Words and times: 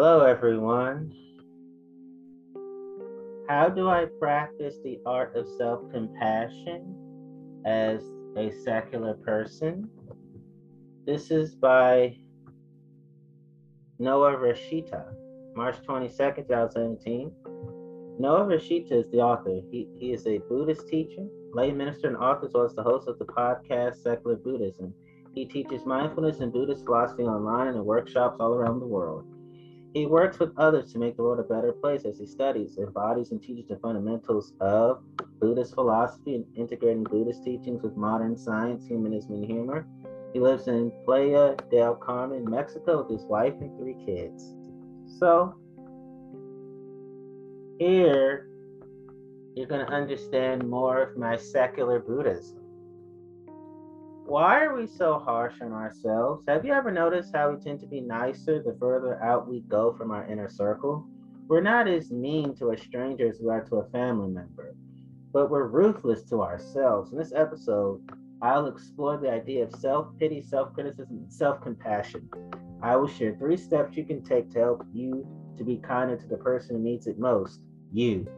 Hello, 0.00 0.20
everyone. 0.20 1.12
How 3.48 3.68
do 3.68 3.88
I 3.88 4.06
practice 4.20 4.76
the 4.84 5.00
art 5.04 5.34
of 5.34 5.44
self 5.58 5.80
compassion 5.90 6.94
as 7.66 8.00
a 8.36 8.52
secular 8.62 9.14
person? 9.14 9.90
This 11.04 11.32
is 11.32 11.56
by 11.56 12.16
Noah 13.98 14.36
Rasheta, 14.36 15.12
March 15.56 15.78
22nd, 15.84 16.46
2017. 16.46 17.32
Noah 18.20 18.44
Rasheta 18.44 18.92
is 18.92 19.10
the 19.10 19.18
author. 19.18 19.60
He, 19.72 19.88
he 19.98 20.12
is 20.12 20.28
a 20.28 20.38
Buddhist 20.48 20.86
teacher, 20.86 21.26
lay 21.54 21.72
minister, 21.72 22.06
and 22.06 22.16
author, 22.18 22.46
as 22.46 22.52
well 22.54 22.66
as 22.66 22.74
the 22.76 22.84
host 22.84 23.08
of 23.08 23.18
the 23.18 23.24
podcast 23.24 23.96
Secular 24.04 24.36
Buddhism. 24.36 24.94
He 25.34 25.44
teaches 25.44 25.84
mindfulness 25.84 26.38
and 26.38 26.52
Buddhist 26.52 26.84
philosophy 26.84 27.24
online 27.24 27.66
and 27.66 27.78
in 27.78 27.84
workshops 27.84 28.36
all 28.38 28.54
around 28.54 28.78
the 28.78 28.86
world. 28.86 29.24
He 29.94 30.06
works 30.06 30.38
with 30.38 30.52
others 30.58 30.92
to 30.92 30.98
make 30.98 31.16
the 31.16 31.22
world 31.22 31.40
a 31.40 31.42
better 31.42 31.72
place 31.72 32.04
as 32.04 32.18
he 32.18 32.26
studies, 32.26 32.76
embodies, 32.78 33.30
and 33.30 33.42
teaches 33.42 33.66
the 33.68 33.76
fundamentals 33.76 34.52
of 34.60 35.02
Buddhist 35.40 35.74
philosophy 35.74 36.34
and 36.34 36.44
integrating 36.54 37.04
Buddhist 37.04 37.42
teachings 37.42 37.82
with 37.82 37.96
modern 37.96 38.36
science, 38.36 38.86
humanism, 38.86 39.34
and 39.34 39.44
humor. 39.46 39.86
He 40.34 40.40
lives 40.40 40.68
in 40.68 40.92
Playa 41.04 41.56
del 41.70 41.94
Carmen, 41.94 42.44
Mexico, 42.48 43.02
with 43.02 43.10
his 43.10 43.24
wife 43.24 43.54
and 43.60 43.76
three 43.78 43.96
kids. 44.04 44.54
So, 45.18 45.54
here 47.78 48.48
you're 49.54 49.66
going 49.66 49.86
to 49.86 49.92
understand 49.92 50.68
more 50.68 51.02
of 51.02 51.16
my 51.16 51.36
secular 51.36 51.98
Buddhism. 51.98 52.57
Why 54.28 54.62
are 54.62 54.76
we 54.76 54.86
so 54.86 55.18
harsh 55.18 55.54
on 55.62 55.72
ourselves? 55.72 56.44
Have 56.48 56.62
you 56.62 56.74
ever 56.74 56.90
noticed 56.90 57.34
how 57.34 57.50
we 57.50 57.58
tend 57.58 57.80
to 57.80 57.86
be 57.86 58.02
nicer 58.02 58.62
the 58.62 58.76
further 58.78 59.18
out 59.22 59.48
we 59.48 59.60
go 59.60 59.94
from 59.94 60.10
our 60.10 60.26
inner 60.26 60.50
circle? 60.50 61.08
We're 61.48 61.62
not 61.62 61.88
as 61.88 62.10
mean 62.10 62.54
to 62.56 62.72
a 62.72 62.76
stranger 62.76 63.26
as 63.26 63.40
we 63.40 63.48
are 63.48 63.64
to 63.64 63.76
a 63.76 63.88
family 63.88 64.28
member, 64.28 64.74
but 65.32 65.50
we're 65.50 65.68
ruthless 65.68 66.24
to 66.24 66.42
ourselves. 66.42 67.10
In 67.10 67.16
this 67.16 67.32
episode, 67.34 68.02
I'll 68.42 68.66
explore 68.66 69.16
the 69.16 69.30
idea 69.30 69.64
of 69.64 69.74
self 69.76 70.08
pity, 70.18 70.42
self 70.42 70.74
criticism, 70.74 71.20
and 71.22 71.32
self 71.32 71.62
compassion. 71.62 72.28
I 72.82 72.96
will 72.96 73.08
share 73.08 73.34
three 73.34 73.56
steps 73.56 73.96
you 73.96 74.04
can 74.04 74.22
take 74.22 74.50
to 74.50 74.58
help 74.58 74.86
you 74.92 75.26
to 75.56 75.64
be 75.64 75.78
kinder 75.78 76.18
to 76.18 76.28
the 76.28 76.36
person 76.36 76.76
who 76.76 76.82
needs 76.82 77.06
it 77.06 77.18
most 77.18 77.62
you. 77.94 78.28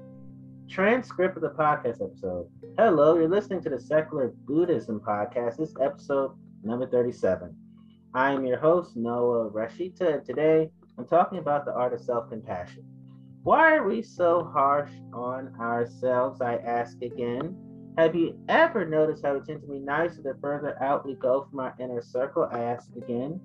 Transcript 0.70 1.34
of 1.34 1.42
the 1.42 1.50
podcast 1.50 2.00
episode. 2.00 2.46
Hello, 2.78 3.16
you're 3.16 3.28
listening 3.28 3.60
to 3.62 3.70
the 3.70 3.80
Secular 3.80 4.32
Buddhism 4.46 5.00
Podcast. 5.00 5.56
This 5.56 5.74
episode 5.82 6.36
number 6.62 6.86
37. 6.86 7.52
I 8.14 8.30
am 8.30 8.46
your 8.46 8.56
host, 8.56 8.96
Noah 8.96 9.50
Rasheta, 9.50 10.14
and 10.14 10.24
today 10.24 10.70
I'm 10.96 11.08
talking 11.08 11.38
about 11.38 11.64
the 11.64 11.72
art 11.74 11.92
of 11.92 12.00
self 12.00 12.30
compassion. 12.30 12.84
Why 13.42 13.74
are 13.74 13.88
we 13.88 14.00
so 14.00 14.48
harsh 14.54 14.92
on 15.12 15.52
ourselves? 15.58 16.40
I 16.40 16.58
ask 16.58 17.02
again. 17.02 17.56
Have 17.98 18.14
you 18.14 18.38
ever 18.48 18.86
noticed 18.86 19.24
how 19.26 19.34
we 19.34 19.40
tend 19.40 19.62
to 19.62 19.66
be 19.66 19.80
nicer 19.80 20.22
the 20.22 20.38
further 20.40 20.80
out 20.80 21.04
we 21.04 21.16
go 21.16 21.48
from 21.50 21.58
our 21.58 21.74
inner 21.80 22.00
circle? 22.00 22.48
I 22.48 22.60
ask 22.60 22.88
again. 22.96 23.40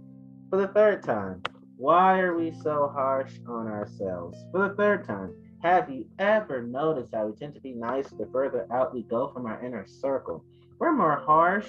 For 0.51 0.57
the 0.57 0.67
third 0.67 1.01
time, 1.01 1.41
why 1.77 2.19
are 2.19 2.37
we 2.37 2.51
so 2.51 2.91
harsh 2.93 3.39
on 3.47 3.65
ourselves? 3.65 4.37
For 4.51 4.69
the 4.69 4.75
third 4.75 5.05
time, 5.05 5.33
have 5.65 5.89
you 5.89 6.05
ever 6.19 6.61
noticed 6.61 7.15
how 7.15 7.25
we 7.25 7.33
tend 7.33 7.55
to 7.55 7.59
be 7.59 7.73
nice 7.73 8.07
the 8.11 8.29
further 8.31 8.67
out 8.71 8.93
we 8.93 9.01
go 9.01 9.29
from 9.29 9.47
our 9.47 9.65
inner 9.65 9.83
circle? 9.87 10.45
We're 10.77 10.95
more 10.95 11.15
harsh 11.15 11.67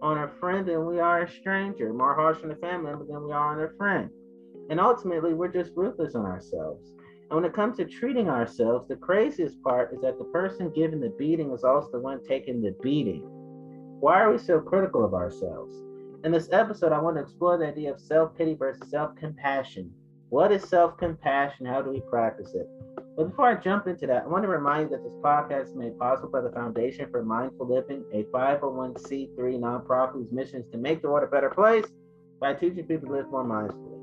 on 0.00 0.16
a 0.16 0.28
friend 0.40 0.66
than 0.66 0.86
we 0.86 0.98
are 0.98 1.24
a 1.24 1.30
stranger, 1.30 1.92
more 1.92 2.14
harsh 2.14 2.38
on 2.42 2.52
a 2.52 2.56
family 2.56 2.90
member 2.90 3.04
than 3.04 3.22
we 3.22 3.32
are 3.32 3.52
on 3.52 3.62
a 3.62 3.76
friend. 3.76 4.08
And 4.70 4.80
ultimately, 4.80 5.34
we're 5.34 5.48
just 5.48 5.72
ruthless 5.76 6.14
on 6.14 6.24
ourselves. 6.24 6.88
And 7.28 7.36
when 7.36 7.44
it 7.44 7.52
comes 7.52 7.76
to 7.76 7.84
treating 7.84 8.30
ourselves, 8.30 8.88
the 8.88 8.96
craziest 8.96 9.62
part 9.62 9.92
is 9.92 10.00
that 10.00 10.16
the 10.16 10.24
person 10.24 10.72
giving 10.74 11.00
the 11.00 11.14
beating 11.18 11.52
is 11.52 11.64
also 11.64 11.90
the 11.92 12.00
one 12.00 12.24
taking 12.26 12.62
the 12.62 12.74
beating. 12.82 13.24
Why 14.00 14.22
are 14.22 14.32
we 14.32 14.38
so 14.38 14.58
critical 14.58 15.04
of 15.04 15.12
ourselves? 15.12 15.76
In 16.24 16.32
this 16.32 16.48
episode, 16.50 16.92
I 16.92 16.98
want 16.98 17.16
to 17.16 17.22
explore 17.22 17.58
the 17.58 17.66
idea 17.66 17.92
of 17.92 18.00
self 18.00 18.34
pity 18.38 18.54
versus 18.54 18.90
self 18.90 19.14
compassion. 19.16 19.92
What 20.30 20.52
is 20.52 20.62
self 20.64 20.96
compassion? 20.96 21.66
How 21.66 21.82
do 21.82 21.90
we 21.90 22.00
practice 22.00 22.54
it? 22.54 22.66
But 23.16 23.30
before 23.30 23.48
I 23.48 23.54
jump 23.54 23.86
into 23.86 24.06
that, 24.08 24.24
I 24.24 24.26
want 24.26 24.42
to 24.42 24.48
remind 24.48 24.90
you 24.90 24.96
that 24.96 25.04
this 25.04 25.14
podcast 25.22 25.68
is 25.68 25.74
made 25.74 25.96
possible 25.98 26.30
by 26.30 26.40
the 26.40 26.50
Foundation 26.50 27.08
for 27.10 27.22
Mindful 27.22 27.68
Living, 27.68 28.04
a 28.12 28.24
501c3 28.24 29.36
nonprofit 29.36 30.12
whose 30.14 30.32
mission 30.32 30.62
is 30.62 30.68
to 30.72 30.78
make 30.78 31.00
the 31.00 31.08
world 31.08 31.22
a 31.22 31.30
better 31.30 31.50
place 31.50 31.84
by 32.40 32.54
teaching 32.54 32.84
people 32.86 33.08
to 33.08 33.14
live 33.14 33.30
more 33.30 33.44
mindfully. 33.44 33.94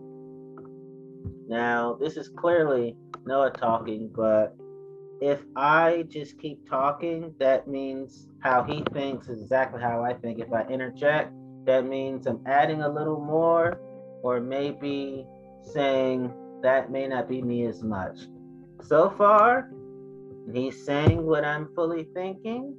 Now, 1.50 1.98
this 2.00 2.16
is 2.16 2.30
clearly 2.30 2.96
Noah 3.26 3.52
talking, 3.52 4.10
but 4.16 4.56
if 5.22 5.42
I 5.58 6.06
just 6.08 6.40
keep 6.40 6.68
talking, 6.70 7.36
that 7.40 7.68
means 7.68 8.30
how 8.40 8.64
he 8.64 8.84
thinks 8.94 9.28
is 9.28 9.42
exactly 9.42 9.82
how 9.82 10.04
I 10.04 10.14
think. 10.14 10.40
If 10.40 10.54
I 10.54 10.64
interject, 10.64 11.34
that 11.66 11.86
means 11.86 12.26
I'm 12.26 12.42
adding 12.46 12.82
a 12.82 12.90
little 12.90 13.20
more, 13.20 13.80
or 14.24 14.40
maybe 14.40 15.28
saying 15.64 16.34
that 16.62 16.92
may 16.92 17.08
not 17.08 17.28
be 17.28 17.42
me 17.42 17.66
as 17.66 17.84
much 17.84 18.18
so 18.84 19.10
far, 19.10 19.70
he's 20.54 20.84
saying 20.86 21.26
what 21.26 21.46
I'm 21.46 21.70
fully 21.76 22.08
thinking. 22.14 22.76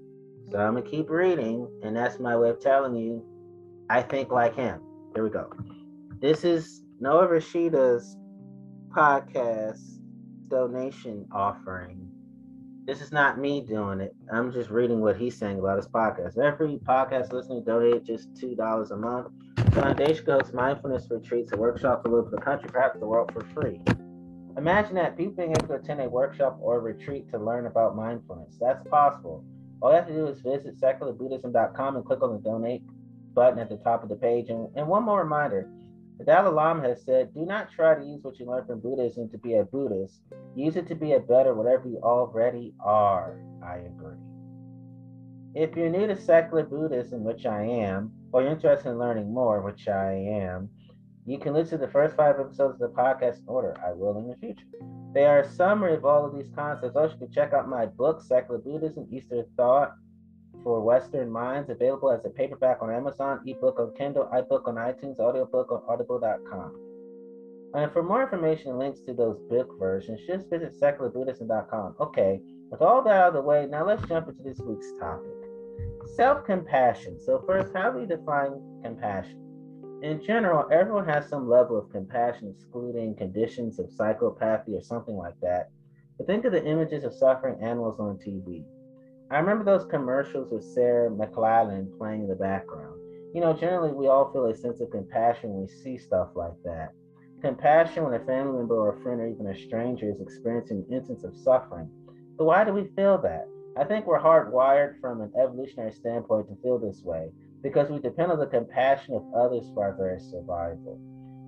So 0.51 0.59
I'm 0.59 0.75
gonna 0.75 0.83
keep 0.83 1.09
reading, 1.09 1.69
and 1.83 1.97
that's 1.97 2.19
my 2.19 2.37
way 2.37 2.51
of 2.51 2.61
telling 2.61 2.95
you 2.95 3.25
I 3.89 4.03
think 4.03 4.31
like 4.31 4.55
him. 4.55 4.81
Here 5.15 5.25
we 5.25 5.31
go. 5.31 5.51
This 6.21 6.45
is 6.45 6.83
Noah 7.01 7.29
Rasheta's 7.29 8.17
podcast 8.97 9.99
donation 10.49 11.27
offering. 11.33 12.09
This 12.87 13.01
is 13.01 13.13
not 13.13 13.39
me 13.39 13.61
doing 13.61 14.01
it. 14.01 14.15
I'm 14.33 14.53
just 14.53 14.71
reading 14.71 15.01
what 15.01 15.17
he's 15.17 15.39
saying 15.39 15.59
about 15.59 15.77
his 15.77 15.89
podcast. 15.89 16.39
Every 16.39 16.79
podcast 16.85 17.33
listener 17.33 17.61
donate 17.65 18.05
just 18.05 18.29
two 18.37 18.55
dollars 18.55 18.91
a 18.91 18.97
month. 18.97 19.29
Foundation 19.73 20.25
goes 20.27 20.53
mindfulness 20.53 21.07
retreats 21.11 21.51
and 21.53 21.61
workshops 21.61 22.03
all 22.05 22.15
over 22.15 22.29
the 22.29 22.41
country, 22.41 22.69
perhaps 22.71 22.99
the 23.01 23.07
world 23.07 23.33
for 23.33 23.43
free. 23.55 23.81
Imagine 24.59 24.97
that 24.97 25.17
people 25.17 25.33
being 25.33 25.53
able 25.53 25.67
to 25.67 25.75
attend 25.75 26.03
a 26.03 26.09
workshop 26.11 26.59
or 26.61 26.81
retreat 26.81 27.31
to 27.31 27.39
learn 27.39 27.65
about 27.65 27.97
mindfulness. 27.97 28.55
That's 28.61 28.87
possible. 28.89 29.43
All 29.81 29.91
you 29.91 29.97
have 29.97 30.07
to 30.09 30.13
do 30.13 30.27
is 30.27 30.41
visit 30.41 30.79
secularbuddhism.com 30.79 31.97
and 31.97 32.05
click 32.05 32.23
on 32.23 32.35
the 32.35 32.39
donate 32.41 32.83
button 33.33 33.59
at 33.59 33.71
the 33.71 33.79
top 33.79 34.03
of 34.03 34.11
the 34.11 34.15
page. 34.15 34.51
And, 34.51 34.69
and 34.77 34.87
one 34.87 35.05
more 35.05 35.23
reminder 35.23 35.71
the 36.19 36.25
Dalai 36.25 36.53
Lama 36.53 36.87
has 36.87 37.03
said, 37.03 37.33
do 37.33 37.47
not 37.47 37.73
try 37.73 37.95
to 37.95 38.05
use 38.05 38.23
what 38.23 38.39
you 38.39 38.45
learned 38.45 38.67
from 38.67 38.81
Buddhism 38.81 39.31
to 39.31 39.39
be 39.39 39.55
a 39.55 39.65
Buddhist. 39.65 40.21
Use 40.55 40.77
it 40.77 40.87
to 40.89 40.95
be 40.95 41.13
a 41.13 41.21
better 41.21 41.55
whatever 41.55 41.89
you 41.89 41.99
already 42.03 42.75
are. 42.79 43.41
I 43.65 43.77
agree. 43.77 44.19
If 45.55 45.77
you're 45.77 45.91
new 45.91 46.07
to 46.07 46.17
secular 46.17 46.65
Buddhism, 46.65 47.25
which 47.25 47.45
I 47.45 47.63
am, 47.63 48.11
or 48.33 48.43
you're 48.43 48.53
interested 48.53 48.89
in 48.89 48.99
learning 48.99 49.33
more, 49.33 49.61
which 49.61 49.87
I 49.87 50.13
am, 50.13 50.71
you 51.27 51.39
can 51.39 51.53
listen 51.53 51.79
to 51.79 51.87
the 51.87 51.93
first 51.93 52.17
five 52.17 52.41
episodes 52.41 52.81
of 52.81 52.91
the 52.91 52.97
podcast 52.97 53.41
in 53.41 53.45
order. 53.49 53.77
I 53.87 53.93
will 53.93 54.17
in 54.19 54.29
the 54.29 54.37
future. 54.37 54.65
They 55.13 55.25
are 55.25 55.41
a 55.41 55.49
summary 55.49 55.95
of 55.95 56.07
all 56.07 56.25
of 56.25 56.35
these 56.35 56.51
concepts. 56.55 56.97
Also, 56.97 57.13
you 57.13 57.27
can 57.27 57.33
check 57.33 57.53
out 57.53 57.69
my 57.69 57.85
book, 57.85 58.23
Secular 58.23 58.59
Buddhism, 58.61 59.07
Eastern 59.13 59.45
Thought 59.57 59.93
for 60.65 60.81
Western 60.81 61.31
Minds, 61.31 61.69
available 61.69 62.11
as 62.11 62.25
a 62.25 62.31
paperback 62.31 62.79
on 62.81 62.91
Amazon, 62.91 63.41
ebook 63.47 63.79
on 63.79 63.93
Kindle, 63.95 64.31
iBook 64.33 64.67
on 64.67 64.77
iTunes, 64.77 65.19
audiobook 65.19 65.71
on 65.71 65.83
audible.com. 65.87 66.79
And 67.75 67.93
for 67.93 68.03
more 68.03 68.23
information 68.23 68.71
and 68.71 68.79
links 68.79 69.01
to 69.01 69.13
those 69.13 69.39
book 69.51 69.79
versions, 69.79 70.21
just 70.27 70.49
visit 70.49 70.73
secularbuddhism.com. 70.81 71.97
Okay, 72.01 72.41
with 72.71 72.81
all 72.81 73.03
that 73.03 73.15
out 73.15 73.29
of 73.29 73.35
the 73.35 73.43
way, 73.43 73.67
now 73.71 73.87
let's 73.87 74.07
jump 74.09 74.29
into 74.29 74.43
this 74.43 74.61
week's 74.61 74.93
topic. 74.99 75.42
Self-compassion. 76.17 77.21
So 77.21 77.43
first, 77.47 77.73
how 77.75 77.91
do 77.91 77.99
we 77.99 78.07
define 78.07 78.61
compassion? 78.83 79.43
in 80.03 80.21
general, 80.21 80.69
everyone 80.73 81.07
has 81.07 81.29
some 81.29 81.49
level 81.49 81.79
of 81.79 81.89
compassion, 81.91 82.53
excluding 82.57 83.15
conditions 83.15 83.79
of 83.79 83.87
psychopathy 83.87 84.77
or 84.77 84.83
something 84.83 85.17
like 85.17 85.39
that. 85.41 85.71
But 86.19 86.27
think 86.27 86.45
of 86.45 86.53
the 86.53 86.65
images 86.65 87.05
of 87.05 87.15
suffering 87.15 87.63
animals 87.63 88.01
on 88.01 88.19
TV. 88.19 88.65
I 89.31 89.39
remember 89.39 89.65
those 89.65 89.89
commercials 89.89 90.51
with 90.51 90.65
Sarah 90.65 91.09
McLachlan 91.09 91.97
playing 91.97 92.23
in 92.23 92.29
the 92.29 92.35
background. 92.35 93.01
You 93.33 93.41
know, 93.41 93.53
generally 93.53 93.93
we 93.93 94.09
all 94.09 94.31
feel 94.33 94.47
a 94.47 94.55
sense 94.55 94.81
of 94.81 94.91
compassion 94.91 95.51
when 95.51 95.63
we 95.63 95.69
see 95.69 95.97
stuff 95.97 96.31
like 96.35 96.61
that. 96.65 96.93
Compassion 97.41 98.03
when 98.05 98.21
a 98.21 98.25
family 98.25 98.59
member 98.59 98.75
or 98.75 98.97
a 98.97 99.03
friend 99.03 99.21
or 99.21 99.29
even 99.29 99.47
a 99.47 99.55
stranger 99.55 100.11
is 100.11 100.21
experiencing 100.21 100.85
an 100.89 100.97
instance 100.97 101.23
of 101.23 101.35
suffering. 101.37 101.89
But 102.37 102.45
why 102.45 102.65
do 102.65 102.73
we 102.73 102.89
feel 102.97 103.19
that? 103.19 103.47
I 103.77 103.85
think 103.85 104.07
we're 104.07 104.21
hardwired 104.21 105.01
from 105.01 105.23
an 105.23 105.33
evolutionary 105.41 105.93
standpoint 105.93 106.49
to 106.49 106.57
feel 106.63 106.79
this 106.79 107.03
way 107.03 107.31
because 107.63 107.89
we 107.89 107.99
depend 107.99 108.31
on 108.31 108.39
the 108.39 108.47
compassion 108.47 109.15
of 109.15 109.25
others 109.35 109.71
for 109.73 109.85
our 109.85 109.97
very 109.97 110.21
survival. 110.21 111.01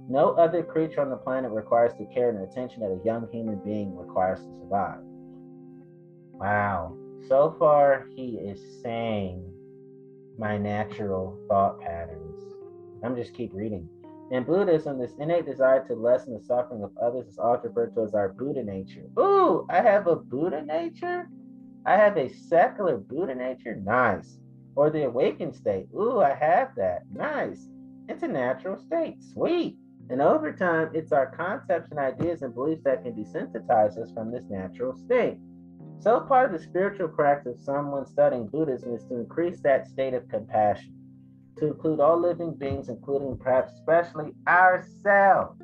No 0.09 0.31
other 0.33 0.63
creature 0.63 1.03
on 1.03 1.11
the 1.11 1.17
planet 1.17 1.51
requires 1.51 1.93
the 1.99 2.07
care 2.15 2.31
and 2.31 2.49
attention 2.49 2.81
that 2.81 2.89
a 2.89 3.05
young 3.05 3.29
human 3.31 3.59
being 3.65 3.97
requires 3.97 4.41
to 4.41 4.59
survive. 4.61 5.01
Wow. 6.33 6.97
So 7.29 7.57
far, 7.59 8.07
he 8.15 8.39
is 8.39 8.61
saying 8.83 9.45
my 10.39 10.57
natural 10.57 11.39
thought 11.49 11.81
patterns. 11.81 12.43
I'm 13.03 13.17
just 13.17 13.35
keep 13.35 13.53
reading. 13.53 13.89
In 14.31 14.45
Buddhism, 14.45 14.99
this 14.99 15.15
innate 15.19 15.47
desire 15.47 15.87
to 15.87 15.95
lessen 15.95 16.33
the 16.33 16.43
suffering 16.43 16.83
of 16.83 16.91
others 17.01 17.27
is 17.27 17.39
often 17.39 17.71
referred 17.71 17.95
to 17.95 18.03
as 18.03 18.15
our 18.15 18.31
Buddha 18.31 18.63
nature. 18.63 19.05
Ooh, 19.19 19.67
I 19.69 19.83
have 19.83 20.07
a 20.07 20.17
Buddha 20.17 20.65
nature? 20.65 21.29
I 21.87 21.97
have 21.97 22.17
a 22.17 22.33
secular 22.33 22.97
Buddha 22.97 23.35
nature? 23.35 23.77
Nice. 23.77 24.39
Or 24.75 24.91
the 24.91 25.05
awakened 25.05 25.55
state. 25.55 25.89
Ooh, 25.95 26.21
I 26.21 26.35
have 26.35 26.75
that. 26.77 27.03
Nice. 27.13 27.69
It's 28.09 28.23
a 28.23 28.29
natural 28.29 28.79
state. 28.79 29.23
Sweet. 29.23 29.77
And 30.11 30.21
over 30.21 30.53
time, 30.53 30.91
it's 30.95 31.13
our 31.13 31.35
concepts 31.35 31.91
and 31.91 31.99
ideas 31.99 32.43
and 32.43 32.55
beliefs 32.55 32.83
that 32.85 33.03
can 33.03 33.15
desensitize 33.15 33.99
us 33.99 34.11
from 34.13 34.31
this 34.31 34.45
natural 34.51 34.97
state. 34.97 35.39
So, 36.01 36.21
part 36.21 36.53
of 36.53 36.61
the 36.61 36.67
spiritual 36.67 37.09
practice 37.09 37.59
of 37.59 37.65
someone 37.65 38.07
studying 38.07 38.49
Buddhism 38.49 38.95
is 38.95 39.05
to 39.05 39.17
increase 39.17 39.61
that 39.61 39.87
state 39.87 40.13
of 40.13 40.29
compassion, 40.29 40.95
to 41.59 41.69
include 41.69 42.01
all 42.01 42.21
living 42.21 42.55
beings, 42.55 42.91
including 42.91 43.39
perhaps 43.39 43.73
especially 43.73 44.33
ourselves. 44.47 45.59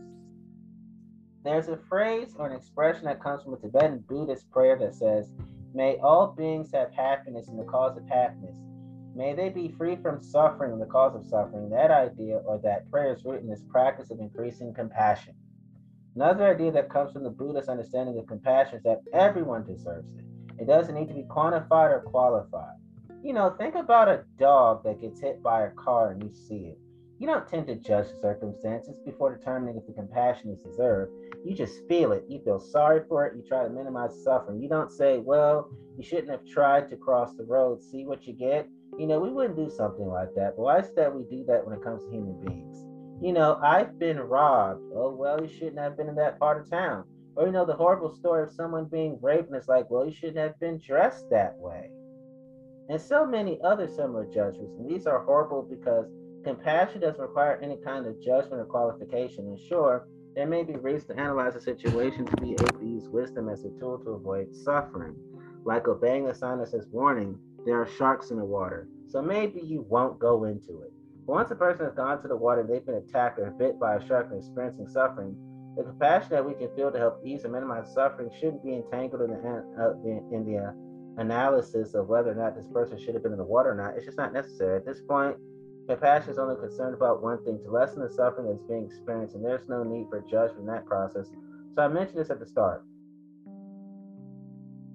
There's 1.44 1.68
a 1.68 1.78
phrase 1.88 2.34
or 2.38 2.46
an 2.46 2.56
expression 2.56 3.04
that 3.04 3.22
comes 3.22 3.42
from 3.42 3.54
a 3.54 3.56
Tibetan 3.58 4.04
Buddhist 4.08 4.50
prayer 4.50 4.78
that 4.78 4.94
says, 4.94 5.30
May 5.72 5.98
all 6.02 6.34
beings 6.36 6.72
have 6.72 6.92
happiness 6.92 7.48
in 7.48 7.56
the 7.56 7.64
cause 7.64 7.96
of 7.96 8.08
happiness. 8.08 8.56
May 9.14 9.34
they 9.34 9.48
be 9.48 9.68
free 9.68 9.96
from 9.96 10.22
suffering 10.22 10.72
in 10.72 10.78
the 10.78 10.86
cause 10.86 11.14
of 11.14 11.26
suffering. 11.26 11.70
That 11.70 11.90
idea 11.90 12.38
or 12.38 12.58
that 12.58 12.90
prayer 12.90 13.12
is 13.14 13.24
rooted 13.24 13.44
in 13.44 13.50
this 13.50 13.62
practice 13.70 14.10
of 14.10 14.20
increasing 14.20 14.74
compassion. 14.74 15.34
Another 16.16 16.48
idea 16.48 16.72
that 16.72 16.90
comes 16.90 17.12
from 17.12 17.22
the 17.22 17.30
Buddhist 17.30 17.68
understanding 17.68 18.18
of 18.18 18.26
compassion 18.26 18.78
is 18.78 18.82
that 18.82 19.00
everyone 19.12 19.64
deserves 19.64 20.12
it. 20.16 20.24
It 20.58 20.66
doesn't 20.66 20.94
need 20.94 21.08
to 21.08 21.14
be 21.14 21.22
quantified 21.22 21.90
or 21.90 22.02
qualified. 22.06 22.76
You 23.22 23.32
know, 23.32 23.50
think 23.50 23.74
about 23.74 24.08
a 24.08 24.24
dog 24.38 24.82
that 24.84 25.00
gets 25.00 25.20
hit 25.20 25.42
by 25.42 25.66
a 25.66 25.70
car 25.70 26.10
and 26.10 26.22
you 26.22 26.32
see 26.32 26.72
it. 26.72 26.78
You 27.20 27.26
don't 27.26 27.46
tend 27.46 27.66
to 27.66 27.74
judge 27.74 28.06
circumstances 28.22 28.96
before 29.04 29.36
determining 29.36 29.76
if 29.76 29.86
the 29.86 29.92
compassion 29.92 30.50
is 30.52 30.62
deserved. 30.62 31.12
You 31.44 31.54
just 31.54 31.86
feel 31.86 32.12
it. 32.12 32.24
You 32.26 32.40
feel 32.42 32.58
sorry 32.58 33.02
for 33.06 33.26
it. 33.26 33.36
You 33.36 33.42
try 33.46 33.62
to 33.62 33.68
minimize 33.68 34.24
suffering. 34.24 34.62
You 34.62 34.70
don't 34.70 34.90
say, 34.90 35.18
well, 35.18 35.68
you 35.98 36.02
shouldn't 36.02 36.30
have 36.30 36.46
tried 36.46 36.88
to 36.88 36.96
cross 36.96 37.34
the 37.34 37.44
road. 37.44 37.82
See 37.82 38.06
what 38.06 38.26
you 38.26 38.32
get? 38.32 38.66
You 38.98 39.06
know, 39.06 39.20
we 39.20 39.28
wouldn't 39.28 39.56
do 39.56 39.68
something 39.68 40.06
like 40.06 40.34
that. 40.34 40.54
But 40.56 40.62
why 40.62 40.78
is 40.78 40.94
that 40.94 41.14
we 41.14 41.24
do 41.24 41.44
that 41.44 41.62
when 41.62 41.76
it 41.76 41.84
comes 41.84 42.02
to 42.04 42.10
human 42.10 42.40
beings? 42.40 42.86
You 43.22 43.34
know, 43.34 43.60
I've 43.62 43.98
been 43.98 44.18
robbed. 44.18 44.80
Oh, 44.96 45.14
well, 45.14 45.42
you 45.42 45.48
shouldn't 45.48 45.78
have 45.78 45.98
been 45.98 46.08
in 46.08 46.16
that 46.16 46.38
part 46.38 46.58
of 46.58 46.70
town. 46.70 47.04
Or, 47.36 47.44
you 47.44 47.52
know, 47.52 47.66
the 47.66 47.76
horrible 47.76 48.14
story 48.14 48.44
of 48.44 48.50
someone 48.50 48.86
being 48.86 49.18
raped, 49.20 49.48
and 49.48 49.56
it's 49.56 49.68
like, 49.68 49.90
well, 49.90 50.06
you 50.06 50.14
shouldn't 50.14 50.38
have 50.38 50.58
been 50.58 50.78
dressed 50.78 51.28
that 51.28 51.54
way. 51.58 51.90
And 52.88 52.98
so 52.98 53.26
many 53.26 53.60
other 53.62 53.86
similar 53.86 54.24
judgments. 54.24 54.78
And 54.78 54.88
these 54.88 55.06
are 55.06 55.22
horrible 55.22 55.62
because 55.62 56.06
compassion 56.44 57.00
doesn't 57.00 57.20
require 57.20 57.58
any 57.62 57.76
kind 57.84 58.06
of 58.06 58.20
judgment 58.20 58.60
or 58.60 58.64
qualification. 58.64 59.46
And 59.46 59.58
sure, 59.68 60.06
there 60.34 60.46
may 60.46 60.62
be 60.62 60.76
reason 60.76 61.16
to 61.16 61.20
analyze 61.20 61.56
a 61.56 61.60
situation 61.60 62.24
to 62.26 62.36
be 62.36 62.52
able 62.52 62.78
to 62.78 62.84
use 62.84 63.08
wisdom 63.08 63.48
as 63.48 63.64
a 63.64 63.70
tool 63.80 63.98
to 64.04 64.10
avoid 64.10 64.54
suffering, 64.54 65.16
like 65.64 65.88
obeying 65.88 66.28
a 66.28 66.34
sign 66.34 66.58
that 66.58 66.68
says, 66.68 66.86
warning, 66.90 67.38
there 67.64 67.80
are 67.80 67.88
sharks 67.98 68.30
in 68.30 68.38
the 68.38 68.44
water. 68.44 68.88
So 69.08 69.20
maybe 69.20 69.60
you 69.60 69.84
won't 69.88 70.18
go 70.18 70.44
into 70.44 70.82
it. 70.82 70.92
But 71.26 71.34
once 71.34 71.50
a 71.50 71.56
person 71.56 71.84
has 71.84 71.94
gone 71.94 72.22
to 72.22 72.28
the 72.28 72.36
water 72.36 72.62
and 72.62 72.70
they've 72.70 72.84
been 72.84 72.94
attacked 72.94 73.38
or 73.38 73.50
bit 73.50 73.78
by 73.78 73.96
a 73.96 74.06
shark 74.06 74.28
and 74.30 74.38
experiencing 74.38 74.88
suffering, 74.88 75.36
the 75.76 75.84
compassion 75.84 76.30
that 76.30 76.46
we 76.46 76.54
can 76.54 76.74
feel 76.74 76.90
to 76.90 76.98
help 76.98 77.20
ease 77.24 77.44
and 77.44 77.52
minimize 77.52 77.92
suffering 77.92 78.30
shouldn't 78.38 78.64
be 78.64 78.74
entangled 78.74 79.22
in 79.22 79.30
the, 79.30 79.36
uh, 79.78 79.92
in 80.34 80.44
the 80.46 80.58
uh, 80.58 80.72
analysis 81.20 81.94
of 81.94 82.08
whether 82.08 82.30
or 82.30 82.34
not 82.34 82.56
this 82.56 82.66
person 82.72 82.98
should 82.98 83.14
have 83.14 83.22
been 83.22 83.32
in 83.32 83.38
the 83.38 83.44
water 83.44 83.70
or 83.70 83.74
not. 83.74 83.96
It's 83.96 84.06
just 84.06 84.16
not 84.16 84.32
necessary. 84.32 84.76
At 84.76 84.86
this 84.86 85.00
point, 85.00 85.36
compassion 85.90 86.30
is 86.30 86.38
only 86.38 86.56
concerned 86.56 86.94
about 86.94 87.22
one 87.22 87.42
thing 87.44 87.58
to 87.64 87.70
lessen 87.70 88.02
the 88.02 88.10
suffering 88.10 88.48
that's 88.48 88.62
being 88.68 88.84
experienced, 88.84 89.34
and 89.34 89.44
there's 89.44 89.68
no 89.68 89.82
need 89.82 90.06
for 90.08 90.20
judgment 90.20 90.60
in 90.60 90.66
that 90.66 90.86
process. 90.86 91.26
So 91.74 91.82
I 91.82 91.88
mentioned 91.88 92.18
this 92.18 92.30
at 92.30 92.38
the 92.38 92.46
start. 92.46 92.84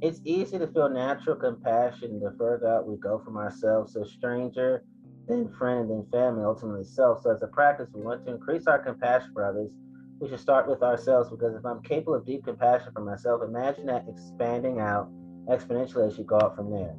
It's 0.01 0.21
easy 0.23 0.59
to 0.59 0.67
feel 0.67 0.89
natural 0.89 1.35
compassion 1.35 2.19
the 2.19 2.35
further 2.37 2.67
out 2.67 2.87
we 2.87 2.97
go 2.97 3.21
from 3.23 3.37
ourselves, 3.37 3.93
so 3.93 4.03
stranger, 4.03 4.83
then 5.27 5.49
friend, 5.57 5.89
then 5.89 6.05
family, 6.11 6.43
ultimately 6.43 6.83
self. 6.83 7.23
So 7.23 7.31
as 7.31 7.41
a 7.41 7.47
practice, 7.47 7.89
we 7.93 8.01
want 8.01 8.25
to 8.25 8.31
increase 8.31 8.67
our 8.67 8.79
compassion 8.79 9.31
for 9.33 9.45
others 9.45 9.71
we 10.19 10.29
should 10.29 10.39
start 10.39 10.67
with 10.67 10.81
ourselves 10.81 11.29
because 11.29 11.55
if 11.55 11.65
I'm 11.65 11.81
capable 11.83 12.15
of 12.15 12.25
deep 12.25 12.45
compassion 12.45 12.91
for 12.93 13.01
myself, 13.01 13.41
imagine 13.43 13.85
that 13.87 14.05
expanding 14.07 14.79
out 14.79 15.09
exponentially 15.47 16.07
as 16.07 16.17
you 16.17 16.23
go 16.23 16.37
out 16.41 16.55
from 16.55 16.71
there. 16.71 16.95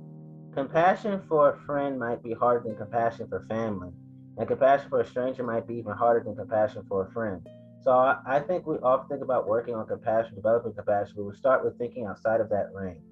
Compassion 0.57 1.21
for 1.29 1.51
a 1.51 1.67
friend 1.67 1.99
might 1.99 2.23
be 2.23 2.33
harder 2.33 2.67
than 2.67 2.79
compassion 2.79 3.29
for 3.29 3.45
family, 3.47 3.91
and 4.39 4.49
compassion 4.49 4.89
for 4.89 5.03
a 5.03 5.07
stranger 5.07 5.43
might 5.43 5.69
be 5.69 5.75
even 5.75 5.93
harder 5.93 6.25
than 6.25 6.35
compassion 6.35 6.83
for 6.89 7.07
a 7.07 7.13
friend. 7.13 7.47
So 7.83 7.91
I, 7.91 8.17
I 8.27 8.41
think 8.41 8.67
we 8.67 8.77
often 8.77 9.07
think 9.07 9.23
about 9.23 9.47
working 9.47 9.75
on 9.75 9.87
compassion, 9.87 10.35
developing 10.35 10.73
compassion, 10.73 11.13
but 11.15 11.25
we 11.25 11.37
start 11.37 11.63
with 11.63 11.77
thinking 11.77 12.07
outside 12.07 12.41
of 12.41 12.49
that 12.49 12.73
ring. 12.73 13.03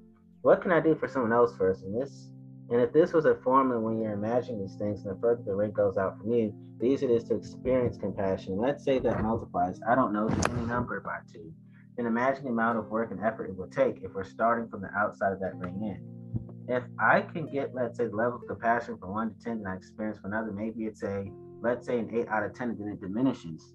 What 0.40 0.62
can 0.62 0.72
I 0.72 0.80
do 0.80 0.94
for 0.94 1.06
someone 1.06 1.34
else 1.34 1.54
first? 1.58 1.82
And 1.82 1.94
this 1.94 2.30
and 2.70 2.80
if 2.80 2.94
this 2.94 3.12
was 3.12 3.26
a 3.26 3.34
formula 3.34 3.78
when 3.78 4.00
you're 4.00 4.14
imagining 4.14 4.62
these 4.62 4.76
things, 4.76 5.04
and 5.04 5.14
the 5.14 5.20
further 5.20 5.42
the 5.44 5.54
ring 5.54 5.72
goes 5.72 5.98
out 5.98 6.16
from 6.16 6.32
you, 6.32 6.50
the 6.80 6.86
easier 6.86 7.10
it 7.10 7.14
is 7.14 7.24
to 7.24 7.34
experience 7.34 7.98
compassion. 7.98 8.56
Let's 8.56 8.82
say 8.82 8.98
that 9.00 9.22
multiplies, 9.22 9.80
I 9.86 9.94
don't 9.94 10.14
know, 10.14 10.28
any 10.28 10.64
number 10.64 10.98
by 11.00 11.18
two. 11.30 11.52
Then 11.98 12.06
imagine 12.06 12.44
the 12.44 12.50
amount 12.52 12.78
of 12.78 12.86
work 12.86 13.10
and 13.10 13.22
effort 13.22 13.50
it 13.50 13.56
will 13.56 13.68
take 13.68 14.02
if 14.02 14.14
we're 14.14 14.24
starting 14.24 14.66
from 14.70 14.80
the 14.80 14.88
outside 14.96 15.34
of 15.34 15.40
that 15.40 15.56
ring 15.56 15.82
in. 15.82 16.23
If 16.68 16.82
mm-hmm. 16.82 17.00
I 17.00 17.20
can 17.22 17.46
get, 17.52 17.74
let's 17.74 17.98
say, 17.98 18.06
the 18.06 18.16
level 18.16 18.36
of 18.36 18.46
compassion 18.46 18.96
from 18.98 19.12
one 19.12 19.34
to 19.34 19.44
10 19.44 19.62
that 19.62 19.70
I 19.70 19.76
experience 19.76 20.18
for 20.20 20.28
another, 20.28 20.52
maybe 20.52 20.84
it's 20.84 21.02
a, 21.02 21.26
let's 21.62 21.86
say, 21.86 21.98
an 21.98 22.10
eight 22.14 22.28
out 22.28 22.44
of 22.44 22.54
10, 22.54 22.70
and 22.70 22.78
then 22.78 22.88
it 22.88 23.00
diminishes. 23.00 23.74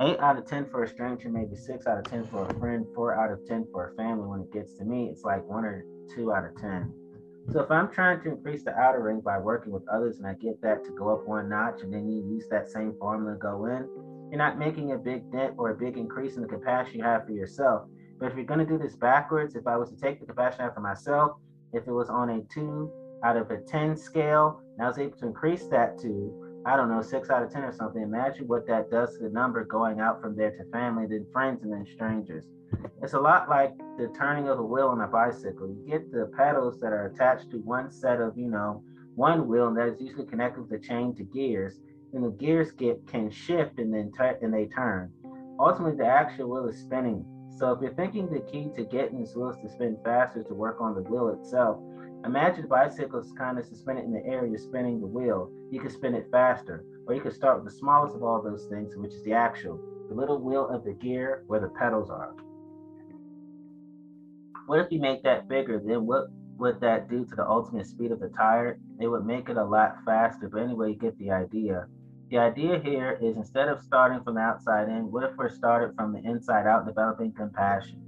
Eight 0.00 0.18
out 0.20 0.38
of 0.38 0.46
10 0.46 0.70
for 0.70 0.82
a 0.82 0.88
stranger, 0.88 1.28
maybe 1.28 1.54
six 1.54 1.86
out 1.86 1.98
of 1.98 2.04
10 2.04 2.26
for 2.26 2.46
a 2.46 2.58
friend, 2.58 2.86
four 2.94 3.14
out 3.14 3.30
of 3.30 3.46
10 3.46 3.66
for 3.72 3.90
a 3.90 3.94
family. 3.94 4.26
When 4.26 4.40
it 4.40 4.52
gets 4.52 4.76
to 4.78 4.84
me, 4.84 5.08
it's 5.10 5.22
like 5.22 5.44
one 5.46 5.64
or 5.64 5.84
two 6.14 6.32
out 6.32 6.44
of 6.44 6.56
10 6.60 6.92
so 7.50 7.60
if 7.60 7.70
I'm 7.70 7.90
trying 7.90 8.22
to 8.22 8.30
increase 8.30 8.62
the 8.62 8.74
outer 8.78 9.02
ring 9.02 9.20
by 9.20 9.38
working 9.38 9.72
with 9.72 9.82
others 9.88 10.18
and 10.18 10.26
I 10.26 10.34
get 10.34 10.60
that 10.62 10.84
to 10.84 10.90
go 10.92 11.12
up 11.12 11.26
one 11.26 11.48
notch 11.48 11.82
and 11.82 11.92
then 11.92 12.08
you 12.08 12.22
use 12.22 12.46
that 12.50 12.70
same 12.70 12.94
formula 13.00 13.32
and 13.32 13.40
go 13.40 13.66
in, 13.66 13.88
you're 14.30 14.38
not 14.38 14.58
making 14.58 14.92
a 14.92 14.96
big 14.96 15.30
dent 15.32 15.54
or 15.58 15.70
a 15.70 15.74
big 15.74 15.96
increase 15.96 16.36
in 16.36 16.42
the 16.42 16.48
compassion 16.48 16.98
you 16.98 17.04
have 17.04 17.26
for 17.26 17.32
yourself. 17.32 17.88
But 18.18 18.30
if 18.30 18.36
you're 18.36 18.46
going 18.46 18.60
to 18.60 18.66
do 18.66 18.78
this 18.78 18.94
backwards, 18.94 19.56
if 19.56 19.66
I 19.66 19.76
was 19.76 19.90
to 19.90 19.96
take 19.96 20.20
the 20.20 20.26
compassion 20.26 20.60
I 20.60 20.64
have 20.64 20.74
for 20.74 20.80
myself, 20.80 21.32
if 21.72 21.86
it 21.86 21.92
was 21.92 22.08
on 22.08 22.30
a 22.30 22.42
two 22.52 22.90
out 23.24 23.36
of 23.36 23.50
a 23.50 23.58
10 23.58 23.96
scale, 23.96 24.60
I 24.80 24.86
was 24.86 24.98
able 24.98 25.16
to 25.18 25.26
increase 25.26 25.66
that 25.66 25.98
to, 26.00 26.62
I 26.66 26.76
don't 26.76 26.88
know, 26.88 27.02
six 27.02 27.30
out 27.30 27.42
of 27.42 27.52
10 27.52 27.62
or 27.62 27.72
something, 27.72 28.02
imagine 28.02 28.48
what 28.48 28.66
that 28.66 28.90
does 28.90 29.16
to 29.16 29.24
the 29.24 29.30
number 29.30 29.64
going 29.64 30.00
out 30.00 30.20
from 30.20 30.36
there 30.36 30.50
to 30.50 30.64
family, 30.70 31.06
then 31.06 31.26
friends, 31.32 31.62
and 31.62 31.72
then 31.72 31.86
strangers. 31.94 32.44
It's 33.02 33.14
a 33.14 33.20
lot 33.20 33.48
like 33.48 33.76
the 33.98 34.12
turning 34.16 34.48
of 34.48 34.58
a 34.58 34.62
wheel 34.62 34.88
on 34.88 35.00
a 35.00 35.06
bicycle. 35.06 35.68
You 35.68 35.84
get 35.88 36.12
the 36.12 36.30
pedals 36.36 36.80
that 36.80 36.92
are 36.92 37.06
attached 37.06 37.50
to 37.50 37.58
one 37.58 37.90
set 37.90 38.20
of, 38.20 38.36
you 38.36 38.48
know, 38.48 38.82
one 39.14 39.46
wheel, 39.46 39.68
and 39.68 39.76
that 39.76 39.88
is 39.88 40.00
usually 40.00 40.26
connected 40.26 40.62
with 40.62 40.80
a 40.80 40.82
chain 40.82 41.14
to 41.16 41.22
gears. 41.22 41.80
And 42.12 42.24
the 42.24 42.30
gears 42.30 42.72
get 42.72 43.06
can 43.06 43.30
shift 43.30 43.78
and 43.78 43.92
then 43.92 44.12
and 44.42 44.52
they 44.52 44.66
turn. 44.66 45.10
Ultimately, 45.58 45.96
the 45.96 46.06
actual 46.06 46.50
wheel 46.50 46.68
is 46.68 46.78
spinning. 46.78 47.24
So 47.56 47.72
if 47.72 47.80
you're 47.80 47.94
thinking 47.94 48.28
the 48.28 48.40
key 48.40 48.70
to 48.76 48.84
getting 48.84 49.20
this 49.20 49.36
wheel 49.36 49.52
to 49.52 49.68
spin 49.68 49.98
faster 50.04 50.42
to 50.42 50.54
work 50.54 50.80
on 50.80 50.94
the 50.94 51.02
wheel 51.02 51.28
itself, 51.28 51.78
imagine 52.24 52.62
the 52.62 52.68
bicycle 52.68 53.20
is 53.20 53.32
kind 53.36 53.58
of 53.58 53.64
suspended 53.64 54.04
in 54.04 54.12
the 54.12 54.24
air. 54.24 54.46
You're 54.46 54.58
spinning 54.58 55.00
the 55.00 55.06
wheel. 55.06 55.50
You 55.70 55.80
can 55.80 55.90
spin 55.90 56.14
it 56.14 56.28
faster, 56.30 56.84
or 57.06 57.14
you 57.14 57.20
can 57.20 57.30
start 57.30 57.62
with 57.62 57.72
the 57.72 57.78
smallest 57.78 58.16
of 58.16 58.22
all 58.22 58.42
those 58.42 58.66
things, 58.66 58.96
which 58.96 59.12
is 59.12 59.22
the 59.24 59.34
actual, 59.34 59.78
the 60.08 60.14
little 60.14 60.40
wheel 60.40 60.68
of 60.68 60.84
the 60.84 60.94
gear 60.94 61.44
where 61.46 61.60
the 61.60 61.68
pedals 61.68 62.10
are. 62.10 62.34
What 64.66 64.80
if 64.80 64.90
you 64.90 65.00
make 65.00 65.22
that 65.24 65.48
bigger? 65.48 65.80
Then 65.84 66.06
what 66.06 66.28
would 66.58 66.80
that 66.80 67.10
do 67.10 67.24
to 67.24 67.34
the 67.34 67.46
ultimate 67.46 67.86
speed 67.86 68.12
of 68.12 68.20
the 68.20 68.28
tire? 68.28 68.78
It 69.00 69.08
would 69.08 69.26
make 69.26 69.48
it 69.48 69.56
a 69.56 69.64
lot 69.64 69.96
faster. 70.06 70.48
But 70.48 70.62
anyway, 70.62 70.90
you 70.90 70.96
get 70.96 71.18
the 71.18 71.30
idea. 71.30 71.86
The 72.32 72.38
idea 72.38 72.80
here 72.82 73.18
is 73.20 73.36
instead 73.36 73.68
of 73.68 73.82
starting 73.82 74.24
from 74.24 74.36
the 74.36 74.40
outside 74.40 74.88
in, 74.88 75.12
what 75.12 75.22
if 75.22 75.36
we're 75.36 75.50
started 75.50 75.94
from 75.94 76.14
the 76.14 76.20
inside 76.20 76.66
out, 76.66 76.86
developing 76.86 77.30
compassion? 77.30 78.00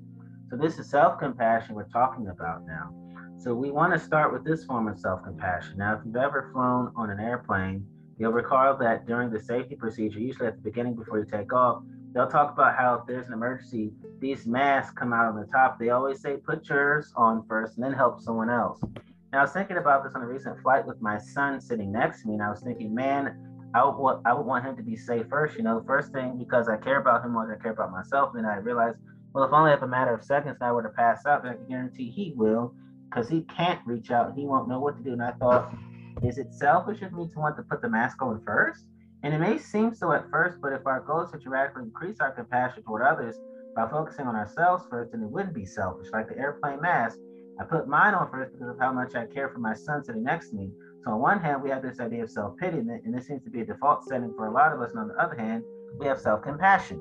So 0.49 0.57
this 0.57 0.79
is 0.79 0.89
self-compassion 0.89 1.75
we're 1.75 1.91
talking 1.91 2.29
about 2.29 2.67
now. 2.67 2.95
So 3.37 3.55
we 3.55 3.71
want 3.71 3.93
to 3.93 3.99
start 3.99 4.33
with 4.33 4.43
this 4.43 4.65
form 4.65 4.89
of 4.89 4.99
self-compassion. 4.99 5.77
Now, 5.77 5.99
if 5.99 6.07
you've 6.07 6.17
ever 6.17 6.49
flown 6.55 6.91
on 6.97 7.11
an 7.11 7.21
airplane, 7.21 7.87
you'll 8.19 8.33
recall 8.33 8.75
that 8.79 9.07
during 9.07 9.31
the 9.31 9.39
safety 9.39 9.77
procedure, 9.77 10.21
usually 10.21 10.47
at 10.47 10.57
the 10.57 10.63
beginning 10.63 10.95
before 10.95 11.19
you 11.19 11.27
take 11.31 11.53
off, 11.53 11.83
they'll 12.15 12.27
talk 12.27 12.51
about 12.51 12.79
how 12.79 12.95
if 12.95 13.07
there's 13.07 13.27
an 13.27 13.35
emergency, 13.35 13.93
these 14.21 14.47
masks 14.47 14.95
come 14.97 15.13
out 15.13 15.27
on 15.27 15.39
the 15.39 15.47
top. 15.49 15.79
They 15.79 15.91
always 15.91 16.23
say 16.23 16.39
put 16.39 16.67
yours 16.67 17.13
on 17.15 17.45
first 17.47 17.75
and 17.75 17.85
then 17.85 17.93
help 17.93 18.23
someone 18.23 18.49
else. 18.49 18.81
Now 19.35 19.41
I 19.41 19.43
was 19.43 19.53
thinking 19.53 19.77
about 19.77 20.03
this 20.03 20.15
on 20.15 20.23
a 20.23 20.27
recent 20.27 20.63
flight 20.63 20.87
with 20.87 21.03
my 21.03 21.19
son 21.19 21.61
sitting 21.61 21.93
next 21.93 22.23
to 22.23 22.29
me, 22.29 22.35
and 22.35 22.43
I 22.43 22.49
was 22.49 22.61
thinking, 22.61 22.95
man, 22.95 23.51
I 23.75 23.85
would 23.85 23.97
want 23.97 24.23
I 24.25 24.33
would 24.33 24.47
want 24.47 24.65
him 24.65 24.77
to 24.77 24.83
be 24.83 24.97
safe 24.97 25.27
first. 25.29 25.57
You 25.57 25.65
know, 25.65 25.81
the 25.81 25.87
first 25.87 26.13
thing 26.13 26.39
because 26.39 26.69
I 26.69 26.77
care 26.77 27.01
about 27.01 27.25
him 27.25 27.33
more 27.33 27.47
than 27.47 27.57
I 27.59 27.63
care 27.63 27.73
about 27.73 27.91
myself. 27.91 28.35
And 28.35 28.47
I 28.47 28.57
realized, 28.57 28.99
well, 29.33 29.45
if 29.45 29.53
only 29.53 29.73
if 29.73 29.83
a 29.83 29.87
matter 29.87 30.15
of 30.15 30.23
seconds 30.23 30.59
I 30.61 30.71
were 30.71 30.83
to 30.83 30.91
pass 30.91 31.27
out, 31.27 31.45
I 31.45 31.55
can 31.55 31.67
guarantee 31.69 32.11
he 32.11 32.33
will, 32.37 32.73
because 33.09 33.29
he 33.29 33.43
can't 33.43 33.81
reach 33.85 34.11
out. 34.11 34.35
He 34.37 34.47
won't 34.47 34.69
know 34.69 34.79
what 34.79 34.97
to 34.97 35.03
do. 35.03 35.13
And 35.13 35.23
I 35.23 35.33
thought, 35.33 35.75
is 36.23 36.39
it 36.39 36.55
selfish 36.55 37.03
of 37.03 37.13
me 37.13 37.29
to 37.33 37.39
want 37.39 37.57
to 37.57 37.63
put 37.63 37.83
the 37.83 37.89
mask 37.89 38.23
on 38.23 38.41
first? 38.45 38.85
And 39.25 39.35
it 39.35 39.39
may 39.39 39.59
seem 39.59 39.95
so 39.95 40.13
at 40.13 40.31
first, 40.31 40.59
but 40.61 40.73
if 40.73 40.87
our 40.87 41.01
goal 41.01 41.23
is 41.23 41.31
to 41.33 41.39
dramatically 41.39 41.83
increase 41.85 42.21
our 42.21 42.31
compassion 42.31 42.83
toward 42.85 43.03
others 43.03 43.37
by 43.75 43.89
focusing 43.89 44.27
on 44.27 44.37
ourselves 44.37 44.85
first, 44.89 45.13
then 45.13 45.23
it 45.23 45.31
wouldn't 45.31 45.55
be 45.55 45.65
selfish. 45.65 46.09
Like 46.13 46.29
the 46.29 46.39
airplane 46.39 46.81
mask, 46.81 47.19
I 47.59 47.65
put 47.65 47.89
mine 47.89 48.15
on 48.15 48.31
first 48.31 48.53
because 48.53 48.69
of 48.69 48.79
how 48.79 48.93
much 48.93 49.15
I 49.15 49.27
care 49.27 49.49
for 49.49 49.59
my 49.59 49.75
son 49.75 50.05
sitting 50.05 50.23
next 50.23 50.51
to 50.51 50.57
me. 50.57 50.71
So 51.05 51.13
on 51.13 51.21
one 51.21 51.41
hand, 51.41 51.63
we 51.63 51.69
have 51.71 51.83
this 51.83 52.01
idea 52.01 52.23
of 52.25 52.31
self-pity, 52.31 52.79
and 52.79 53.15
this 53.15 53.27
seems 53.27 53.43
to 53.45 53.51
be 53.51 53.61
a 53.61 53.65
default 53.67 54.05
setting 54.09 54.33
for 54.37 54.47
a 54.47 54.51
lot 54.51 54.73
of 54.73 54.81
us. 54.81 54.91
And 54.91 55.01
on 55.01 55.09
the 55.09 55.23
other 55.23 55.37
hand, 55.37 55.63
we 55.99 56.07
have 56.07 56.19
self-compassion. 56.19 56.97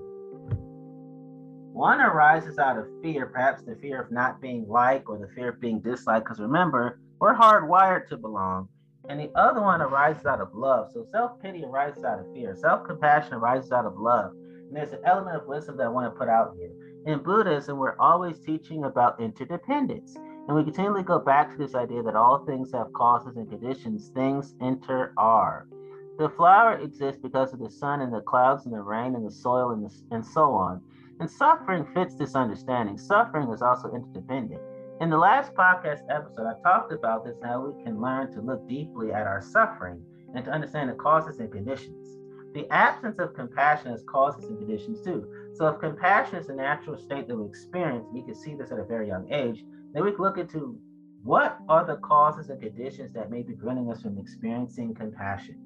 One 1.72 2.02
arises 2.02 2.60
out 2.60 2.78
of 2.78 2.86
fear, 3.02 3.26
perhaps 3.28 3.64
the 3.64 3.76
fear 3.78 4.02
of 4.02 4.12
not 4.12 4.42
being 4.42 4.68
liked 4.68 5.08
or 5.08 5.18
the 5.18 5.30
fear 5.34 5.50
of 5.50 5.62
being 5.62 5.80
disliked. 5.80 6.26
Because 6.26 6.40
remember, 6.40 7.00
we're 7.20 7.34
hardwired 7.34 8.08
to 8.10 8.18
belong. 8.18 8.68
And 9.10 9.20
the 9.20 9.32
other 9.36 9.62
one 9.62 9.82
arises 9.82 10.26
out 10.26 10.40
of 10.40 10.54
love. 10.54 10.92
So 10.94 11.08
self 11.12 11.42
pity 11.42 11.64
arises 11.64 12.04
out 12.04 12.20
of 12.20 12.26
fear. 12.34 12.56
Self 12.56 12.86
compassion 12.86 13.34
arises 13.34 13.72
out 13.72 13.86
of 13.86 13.98
love. 13.98 14.34
And 14.68 14.76
there's 14.76 14.92
an 14.92 15.00
element 15.06 15.38
of 15.38 15.48
wisdom 15.48 15.78
that 15.78 15.86
I 15.86 15.90
want 15.90 16.14
to 16.14 16.18
put 16.18 16.30
out 16.30 16.56
here. 16.58 16.72
In 17.06 17.24
Buddhism, 17.24 17.78
we're 17.78 17.98
always 18.00 18.40
teaching 18.40 18.84
about 18.84 19.20
interdependence. 19.20 20.16
And 20.48 20.58
we 20.58 20.64
continually 20.64 21.04
go 21.04 21.20
back 21.20 21.52
to 21.52 21.58
this 21.58 21.74
idea 21.74 22.04
that 22.04 22.16
all 22.16 22.46
things 22.46 22.72
have 22.74 22.92
causes 22.94 23.38
and 23.38 23.50
conditions, 23.50 24.10
things 24.10 24.56
inter-are. 24.60 25.68
The 26.18 26.30
flower 26.30 26.78
exists 26.78 27.20
because 27.22 27.54
of 27.54 27.60
the 27.60 27.70
sun 27.70 28.02
and 28.02 28.14
the 28.14 28.22
clouds 28.22 28.66
and 28.66 28.74
the 28.76 28.82
rain 28.82 29.16
and 29.16 29.26
the 29.26 29.32
soil 29.32 29.72
and, 29.72 29.86
the, 29.86 29.94
and 30.12 30.26
so 30.26 30.52
on. 30.52 30.82
And 31.20 31.30
suffering 31.30 31.86
fits 31.94 32.16
this 32.16 32.36
understanding. 32.36 32.98
Suffering 32.98 33.50
is 33.50 33.62
also 33.62 33.92
interdependent. 33.94 34.62
In 35.02 35.10
the 35.10 35.18
last 35.18 35.54
podcast 35.54 36.02
episode, 36.10 36.46
I 36.46 36.62
talked 36.62 36.92
about 36.92 37.26
this 37.26 37.38
how 37.44 37.62
we 37.66 37.84
can 37.84 38.02
learn 38.02 38.32
to 38.34 38.42
look 38.42 38.68
deeply 38.68 39.12
at 39.12 39.26
our 39.26 39.42
suffering 39.42 40.04
and 40.36 40.46
to 40.46 40.52
understand 40.52 40.90
the 40.90 40.94
causes 40.94 41.40
and 41.40 41.52
conditions. 41.52 42.20
The 42.54 42.70
absence 42.72 43.18
of 43.18 43.34
compassion 43.34 43.92
has 43.92 44.04
causes 44.04 44.46
and 44.46 44.58
conditions 44.60 45.02
too. 45.02 45.28
So, 45.56 45.68
if 45.68 45.80
compassion 45.80 46.38
is 46.38 46.50
a 46.50 46.54
natural 46.54 46.98
state 46.98 47.28
that 47.28 47.36
we 47.36 47.48
experience, 47.48 48.06
we 48.14 48.22
can 48.22 48.36
see 48.36 48.54
this 48.54 48.72
at 48.72 48.78
a 48.80 48.84
very 48.84 49.08
young 49.08 49.32
age, 49.32 49.66
then 49.94 50.04
we 50.04 50.12
can 50.12 50.22
look 50.22 50.38
into 50.38 50.78
what 51.24 51.60
are 51.70 51.86
the 51.86 51.96
causes 51.98 52.50
and 52.50 52.62
conditions 52.62 53.14
that 53.14 53.32
may 53.32 53.42
be 53.42 53.54
preventing 53.54 53.90
us 53.92 54.02
from 54.02 54.18
experiencing 54.18 54.94
compassion. 54.94 55.58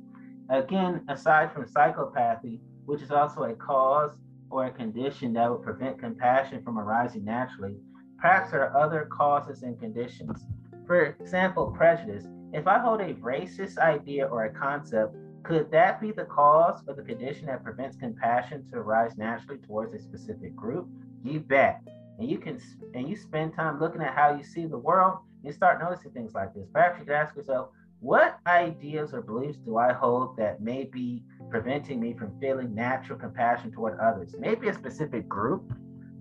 Again, 0.49 1.03
aside 1.09 1.51
from 1.51 1.65
psychopathy, 1.65 2.59
which 2.85 3.01
is 3.01 3.11
also 3.11 3.43
a 3.43 3.53
cause 3.53 4.11
or 4.49 4.65
a 4.65 4.71
condition 4.71 5.33
that 5.33 5.49
would 5.49 5.63
prevent 5.63 5.99
compassion 5.99 6.63
from 6.63 6.77
arising 6.77 7.25
naturally, 7.25 7.75
Perhaps 8.17 8.51
there 8.51 8.67
are 8.67 8.77
other 8.77 9.07
causes 9.11 9.63
and 9.63 9.79
conditions. 9.79 10.45
For 10.85 11.05
example, 11.05 11.71
prejudice. 11.71 12.25
If 12.53 12.65
I 12.65 12.79
hold 12.79 13.01
a 13.01 13.13
racist 13.15 13.77
idea 13.77 14.25
or 14.25 14.45
a 14.45 14.53
concept, 14.53 15.15
could 15.43 15.69
that 15.71 16.01
be 16.01 16.11
the 16.11 16.25
cause 16.25 16.81
or 16.87 16.95
the 16.95 17.03
condition 17.03 17.45
that 17.45 17.63
prevents 17.63 17.95
compassion 17.95 18.65
to 18.71 18.77
arise 18.77 19.17
naturally 19.17 19.59
towards 19.59 19.93
a 19.93 19.99
specific 19.99 20.55
group? 20.55 20.87
You 21.23 21.41
bet. 21.41 21.81
And 22.19 22.29
you 22.29 22.37
can 22.37 22.59
and 22.93 23.07
you 23.07 23.15
spend 23.15 23.53
time 23.53 23.79
looking 23.79 24.01
at 24.01 24.15
how 24.15 24.35
you 24.35 24.43
see 24.43 24.65
the 24.65 24.77
world, 24.77 25.19
you 25.43 25.51
start 25.51 25.79
noticing 25.79 26.11
things 26.11 26.33
like 26.33 26.53
this. 26.53 26.67
Perhaps 26.73 26.99
you 26.99 27.05
could 27.05 27.13
ask 27.13 27.35
yourself, 27.35 27.69
what 27.99 28.39
ideas 28.45 29.13
or 29.13 29.21
beliefs 29.21 29.57
do 29.59 29.77
I 29.77 29.93
hold 29.93 30.37
that 30.37 30.61
may 30.61 30.83
be 30.83 31.23
preventing 31.49 31.99
me 31.99 32.13
from 32.13 32.39
feeling 32.39 32.75
natural 32.75 33.17
compassion 33.17 33.71
toward 33.71 33.99
others? 33.99 34.35
Maybe 34.37 34.67
a 34.67 34.73
specific 34.73 35.27
group, 35.27 35.71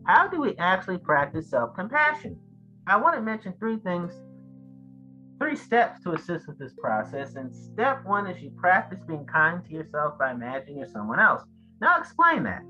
how 0.06 0.28
do 0.28 0.40
we 0.40 0.54
actually 0.56 0.98
practice 0.98 1.50
self 1.50 1.74
compassion? 1.74 2.38
I 2.86 2.96
want 2.96 3.16
to 3.16 3.22
mention 3.22 3.52
three 3.58 3.78
things, 3.78 4.12
three 5.38 5.56
steps 5.56 6.00
to 6.04 6.12
assist 6.12 6.46
with 6.46 6.58
this 6.58 6.72
process. 6.80 7.34
And 7.34 7.54
step 7.54 8.04
one 8.06 8.26
is 8.26 8.40
you 8.40 8.50
practice 8.50 9.00
being 9.06 9.26
kind 9.26 9.64
to 9.64 9.72
yourself 9.72 10.18
by 10.18 10.30
imagining 10.30 10.78
you're 10.78 10.88
someone 10.88 11.18
else. 11.18 11.42
Now, 11.80 11.98
explain 11.98 12.44
that. 12.44 12.62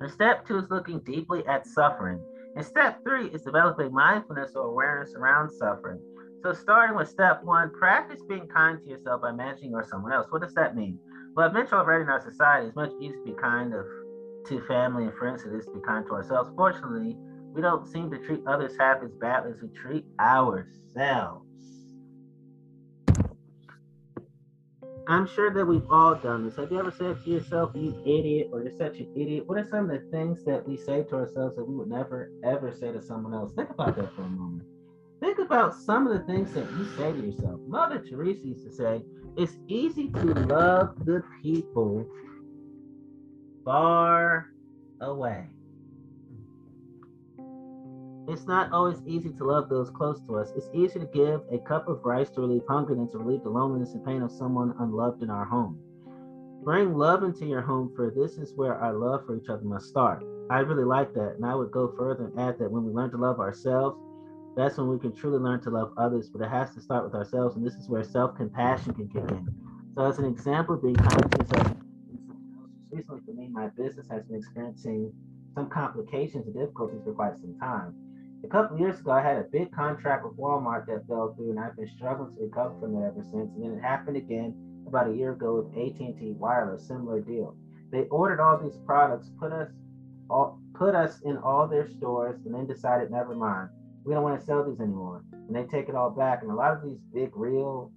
And 0.00 0.10
step 0.10 0.46
two 0.46 0.58
is 0.58 0.70
looking 0.70 1.00
deeply 1.00 1.46
at 1.46 1.66
suffering. 1.66 2.20
And 2.54 2.64
step 2.64 3.02
three 3.04 3.26
is 3.28 3.42
developing 3.42 3.92
mindfulness 3.92 4.52
or 4.54 4.66
awareness 4.66 5.14
around 5.14 5.50
suffering. 5.50 6.00
So, 6.42 6.52
starting 6.52 6.96
with 6.96 7.08
step 7.08 7.42
one, 7.42 7.70
practice 7.70 8.20
being 8.28 8.46
kind 8.46 8.78
to 8.82 8.88
yourself 8.88 9.22
by 9.22 9.30
imagining 9.30 9.70
you're 9.70 9.82
someone 9.82 10.12
else. 10.12 10.26
What 10.30 10.42
does 10.42 10.54
that 10.54 10.76
mean? 10.76 10.98
Well, 11.34 11.46
I've 11.46 11.54
mentioned 11.54 11.80
already 11.80 12.04
in 12.04 12.08
our 12.08 12.20
society, 12.20 12.66
it's 12.68 12.76
much 12.76 12.92
easier 13.00 13.18
to 13.18 13.24
be 13.24 13.32
kind 13.32 13.74
of 13.74 13.86
to 14.46 14.60
family 14.66 15.04
and 15.04 15.14
friends 15.14 15.42
than 15.42 15.54
it 15.54 15.58
is 15.58 15.66
to 15.66 15.72
be 15.72 15.80
kind 15.80 16.06
to 16.06 16.12
ourselves. 16.12 16.50
Fortunately, 16.56 17.16
we 17.52 17.60
don't 17.60 17.86
seem 17.86 18.10
to 18.10 18.18
treat 18.18 18.42
others 18.46 18.76
half 18.78 19.02
as 19.02 19.10
badly 19.14 19.52
as 19.52 19.60
we 19.60 19.68
treat 19.68 20.04
ourselves. 20.20 21.45
I'm 25.08 25.26
sure 25.26 25.52
that 25.52 25.64
we've 25.64 25.88
all 25.88 26.16
done 26.16 26.44
this. 26.44 26.56
Have 26.56 26.72
you 26.72 26.80
ever 26.80 26.90
said 26.90 27.22
to 27.22 27.30
yourself, 27.30 27.70
you 27.74 27.94
idiot, 28.04 28.48
or 28.52 28.62
you're 28.62 28.76
such 28.76 28.98
an 28.98 29.08
idiot? 29.14 29.46
What 29.46 29.58
are 29.58 29.68
some 29.68 29.88
of 29.88 29.90
the 29.90 30.10
things 30.10 30.44
that 30.44 30.66
we 30.66 30.76
say 30.76 31.04
to 31.04 31.14
ourselves 31.14 31.54
that 31.54 31.64
we 31.64 31.76
would 31.76 31.88
never, 31.88 32.30
ever 32.44 32.72
say 32.72 32.90
to 32.90 33.00
someone 33.00 33.32
else? 33.32 33.52
Think 33.54 33.70
about 33.70 33.94
that 33.96 34.12
for 34.16 34.22
a 34.22 34.28
moment. 34.28 34.64
Think 35.20 35.38
about 35.38 35.74
some 35.76 36.08
of 36.08 36.12
the 36.18 36.24
things 36.26 36.52
that 36.54 36.68
you 36.72 36.88
say 36.96 37.12
to 37.12 37.18
yourself. 37.18 37.60
Mother 37.68 38.00
Teresa 38.00 38.46
used 38.48 38.64
to 38.64 38.72
say, 38.72 39.02
it's 39.36 39.56
easy 39.68 40.08
to 40.10 40.34
love 40.46 40.96
the 41.04 41.22
people 41.40 42.04
far 43.64 44.48
away. 45.00 45.46
It's 48.28 48.46
not 48.46 48.72
always 48.72 49.00
easy 49.06 49.30
to 49.30 49.44
love 49.44 49.68
those 49.68 49.88
close 49.90 50.20
to 50.26 50.36
us. 50.38 50.52
It's 50.56 50.68
easier 50.74 51.02
to 51.02 51.10
give 51.12 51.42
a 51.52 51.58
cup 51.58 51.88
of 51.88 52.04
rice 52.04 52.28
to 52.30 52.40
relieve 52.40 52.64
hunger 52.68 52.94
than 52.94 53.08
to 53.12 53.18
relieve 53.18 53.44
the 53.44 53.50
loneliness 53.50 53.94
and 53.94 54.04
pain 54.04 54.22
of 54.22 54.32
someone 54.32 54.74
unloved 54.80 55.22
in 55.22 55.30
our 55.30 55.44
home. 55.44 55.78
Bring 56.64 56.94
love 56.94 57.22
into 57.22 57.46
your 57.46 57.60
home, 57.60 57.92
for 57.94 58.10
this 58.10 58.38
is 58.38 58.52
where 58.56 58.74
our 58.74 58.94
love 58.94 59.24
for 59.24 59.36
each 59.36 59.48
other 59.48 59.62
must 59.62 59.86
start. 59.86 60.24
I 60.50 60.58
really 60.58 60.84
like 60.84 61.14
that, 61.14 61.36
and 61.36 61.46
I 61.46 61.54
would 61.54 61.70
go 61.70 61.94
further 61.96 62.24
and 62.24 62.40
add 62.40 62.58
that 62.58 62.70
when 62.70 62.84
we 62.84 62.92
learn 62.92 63.10
to 63.12 63.16
love 63.16 63.38
ourselves, 63.38 63.96
that's 64.56 64.76
when 64.76 64.88
we 64.88 64.98
can 64.98 65.14
truly 65.14 65.38
learn 65.38 65.60
to 65.62 65.70
love 65.70 65.92
others, 65.96 66.28
but 66.28 66.44
it 66.44 66.50
has 66.50 66.74
to 66.74 66.80
start 66.80 67.04
with 67.04 67.14
ourselves, 67.14 67.54
and 67.54 67.64
this 67.64 67.74
is 67.74 67.88
where 67.88 68.02
self 68.02 68.36
compassion 68.36 68.94
can 68.94 69.08
kick 69.08 69.30
in. 69.30 69.46
So, 69.94 70.02
as 70.02 70.18
an 70.18 70.24
example, 70.24 70.74
of 70.74 70.82
being 70.82 70.96
kind 70.96 71.30
to 71.30 71.38
yourself 71.38 71.76
recently 72.90 73.20
for 73.24 73.32
me, 73.32 73.48
my 73.48 73.68
business 73.68 74.08
has 74.10 74.24
been 74.24 74.36
experiencing 74.36 75.12
some 75.54 75.68
complications 75.68 76.46
and 76.46 76.54
difficulties 76.54 77.00
for 77.04 77.12
quite 77.12 77.36
some 77.38 77.56
time. 77.60 77.94
A 78.44 78.48
couple 78.48 78.78
years 78.78 79.00
ago, 79.00 79.10
I 79.10 79.22
had 79.22 79.38
a 79.38 79.44
big 79.44 79.72
contract 79.72 80.24
with 80.24 80.36
Walmart 80.36 80.86
that 80.86 81.06
fell 81.08 81.34
through, 81.34 81.50
and 81.50 81.60
I've 81.60 81.76
been 81.76 81.88
struggling 81.96 82.34
to 82.36 82.42
recover 82.42 82.78
from 82.80 82.96
it 82.96 83.06
ever 83.06 83.22
since. 83.22 83.50
And 83.54 83.62
then 83.62 83.78
it 83.78 83.82
happened 83.82 84.16
again 84.16 84.54
about 84.86 85.08
a 85.08 85.14
year 85.14 85.32
ago 85.32 85.56
with 85.56 85.76
AT&T 85.76 86.36
Wireless, 86.38 86.86
similar 86.86 87.20
deal. 87.20 87.56
They 87.90 88.04
ordered 88.04 88.40
all 88.40 88.58
these 88.58 88.78
products, 88.86 89.30
put 89.38 89.52
us 89.52 89.70
all, 90.30 90.60
put 90.74 90.94
us 90.94 91.20
in 91.22 91.38
all 91.38 91.66
their 91.66 91.88
stores, 91.88 92.40
and 92.44 92.54
then 92.54 92.66
decided, 92.66 93.10
never 93.10 93.34
mind, 93.34 93.70
we 94.04 94.14
don't 94.14 94.22
want 94.22 94.38
to 94.38 94.46
sell 94.46 94.64
these 94.64 94.80
anymore. 94.80 95.24
And 95.32 95.54
they 95.54 95.64
take 95.64 95.88
it 95.88 95.94
all 95.94 96.10
back. 96.10 96.42
And 96.42 96.50
a 96.50 96.54
lot 96.54 96.72
of 96.72 96.82
these 96.84 96.98
big 97.12 97.30
real 97.34 97.90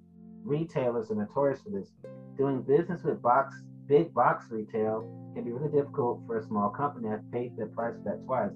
retailers 0.43 1.11
are 1.11 1.15
notorious 1.15 1.61
for 1.61 1.69
this. 1.69 1.91
Doing 2.37 2.61
business 2.61 3.03
with 3.03 3.21
box 3.21 3.55
big 3.89 4.13
box 4.13 4.45
retail 4.51 5.01
can 5.33 5.43
be 5.43 5.51
really 5.51 5.71
difficult 5.71 6.21
for 6.27 6.37
a 6.37 6.43
small 6.43 6.69
company. 6.69 7.09
I've 7.09 7.29
paid 7.31 7.57
the 7.57 7.65
price 7.65 7.95
for 7.97 8.03
that 8.11 8.23
twice. 8.23 8.51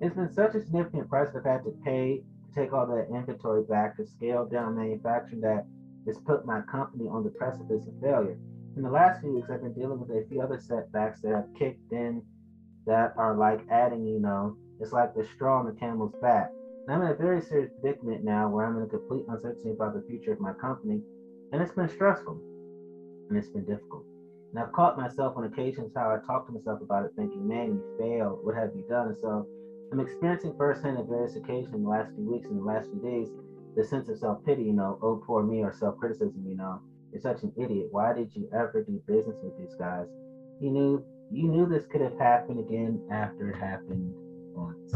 It's 0.00 0.14
been 0.14 0.32
such 0.32 0.54
a 0.54 0.60
significant 0.60 1.08
price 1.08 1.30
I've 1.34 1.44
had 1.44 1.64
to 1.64 1.74
pay 1.84 2.22
to 2.46 2.60
take 2.60 2.72
all 2.72 2.86
that 2.86 3.08
inventory 3.12 3.64
back 3.64 3.96
to 3.96 4.06
scale 4.06 4.46
down 4.46 4.76
manufacturing 4.76 5.40
that 5.40 5.66
has 6.06 6.18
put 6.18 6.46
my 6.46 6.60
company 6.70 7.08
on 7.08 7.24
the 7.24 7.30
precipice 7.30 7.82
of 7.86 8.00
failure. 8.00 8.38
In 8.76 8.82
the 8.82 8.90
last 8.90 9.20
few 9.20 9.34
weeks, 9.34 9.48
I've 9.50 9.62
been 9.62 9.74
dealing 9.74 9.98
with 9.98 10.10
a 10.10 10.24
few 10.28 10.40
other 10.40 10.60
setbacks 10.60 11.20
that 11.22 11.34
have 11.34 11.52
kicked 11.58 11.92
in 11.92 12.22
that 12.86 13.12
are 13.16 13.36
like 13.36 13.66
adding, 13.70 14.06
you 14.06 14.20
know, 14.20 14.56
it's 14.80 14.92
like 14.92 15.14
the 15.14 15.24
straw 15.24 15.58
on 15.58 15.66
the 15.66 15.72
camel's 15.72 16.14
back. 16.22 16.50
And 16.86 16.94
I'm 16.94 17.02
in 17.02 17.10
a 17.10 17.14
very 17.14 17.42
serious 17.42 17.70
predicament 17.80 18.22
now 18.22 18.48
where 18.48 18.66
I'm 18.66 18.76
in 18.76 18.84
a 18.84 18.86
complete 18.86 19.24
uncertainty 19.28 19.70
about 19.70 19.94
the 19.94 20.06
future 20.08 20.32
of 20.32 20.38
my 20.38 20.52
company. 20.52 21.02
And 21.52 21.60
it's 21.60 21.72
been 21.72 21.88
stressful 21.88 22.40
and 23.28 23.36
it's 23.36 23.48
been 23.48 23.64
difficult. 23.64 24.04
And 24.52 24.62
I've 24.62 24.72
caught 24.72 24.96
myself 24.96 25.36
on 25.36 25.44
occasions 25.44 25.92
how 25.96 26.10
I 26.10 26.24
talk 26.24 26.46
to 26.46 26.52
myself 26.52 26.80
about 26.80 27.04
it, 27.04 27.10
thinking, 27.16 27.46
man, 27.46 27.72
you 27.72 27.96
failed. 27.98 28.38
What 28.44 28.54
have 28.54 28.70
you 28.76 28.84
done? 28.88 29.08
And 29.08 29.16
so 29.18 29.46
I'm 29.92 30.00
experiencing 30.00 30.54
firsthand 30.56 30.98
at 30.98 31.06
various 31.06 31.36
occasions 31.36 31.74
in 31.74 31.82
the 31.82 31.88
last 31.88 32.14
few 32.14 32.30
weeks 32.30 32.48
and 32.48 32.58
the 32.58 32.64
last 32.64 32.90
few 32.90 33.00
days 33.00 33.30
the 33.76 33.84
sense 33.84 34.08
of 34.08 34.18
self 34.18 34.44
pity, 34.44 34.64
you 34.64 34.72
know, 34.72 34.98
oh, 35.02 35.22
poor 35.24 35.42
me, 35.42 35.62
or 35.62 35.72
self 35.72 35.96
criticism, 35.98 36.44
you 36.46 36.56
know, 36.56 36.80
you're 37.12 37.20
such 37.20 37.42
an 37.42 37.52
idiot. 37.56 37.88
Why 37.90 38.12
did 38.12 38.34
you 38.34 38.48
ever 38.52 38.82
do 38.82 39.00
business 39.06 39.36
with 39.42 39.56
these 39.56 39.74
guys? 39.78 40.06
You 40.60 40.70
knew 40.70 41.04
you 41.30 41.48
knew 41.48 41.66
this 41.66 41.86
could 41.86 42.00
have 42.00 42.18
happened 42.18 42.58
again 42.58 43.00
after 43.10 43.50
it 43.50 43.56
happened 43.56 44.12
once. 44.54 44.94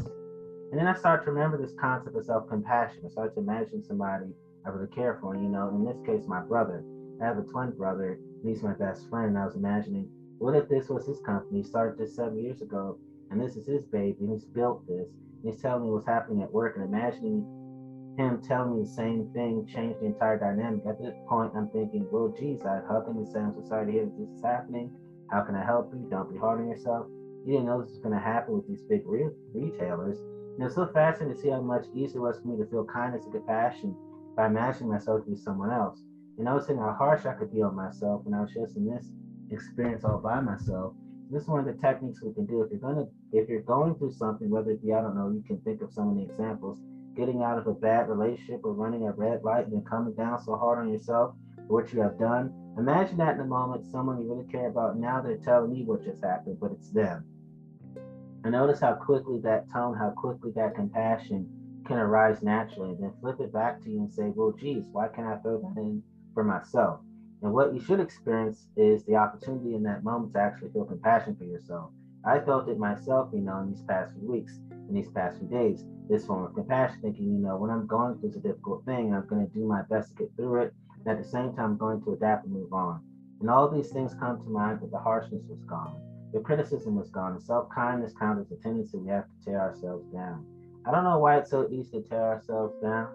And 0.71 0.81
then 0.81 0.87
I 0.87 0.95
started 0.95 1.25
to 1.25 1.31
remember 1.31 1.57
this 1.59 1.75
concept 1.79 2.17
of 2.17 2.25
self 2.25 2.49
compassion. 2.49 3.03
I 3.05 3.09
started 3.09 3.35
to 3.35 3.41
imagine 3.41 3.83
somebody 3.83 4.35
I 4.65 4.71
really 4.71 4.89
care 4.89 5.19
for, 5.21 5.35
you 5.35 5.49
know, 5.49 5.69
in 5.69 5.85
this 5.85 6.01
case, 6.05 6.27
my 6.27 6.41
brother. 6.41 6.83
I 7.21 7.27
have 7.27 7.39
a 7.39 7.43
twin 7.43 7.71
brother, 7.73 8.13
and 8.41 8.49
he's 8.49 8.63
my 8.63 8.73
best 8.75 9.09
friend. 9.09 9.39
I 9.39 9.45
was 9.45 9.55
imagining, 9.55 10.09
what 10.39 10.55
if 10.55 10.69
this 10.69 10.89
was 10.89 11.07
his 11.07 11.21
company? 11.21 11.63
Started 11.63 11.99
this 11.99 12.17
seven 12.17 12.39
years 12.39 12.63
ago, 12.63 12.97
and 13.33 13.41
this 13.41 13.57
is 13.57 13.67
his 13.67 13.87
baby, 13.87 14.17
and 14.21 14.31
he's 14.31 14.45
built 14.45 14.87
this. 14.87 15.09
And 15.09 15.53
he's 15.53 15.61
telling 15.61 15.85
me 15.85 15.91
what's 15.91 16.07
happening 16.07 16.43
at 16.43 16.53
work, 16.53 16.77
and 16.77 16.85
imagining 16.85 17.45
him 18.19 18.43
telling 18.43 18.77
me 18.77 18.83
the 18.83 18.89
same 18.89 19.27
thing 19.33 19.67
changed 19.67 20.01
the 20.01 20.07
entire 20.07 20.39
dynamic. 20.39 20.85
At 20.87 21.01
this 21.01 21.15
point, 21.29 21.53
I'm 21.57 21.69
thinking, 21.69 22.07
well, 22.13 22.33
geez, 22.39 22.61
I, 22.65 22.81
how 22.87 23.01
can 23.01 23.19
you 23.19 23.25
say 23.25 23.41
I'm 23.41 23.55
so 23.55 23.63
sorry 23.67 23.87
to 23.87 23.93
hear 23.93 24.05
that 24.05 24.19
this 24.19 24.29
is 24.29 24.43
happening? 24.43 24.93
How 25.31 25.41
can 25.41 25.55
I 25.55 25.65
help 25.65 25.93
you? 25.95 26.07
Don't 26.11 26.31
be 26.31 26.37
hard 26.37 26.61
on 26.61 26.69
yourself. 26.69 27.07
You 27.45 27.53
didn't 27.53 27.67
know 27.67 27.81
this 27.81 27.91
was 27.91 27.99
going 27.99 28.15
to 28.15 28.21
happen 28.21 28.55
with 28.55 28.67
these 28.69 28.83
big 28.83 29.03
re- 29.07 29.31
retailers. 29.55 30.19
And 30.19 30.63
it's 30.67 30.75
so 30.75 30.87
fascinating 30.87 31.35
to 31.35 31.41
see 31.41 31.49
how 31.49 31.63
much 31.63 31.87
easier 31.95 32.19
it 32.19 32.25
was 32.25 32.39
for 32.39 32.49
me 32.49 32.59
to 32.59 32.69
feel 32.69 32.85
kindness 32.85 33.25
and 33.25 33.33
compassion 33.33 33.97
by 34.37 34.47
imagining 34.47 34.91
myself 34.91 35.25
to 35.25 35.31
be 35.31 35.37
someone 35.37 35.73
else. 35.73 36.03
And 36.37 36.45
noticing 36.45 36.77
how 36.77 36.93
harsh 36.93 37.25
I 37.25 37.33
could 37.33 37.51
be 37.51 37.63
on 37.63 37.75
myself 37.75 38.21
when 38.25 38.35
I 38.35 38.43
was 38.43 38.53
just 38.53 38.77
in 38.77 38.85
this 38.85 39.11
experience 39.51 40.05
all 40.05 40.19
by 40.19 40.41
myself. 40.41 40.93
This 41.33 41.45
is 41.45 41.49
one 41.49 41.67
of 41.67 41.67
the 41.67 41.81
techniques 41.81 42.23
we 42.23 42.35
can 42.35 42.45
do. 42.45 42.61
If 42.61 42.71
you're 42.71 42.81
gonna 42.81 43.07
if 43.33 43.49
you're 43.49 43.63
going 43.63 43.95
through 43.95 44.13
something, 44.13 44.51
whether 44.51 44.73
it 44.73 44.83
be, 44.83 44.93
I 44.93 45.01
don't 45.01 45.17
know, 45.17 45.31
you 45.31 45.43
can 45.47 45.59
think 45.63 45.81
of 45.81 45.91
so 45.91 46.05
many 46.05 46.27
examples, 46.27 46.79
getting 47.17 47.43
out 47.43 47.57
of 47.57 47.67
a 47.67 47.73
bad 47.73 48.11
relationship 48.11 48.61
or 48.65 48.75
running 48.75 49.07
a 49.07 49.13
red 49.13 49.43
light 49.43 49.65
and 49.65 49.73
then 49.73 49.85
coming 49.89 50.13
down 50.13 50.43
so 50.43 50.57
hard 50.57 50.79
on 50.79 50.93
yourself 50.93 51.35
for 51.67 51.81
what 51.81 51.91
you 51.91 52.03
have 52.03 52.19
done. 52.19 52.53
Imagine 52.77 53.17
that 53.17 53.33
in 53.33 53.39
the 53.39 53.47
moment, 53.47 53.91
someone 53.91 54.21
you 54.21 54.31
really 54.31 54.51
care 54.53 54.69
about, 54.69 54.99
now 54.99 55.23
they're 55.23 55.39
telling 55.39 55.75
you 55.75 55.87
what 55.87 56.05
just 56.05 56.23
happened, 56.23 56.59
but 56.61 56.71
it's 56.71 56.91
them. 56.91 57.25
And 58.45 58.53
notice 58.53 58.81
how 58.81 58.93
quickly 58.93 59.39
that 59.43 59.71
tone, 59.73 59.97
how 59.97 60.11
quickly 60.11 60.53
that 60.57 60.75
compassion 60.75 61.49
can 61.87 61.97
arise 61.97 62.43
naturally. 62.43 62.91
And 62.91 63.03
then 63.03 63.13
flip 63.23 63.41
it 63.41 63.55
back 63.55 63.83
to 63.83 63.91
you 63.91 64.01
and 64.01 64.13
say, 64.13 64.33
well, 64.35 64.53
geez, 64.53 64.85
why 64.93 65.09
can't 65.09 65.29
I 65.29 65.37
throw 65.37 65.61
that 65.61 65.81
in 65.81 66.03
for 66.35 66.45
myself? 66.45 67.01
And 67.43 67.53
what 67.53 67.75
you 67.75 67.81
should 67.81 67.99
experience 67.99 68.69
is 68.77 69.05
the 69.05 69.17
opportunity 69.17 69.75
in 69.75 69.83
that 69.83 70.05
moment 70.05 70.33
to 70.35 70.41
actually 70.41 70.71
feel 70.71 70.85
compassion 70.85 71.35
for 71.37 71.45
yourself. 71.45 71.91
I 72.25 72.39
felt 72.39 72.69
it 72.69 72.79
myself, 72.79 73.31
you 73.33 73.41
know, 73.41 73.59
in 73.59 73.71
these 73.71 73.83
past 73.83 74.13
few 74.17 74.31
weeks, 74.31 74.61
in 74.89 74.95
these 74.95 75.11
past 75.11 75.39
few 75.39 75.49
days, 75.49 75.85
this 76.09 76.25
form 76.25 76.45
of 76.45 76.55
compassion, 76.55 77.01
thinking, 77.03 77.25
you 77.25 77.39
know, 77.39 77.57
when 77.57 77.71
I'm 77.71 77.87
going 77.89 78.19
through 78.19 78.31
a 78.37 78.39
difficult 78.39 78.85
thing, 78.85 79.13
I'm 79.13 79.27
going 79.27 79.45
to 79.45 79.53
do 79.53 79.67
my 79.67 79.83
best 79.91 80.11
to 80.11 80.15
get 80.15 80.37
through 80.37 80.63
it. 80.63 80.75
And 81.01 81.09
at 81.09 81.23
the 81.23 81.29
same 81.29 81.53
time, 81.55 81.73
I'm 81.73 81.79
going 81.79 82.01
to 82.05 82.13
adapt 82.13 82.45
and 82.45 82.55
move 82.55 82.73
on. 82.73 83.03
And 83.41 83.51
all 83.51 83.69
these 83.69 83.91
things 83.91 84.15
come 84.15 84.39
to 84.39 84.49
mind, 84.49 84.79
but 84.81 84.93
the 84.93 84.99
harshness 84.99 85.43
was 85.49 85.65
gone. 85.65 86.01
The 86.33 86.41
criticism 86.41 86.95
was 86.95 87.11
gone. 87.11 87.33
And 87.33 87.43
self 87.43 87.69
kindness 87.75 88.13
counters 88.17 88.47
the 88.49 88.57
tendency 88.63 88.99
we 88.99 89.09
have 89.09 89.25
to 89.25 89.45
tear 89.45 89.61
ourselves 89.61 90.07
down. 90.13 90.47
I 90.87 90.93
don't 90.93 91.05
know 91.05 91.19
why 91.19 91.39
it's 91.39 91.51
so 91.51 91.69
easy 91.71 92.03
to 92.03 92.09
tear 92.09 92.23
ourselves 92.23 92.75
down, 92.81 93.09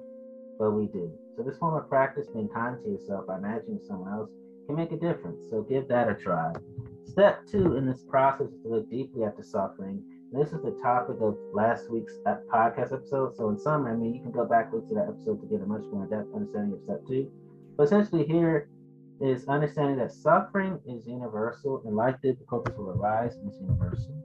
but 0.59 0.71
we 0.71 0.87
do. 0.87 1.17
So, 1.37 1.43
this 1.43 1.57
form 1.57 1.75
of 1.75 1.87
practice, 1.87 2.25
being 2.33 2.49
kind 2.49 2.77
to 2.83 2.89
yourself 2.89 3.27
by 3.27 3.37
imagining 3.37 3.79
someone 3.87 4.11
else, 4.11 4.31
can 4.65 4.75
make 4.75 4.91
a 4.91 4.97
difference. 4.97 5.45
So, 5.51 5.61
give 5.61 5.87
that 5.87 6.09
a 6.09 6.15
try. 6.15 6.51
Step 7.05 7.45
two 7.45 7.77
in 7.77 7.85
this 7.85 8.03
process 8.09 8.47
is 8.47 8.61
to 8.63 8.69
look 8.69 8.89
deeply 8.89 9.23
at 9.23 9.37
the 9.37 9.43
suffering. 9.43 10.01
This 10.33 10.51
is 10.51 10.63
the 10.63 10.75
topic 10.81 11.17
of 11.21 11.37
last 11.53 11.91
week's 11.91 12.17
uh, 12.25 12.37
podcast 12.51 12.91
episode. 12.91 13.35
So, 13.35 13.49
in 13.49 13.59
summary, 13.59 13.91
I 13.91 13.95
mean, 13.95 14.15
you 14.15 14.21
can 14.23 14.31
go 14.31 14.45
back 14.45 14.73
look 14.73 14.87
to 14.89 14.95
that 14.95 15.09
episode 15.09 15.39
to 15.41 15.47
get 15.47 15.61
a 15.61 15.65
much 15.67 15.83
more 15.91 16.05
in-depth 16.05 16.33
understanding 16.33 16.73
of 16.73 16.81
step 16.81 17.05
two. 17.07 17.29
But 17.77 17.83
essentially, 17.83 18.25
here 18.25 18.69
is 19.21 19.47
understanding 19.47 19.97
that 19.97 20.11
suffering 20.11 20.79
is 20.87 21.05
universal 21.05 21.83
and 21.85 21.95
life 21.95 22.15
difficulties 22.23 22.75
will 22.75 22.89
arise 22.89 23.35
and 23.35 23.47
it's 23.47 23.61
universal. 23.61 24.15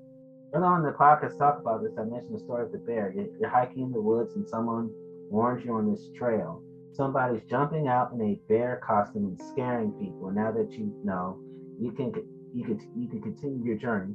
Earlier 0.54 0.66
on 0.66 0.80
in 0.80 0.86
the 0.86 0.96
podcast, 0.96 1.38
talk 1.38 1.60
about 1.60 1.82
this. 1.82 1.92
I 1.98 2.04
mentioned 2.04 2.34
the 2.34 2.40
story 2.40 2.64
of 2.64 2.72
the 2.72 2.78
bear. 2.78 3.12
You're 3.12 3.50
hiking 3.50 3.82
in 3.84 3.92
the 3.92 4.00
woods 4.00 4.34
and 4.34 4.48
someone 4.48 4.90
warns 5.30 5.64
you 5.64 5.74
on 5.74 5.90
this 5.90 6.08
trail. 6.16 6.62
Somebody's 6.92 7.42
jumping 7.48 7.88
out 7.88 8.12
in 8.12 8.20
a 8.20 8.40
bear 8.48 8.80
costume 8.86 9.24
and 9.24 9.40
scaring 9.52 9.92
people. 9.92 10.30
Now 10.30 10.52
that 10.52 10.70
you 10.72 10.92
know, 11.04 11.38
you 11.80 11.92
can 11.92 12.12
you 12.54 12.64
can 12.64 12.80
you 12.94 13.08
can 13.08 13.22
continue 13.22 13.64
your 13.64 13.76
journey, 13.76 14.14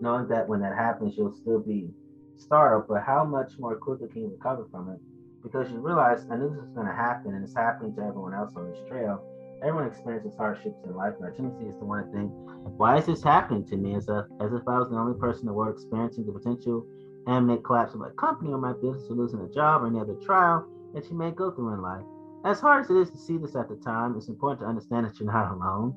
knowing 0.00 0.28
that 0.28 0.48
when 0.48 0.60
that 0.60 0.76
happens, 0.76 1.14
you'll 1.16 1.34
still 1.34 1.60
be 1.60 1.90
startled. 2.36 2.86
But 2.88 3.02
how 3.02 3.24
much 3.24 3.52
more 3.58 3.76
quickly 3.76 4.08
can 4.08 4.22
you 4.22 4.30
recover 4.30 4.66
from 4.70 4.90
it? 4.90 4.98
because 5.42 5.70
you 5.70 5.78
realize 5.78 6.26
I 6.30 6.36
knew 6.36 6.50
this 6.50 6.60
was 6.60 6.72
going 6.74 6.86
to 6.86 6.92
happen 6.92 7.34
and 7.34 7.44
it's 7.44 7.54
happening 7.54 7.94
to 7.96 8.02
everyone 8.02 8.34
else 8.34 8.52
on 8.56 8.70
this 8.70 8.80
trail. 8.88 9.24
Everyone 9.62 9.86
experiences 9.86 10.34
hardships 10.38 10.78
in 10.84 10.94
life, 10.94 11.14
and 11.16 11.24
our 11.24 11.32
tendency 11.32 11.66
is 11.66 11.76
to 11.76 11.84
want 11.84 12.06
to 12.06 12.12
think, 12.16 12.30
why 12.78 12.96
is 12.96 13.04
this 13.04 13.22
happening 13.22 13.66
to 13.66 13.76
me? 13.76 13.94
As, 13.94 14.08
a, 14.08 14.26
as 14.40 14.52
if 14.54 14.62
I 14.66 14.78
was 14.78 14.88
the 14.88 14.96
only 14.96 15.18
person 15.18 15.42
in 15.42 15.46
the 15.48 15.52
world 15.52 15.74
experiencing 15.74 16.24
the 16.24 16.32
potential 16.32 16.86
and 17.26 17.36
imminent 17.36 17.62
collapse 17.62 17.92
of 17.92 18.00
my 18.00 18.08
company 18.16 18.52
or 18.52 18.58
my 18.58 18.72
business 18.72 19.04
or 19.10 19.16
losing 19.16 19.40
a 19.40 19.48
job 19.48 19.82
or 19.82 19.88
any 19.88 20.00
other 20.00 20.14
trial 20.24 20.66
that 20.94 21.08
you 21.10 21.16
may 21.16 21.30
go 21.30 21.50
through 21.50 21.74
in 21.74 21.82
life. 21.82 22.04
As 22.44 22.60
hard 22.60 22.84
as 22.84 22.90
it 22.90 22.96
is 22.96 23.10
to 23.10 23.18
see 23.18 23.36
this 23.36 23.54
at 23.54 23.68
the 23.68 23.76
time, 23.76 24.16
it's 24.16 24.28
important 24.28 24.60
to 24.60 24.66
understand 24.66 25.06
that 25.06 25.18
you're 25.20 25.30
not 25.30 25.52
alone. 25.52 25.94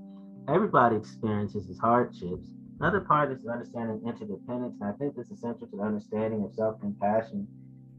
Everybody 0.48 0.96
experiences 0.98 1.68
these 1.68 1.80
hardships. 1.80 2.50
Another 2.80 3.00
part 3.00 3.32
is 3.32 3.46
understanding 3.46 4.02
interdependence, 4.06 4.76
and 4.82 4.90
I 4.90 4.98
think 4.98 5.16
this 5.16 5.28
is 5.28 5.38
essential 5.38 5.68
to 5.68 5.78
the 5.78 5.84
understanding 5.84 6.44
of 6.44 6.54
self-compassion 6.54 7.48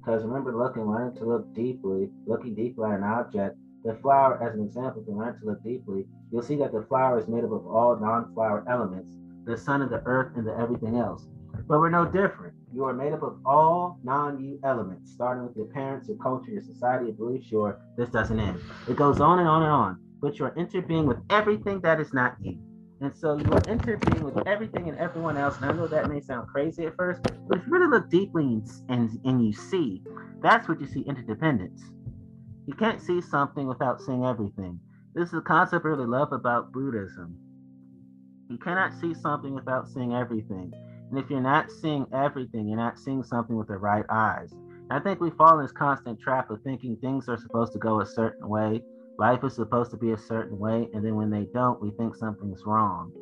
because 0.04 0.22
remember 0.22 0.54
looking, 0.54 0.90
learning 0.90 1.16
to 1.16 1.24
look 1.24 1.54
deeply, 1.54 2.11
looking 2.26 2.54
deeply 2.54 2.85
at 2.85 2.98
an 2.98 3.04
object. 3.04 3.57
The 3.85 3.94
flower, 4.02 4.42
as 4.42 4.54
an 4.54 4.62
example, 4.62 5.00
if 5.00 5.09
you 5.09 5.14
learn 5.14 5.38
to 5.40 5.46
look 5.46 5.62
deeply, 5.64 6.07
you'll 6.30 6.42
see 6.42 6.57
that 6.57 6.72
the 6.72 6.83
flower 6.83 7.18
is 7.18 7.28
made 7.28 7.44
up 7.44 7.52
of 7.52 7.66
all 7.66 7.98
non-flower 7.98 8.64
elements, 8.68 9.16
the 9.44 9.57
sun 9.57 9.80
and 9.80 9.90
the 9.90 10.02
earth 10.04 10.33
and 10.37 10.46
the 10.46 10.54
everything 10.59 10.96
else. 10.96 11.26
But 11.66 11.79
we're 11.79 11.90
no 11.90 12.05
different. 12.05 12.55
You 12.74 12.85
are 12.85 12.92
made 12.92 13.12
up 13.12 13.22
of 13.22 13.38
all 13.46 13.98
non-you 14.05 14.61
elements, 14.64 15.12
starting 15.12 15.46
with 15.46 15.57
your 15.57 15.66
parents, 15.66 16.09
your 16.09 16.18
culture, 16.18 16.50
your 16.50 16.62
society, 16.62 17.07
your 17.07 17.14
beliefs, 17.14 17.50
your 17.50 17.81
this 17.96 18.11
doesn't 18.11 18.38
end. 18.38 18.61
It 18.88 18.96
goes 18.96 19.20
on 19.20 19.38
and 19.38 19.48
on 19.48 19.62
and 19.62 19.72
on. 19.72 19.98
But 20.20 20.38
you're 20.38 20.50
interbeing 20.50 21.05
with 21.05 21.18
everything 21.31 21.81
that 21.81 22.00
is 22.00 22.12
not 22.12 22.37
you. 22.40 22.59
And 23.00 23.14
so 23.16 23.37
you 23.37 23.50
are 23.53 23.61
interbeing 23.62 24.22
with 24.22 24.46
everything 24.46 24.88
and 24.88 24.98
everyone 24.98 25.37
else. 25.37 25.57
And 25.57 25.66
I 25.66 25.72
know 25.72 25.87
that 25.87 26.09
may 26.09 26.20
sound 26.20 26.48
crazy 26.48 26.87
at 26.87 26.96
first, 26.96 27.22
but 27.22 27.59
if 27.59 27.66
you 27.66 27.72
really 27.72 27.88
look 27.88 28.11
deeply 28.11 28.44
and, 28.44 28.70
and, 28.88 29.20
and 29.24 29.44
you 29.44 29.53
see, 29.53 30.03
that's 30.42 30.68
what 30.68 30.81
you 30.81 30.87
see 30.87 31.00
interdependence. 31.00 31.83
You 32.66 32.74
can't 32.74 33.00
see 33.00 33.20
something 33.20 33.66
without 33.66 34.00
seeing 34.00 34.24
everything. 34.24 34.81
This 35.14 35.29
is 35.29 35.35
a 35.35 35.40
concept 35.40 35.85
I 35.85 35.88
really 35.88 36.07
love 36.07 36.33
about 36.33 36.72
Buddhism. 36.72 37.37
You 38.48 38.59
cannot 38.59 38.92
see 38.94 39.14
something 39.14 39.55
without 39.55 39.88
seeing 39.88 40.14
everything. 40.14 40.72
And 41.14 41.22
if 41.22 41.31
you're 41.31 41.40
not 41.40 41.70
seeing 41.70 42.07
everything, 42.12 42.66
you're 42.66 42.77
not 42.77 42.98
seeing 42.98 43.22
something 43.22 43.57
with 43.57 43.68
the 43.68 43.79
right 43.79 44.05
eyes. 44.11 44.50
And 44.50 44.92
I 44.92 44.98
think 44.98 45.20
we 45.20 45.31
fall 45.31 45.57
in 45.59 45.64
this 45.64 45.70
constant 45.70 46.18
trap 46.18 46.50
of 46.50 46.61
thinking 46.62 46.96
things 46.96 47.29
are 47.29 47.38
supposed 47.38 47.72
to 47.74 47.79
go 47.79 48.00
a 48.00 48.07
certain 48.07 48.48
way 48.48 48.83
Life 49.16 49.44
is 49.44 49.55
supposed 49.55 49.92
to 49.92 49.96
be 49.96 50.11
a 50.11 50.18
certain 50.18 50.59
way, 50.59 50.88
and 50.92 51.05
then 51.05 51.14
when 51.14 51.31
they 51.31 51.46
don't, 51.55 51.81
we 51.81 51.92
think 51.92 52.16
something's 52.16 52.66
wrong. 52.66 53.12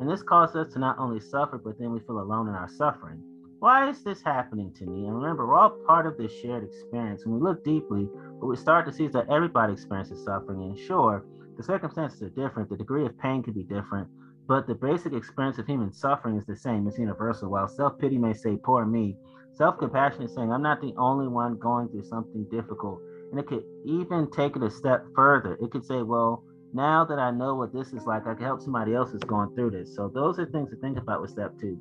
And 0.00 0.08
this 0.08 0.22
causes 0.22 0.56
us 0.56 0.72
to 0.72 0.78
not 0.78 0.98
only 0.98 1.20
suffer, 1.20 1.58
but 1.58 1.78
then 1.78 1.92
we 1.92 2.00
feel 2.00 2.20
alone 2.20 2.48
in 2.48 2.54
our 2.54 2.68
suffering. 2.68 3.20
Why 3.58 3.90
is 3.90 4.02
this 4.02 4.22
happening 4.22 4.72
to 4.78 4.86
me? 4.86 5.06
And 5.06 5.14
remember, 5.14 5.46
we're 5.46 5.56
all 5.56 5.76
part 5.86 6.06
of 6.06 6.16
this 6.16 6.32
shared 6.40 6.64
experience. 6.64 7.26
When 7.26 7.34
we 7.34 7.42
look 7.42 7.62
deeply, 7.62 8.08
what 8.38 8.48
we 8.48 8.56
start 8.56 8.86
to 8.86 8.92
see 8.92 9.04
is 9.04 9.12
that 9.12 9.28
everybody 9.28 9.74
experiences 9.74 10.24
suffering. 10.24 10.62
And 10.62 10.78
sure, 10.78 11.24
the 11.58 11.62
circumstances 11.62 12.22
are 12.22 12.30
different, 12.30 12.70
the 12.70 12.76
degree 12.76 13.04
of 13.04 13.18
pain 13.18 13.42
can 13.42 13.52
be 13.52 13.64
different, 13.64 14.08
but 14.46 14.66
the 14.66 14.74
basic 14.74 15.12
experience 15.12 15.58
of 15.58 15.66
human 15.66 15.92
suffering 15.92 16.36
is 16.36 16.46
the 16.46 16.56
same, 16.56 16.86
it's 16.86 16.98
universal. 16.98 17.50
While 17.50 17.68
self 17.68 17.98
pity 17.98 18.18
may 18.18 18.34
say, 18.34 18.56
poor 18.56 18.84
me, 18.84 19.16
self 19.54 19.78
compassion 19.78 20.22
is 20.22 20.34
saying, 20.34 20.52
I'm 20.52 20.62
not 20.62 20.80
the 20.80 20.94
only 20.96 21.28
one 21.28 21.58
going 21.58 21.88
through 21.88 22.04
something 22.04 22.46
difficult 22.50 23.00
and 23.34 23.40
it 23.40 23.48
could 23.48 23.64
even 23.84 24.30
take 24.30 24.54
it 24.54 24.62
a 24.62 24.70
step 24.70 25.04
further. 25.12 25.58
It 25.60 25.72
could 25.72 25.84
say, 25.84 26.02
well, 26.02 26.44
now 26.72 27.04
that 27.04 27.18
I 27.18 27.32
know 27.32 27.56
what 27.56 27.72
this 27.72 27.92
is 27.92 28.06
like, 28.06 28.28
I 28.28 28.34
can 28.34 28.44
help 28.44 28.60
somebody 28.60 28.94
else 28.94 29.10
that's 29.10 29.24
going 29.24 29.52
through 29.56 29.72
this. 29.72 29.92
So 29.96 30.08
those 30.08 30.38
are 30.38 30.46
things 30.46 30.70
to 30.70 30.76
think 30.76 30.98
about 30.98 31.20
with 31.20 31.32
step 31.32 31.52
two. 31.60 31.76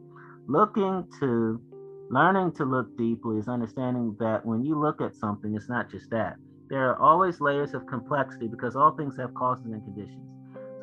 Looking 0.48 1.08
to 1.20 1.62
learning 2.10 2.54
to 2.54 2.66
look 2.66 2.98
deeply 2.98 3.38
is 3.38 3.48
understanding 3.48 4.16
that 4.20 4.44
when 4.44 4.66
you 4.66 4.80
look 4.80 5.00
at 5.00 5.16
something, 5.16 5.56
it's 5.56 5.70
not 5.70 5.92
just 5.92 6.10
that. 6.10 6.38
There 6.70 6.90
are 6.90 7.00
always 7.00 7.40
layers 7.40 7.76
of 7.76 7.86
complexity 7.86 8.48
because 8.48 8.76
all 8.76 8.96
things 8.98 9.16
have 9.18 9.34
causes 9.36 9.66
and 9.66 9.84
conditions. 9.84 10.33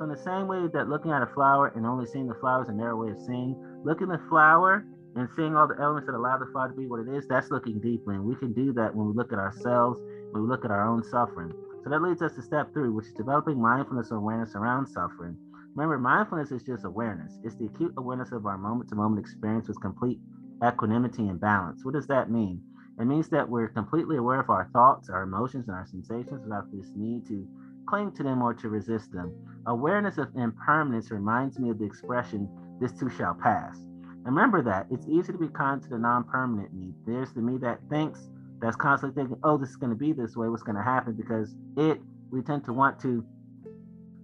So 0.00 0.04
in 0.04 0.10
the 0.10 0.16
same 0.16 0.48
way 0.48 0.66
that 0.72 0.88
looking 0.88 1.10
at 1.10 1.20
a 1.20 1.26
flower 1.26 1.74
and 1.76 1.84
only 1.84 2.06
seeing 2.06 2.26
the 2.26 2.34
flower 2.40 2.62
is 2.62 2.70
a 2.70 2.72
narrow 2.72 2.96
way 2.96 3.10
of 3.10 3.18
seeing, 3.20 3.54
looking 3.84 4.10
at 4.10 4.18
the 4.18 4.28
flower 4.30 4.86
and 5.14 5.28
seeing 5.36 5.54
all 5.54 5.68
the 5.68 5.76
elements 5.78 6.06
that 6.06 6.16
allow 6.16 6.38
the 6.38 6.46
flower 6.52 6.70
to 6.70 6.74
be 6.74 6.86
what 6.86 7.00
it 7.00 7.08
is, 7.08 7.28
that's 7.28 7.50
looking 7.50 7.78
deeply. 7.80 8.14
And 8.14 8.24
we 8.24 8.34
can 8.34 8.54
do 8.54 8.72
that 8.72 8.94
when 8.94 9.08
we 9.08 9.12
look 9.12 9.30
at 9.30 9.38
ourselves 9.38 10.00
when 10.32 10.42
we 10.42 10.48
look 10.48 10.64
at 10.64 10.70
our 10.70 10.88
own 10.88 11.04
suffering. 11.04 11.52
So 11.84 11.90
that 11.90 12.00
leads 12.00 12.22
us 12.22 12.32
to 12.36 12.40
step 12.40 12.72
three, 12.72 12.88
which 12.88 13.08
is 13.08 13.12
developing 13.12 13.60
mindfulness 13.60 14.10
awareness 14.10 14.54
around 14.54 14.86
suffering. 14.86 15.36
Remember, 15.76 15.98
mindfulness 15.98 16.50
is 16.50 16.62
just 16.62 16.86
awareness. 16.86 17.38
It's 17.44 17.56
the 17.56 17.66
acute 17.66 17.92
awareness 17.98 18.32
of 18.32 18.46
our 18.46 18.56
moment 18.56 18.88
to 18.88 18.94
moment 18.94 19.20
experience 19.20 19.68
with 19.68 19.82
complete 19.82 20.18
equanimity 20.64 21.28
and 21.28 21.38
balance. 21.38 21.84
What 21.84 21.92
does 21.92 22.06
that 22.06 22.30
mean? 22.30 22.62
It 22.98 23.04
means 23.04 23.28
that 23.28 23.46
we're 23.46 23.68
completely 23.68 24.16
aware 24.16 24.40
of 24.40 24.48
our 24.48 24.70
thoughts, 24.72 25.10
our 25.10 25.24
emotions, 25.24 25.68
and 25.68 25.76
our 25.76 25.86
sensations 25.86 26.42
without 26.42 26.72
this 26.72 26.88
need 26.96 27.26
to 27.28 27.46
cling 27.90 28.12
to 28.12 28.22
them 28.22 28.40
or 28.40 28.54
to 28.54 28.68
resist 28.68 29.12
them. 29.12 29.34
Awareness 29.66 30.16
of 30.16 30.28
impermanence 30.36 31.10
reminds 31.10 31.58
me 31.58 31.70
of 31.70 31.78
the 31.78 31.84
expression, 31.84 32.48
this 32.80 32.92
too 32.92 33.10
shall 33.10 33.34
pass. 33.34 33.76
Remember 34.22 34.62
that 34.62 34.86
it's 34.90 35.06
easy 35.08 35.32
to 35.32 35.38
be 35.38 35.48
kind 35.48 35.82
to 35.82 35.88
the 35.88 35.98
non 35.98 36.24
permanent 36.24 36.72
me. 36.72 36.94
There's 37.06 37.32
the 37.32 37.40
me 37.40 37.58
that 37.58 37.80
thinks, 37.90 38.30
that's 38.60 38.76
constantly 38.76 39.20
thinking, 39.20 39.38
oh, 39.42 39.58
this 39.58 39.70
is 39.70 39.76
going 39.76 39.90
to 39.90 39.96
be 39.96 40.12
this 40.12 40.36
way, 40.36 40.48
what's 40.48 40.62
going 40.62 40.76
to 40.76 40.82
happen? 40.82 41.14
Because 41.14 41.54
it, 41.76 42.00
we 42.30 42.42
tend 42.42 42.64
to 42.66 42.72
want 42.72 43.00
to 43.00 43.24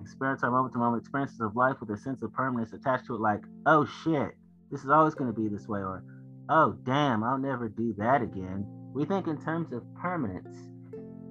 experience 0.00 0.44
our 0.44 0.50
moment 0.50 0.72
to 0.74 0.78
moment 0.78 1.02
experiences 1.02 1.40
of 1.40 1.56
life 1.56 1.76
with 1.80 1.90
a 1.90 1.96
sense 1.96 2.22
of 2.22 2.32
permanence 2.32 2.72
attached 2.72 3.06
to 3.06 3.14
it, 3.14 3.20
like, 3.20 3.40
oh 3.66 3.84
shit, 4.04 4.36
this 4.70 4.84
is 4.84 4.90
always 4.90 5.14
going 5.14 5.32
to 5.32 5.38
be 5.38 5.48
this 5.48 5.66
way, 5.66 5.80
or 5.80 6.04
oh 6.50 6.76
damn, 6.84 7.24
I'll 7.24 7.38
never 7.38 7.68
do 7.68 7.94
that 7.98 8.22
again. 8.22 8.64
We 8.94 9.04
think 9.04 9.26
in 9.26 9.42
terms 9.42 9.72
of 9.72 9.82
permanence. 10.00 10.56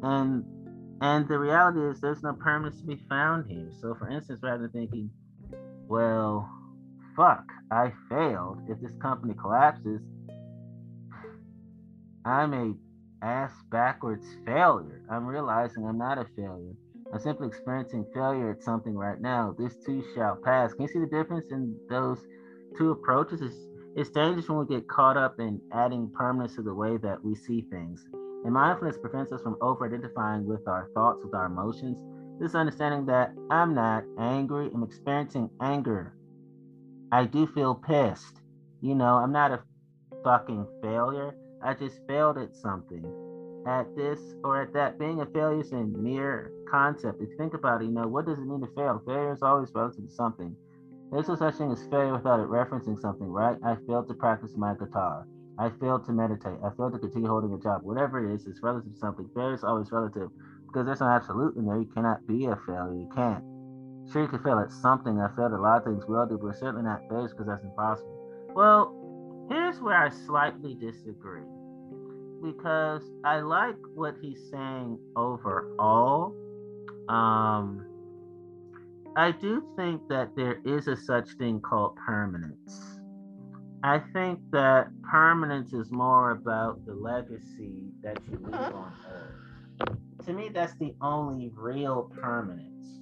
and 0.03 0.43
and 1.01 1.27
the 1.27 1.37
reality 1.37 1.81
is 1.81 1.99
there's 1.99 2.23
no 2.23 2.33
permanence 2.33 2.79
to 2.81 2.87
be 2.87 3.01
found 3.09 3.49
here. 3.49 3.69
So 3.81 3.95
for 3.95 4.09
instance, 4.09 4.39
rather 4.41 4.67
than 4.67 4.71
thinking, 4.71 5.09
well, 5.87 6.49
fuck, 7.15 7.45
I 7.71 7.91
failed. 8.09 8.59
If 8.69 8.79
this 8.81 8.95
company 9.01 9.33
collapses, 9.39 10.01
I'm 12.25 12.53
a 12.53 12.73
ass 13.25 13.51
backwards 13.71 14.25
failure. 14.45 15.01
I'm 15.11 15.25
realizing 15.25 15.85
I'm 15.85 15.97
not 15.97 16.17
a 16.17 16.25
failure. 16.35 16.73
I'm 17.13 17.19
simply 17.19 17.47
experiencing 17.47 18.05
failure 18.13 18.51
at 18.51 18.63
something 18.63 18.95
right 18.95 19.19
now. 19.19 19.55
This 19.57 19.75
too 19.85 20.03
shall 20.15 20.35
pass. 20.43 20.73
Can 20.73 20.83
you 20.83 20.87
see 20.87 20.99
the 20.99 21.05
difference 21.05 21.51
in 21.51 21.77
those 21.89 22.19
two 22.77 22.91
approaches? 22.91 23.41
It's, 23.41 23.55
it's 23.95 24.09
dangerous 24.09 24.49
when 24.49 24.59
we 24.59 24.65
get 24.65 24.87
caught 24.87 25.17
up 25.17 25.39
in 25.39 25.61
adding 25.71 26.11
permanence 26.13 26.55
to 26.55 26.61
the 26.61 26.73
way 26.73 26.97
that 26.97 27.23
we 27.23 27.35
see 27.35 27.61
things. 27.69 28.05
And 28.45 28.53
mindfulness 28.53 28.99
prevents 28.99 29.31
us 29.31 29.41
from 29.41 29.57
over 29.59 29.87
identifying 29.87 30.45
with 30.45 30.67
our 30.67 30.87
thoughts, 30.93 31.23
with 31.23 31.33
our 31.33 31.47
emotions. 31.47 31.97
This 32.39 32.53
understanding 32.53 33.07
that 33.07 33.33
I'm 33.49 33.73
not 33.73 34.03
angry, 34.19 34.69
I'm 34.71 34.83
experiencing 34.83 35.49
anger. 35.61 36.13
I 37.11 37.25
do 37.25 37.47
feel 37.47 37.73
pissed. 37.73 38.41
You 38.81 38.93
know, 38.93 39.15
I'm 39.15 39.31
not 39.31 39.51
a 39.51 39.61
fucking 40.23 40.67
failure. 40.83 41.33
I 41.63 41.73
just 41.73 41.99
failed 42.07 42.37
at 42.37 42.55
something, 42.55 43.03
at 43.65 43.87
this 43.95 44.19
or 44.43 44.61
at 44.61 44.73
that. 44.73 44.99
Being 44.99 45.21
a 45.21 45.25
failure 45.25 45.61
is 45.61 45.71
a 45.71 45.83
mere 45.83 46.51
concept. 46.69 47.21
If 47.21 47.29
you 47.29 47.37
think 47.37 47.55
about 47.55 47.81
it, 47.81 47.85
you 47.85 47.91
know, 47.91 48.07
what 48.07 48.27
does 48.27 48.37
it 48.37 48.45
mean 48.45 48.61
to 48.61 48.67
fail? 48.75 49.01
Failure 49.07 49.31
is 49.33 49.41
always 49.41 49.73
relative 49.73 50.07
to 50.07 50.13
something. 50.13 50.55
There's 51.11 51.27
no 51.27 51.35
such 51.35 51.55
thing 51.55 51.71
as 51.71 51.83
failure 51.87 52.13
without 52.13 52.39
it 52.39 52.47
referencing 52.47 52.99
something, 52.99 53.27
right? 53.27 53.57
I 53.63 53.75
failed 53.87 54.07
to 54.09 54.13
practice 54.13 54.51
my 54.55 54.75
guitar. 54.75 55.25
I 55.57 55.69
failed 55.79 56.05
to 56.05 56.11
meditate. 56.11 56.57
I 56.63 56.69
failed 56.75 56.93
to 56.93 56.99
continue 56.99 57.29
holding 57.29 57.53
a 57.53 57.59
job. 57.59 57.83
Whatever 57.83 58.29
it 58.29 58.35
is, 58.35 58.45
it's 58.45 58.61
relative 58.61 58.91
to 58.93 58.99
something. 58.99 59.29
Failure 59.33 59.53
is 59.53 59.63
always 59.63 59.91
relative 59.91 60.29
because 60.67 60.85
there's 60.85 60.99
no 60.99 61.07
absolute 61.07 61.55
in 61.55 61.65
there. 61.65 61.77
You 61.77 61.89
cannot 61.93 62.27
be 62.27 62.45
a 62.45 62.55
failure. 62.65 62.93
You 62.93 63.09
can't. 63.15 63.43
Sure, 64.11 64.21
you 64.23 64.27
can 64.27 64.43
fail 64.43 64.59
at 64.59 64.71
something. 64.71 65.19
I 65.19 65.27
failed 65.35 65.53
at 65.53 65.59
a 65.59 65.61
lot 65.61 65.77
of 65.77 65.85
things 65.85 66.03
we 66.07 66.15
all 66.15 66.27
do, 66.27 66.37
but 66.37 66.55
certainly 66.55 66.83
not 66.83 67.01
failures 67.09 67.31
because 67.31 67.47
that's 67.47 67.63
impossible. 67.63 68.11
Well, 68.53 68.93
here's 69.49 69.79
where 69.81 69.97
I 69.97 70.09
slightly 70.09 70.75
disagree 70.75 71.47
because 72.43 73.01
I 73.23 73.39
like 73.39 73.77
what 73.93 74.15
he's 74.21 74.39
saying 74.51 74.99
overall. 75.15 76.35
Um, 77.09 77.85
I 79.15 79.31
do 79.31 79.63
think 79.75 80.01
that 80.09 80.35
there 80.35 80.59
is 80.65 80.87
a 80.87 80.97
such 80.97 81.29
thing 81.37 81.61
called 81.61 81.95
permanence. 81.95 82.94
I 83.83 83.99
think 84.13 84.39
that 84.51 84.87
permanence 85.03 85.73
is 85.73 85.91
more 85.91 86.31
about 86.31 86.85
the 86.85 86.93
legacy 86.93 87.91
that 88.03 88.17
you 88.29 88.39
leave 88.43 88.53
uh-huh. 88.53 88.73
on 88.73 88.93
earth. 89.09 90.25
To 90.25 90.33
me, 90.33 90.49
that's 90.49 90.75
the 90.75 90.95
only 91.01 91.51
real 91.55 92.11
permanence. 92.19 92.99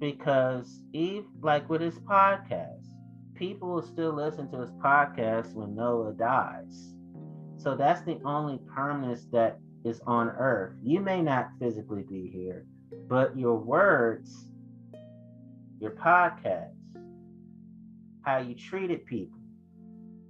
Because 0.00 0.82
Eve, 0.92 1.24
like 1.40 1.68
with 1.68 1.80
his 1.80 1.98
podcast, 2.00 2.84
people 3.34 3.68
will 3.68 3.82
still 3.82 4.12
listen 4.12 4.50
to 4.50 4.60
his 4.60 4.70
podcast 4.72 5.54
when 5.54 5.74
Noah 5.74 6.12
dies 6.12 6.94
so 7.58 7.74
that's 7.74 8.02
the 8.02 8.20
only 8.24 8.60
permanence 8.72 9.26
that 9.32 9.58
is 9.84 10.00
on 10.06 10.28
earth. 10.28 10.74
You 10.82 11.00
may 11.00 11.20
not 11.20 11.50
physically 11.58 12.04
be 12.08 12.30
here, 12.32 12.64
but 13.08 13.36
your 13.36 13.56
words, 13.56 14.48
your 15.80 15.90
podcast, 15.90 16.76
how 18.22 18.38
you 18.38 18.54
treated 18.54 19.04
people, 19.06 19.37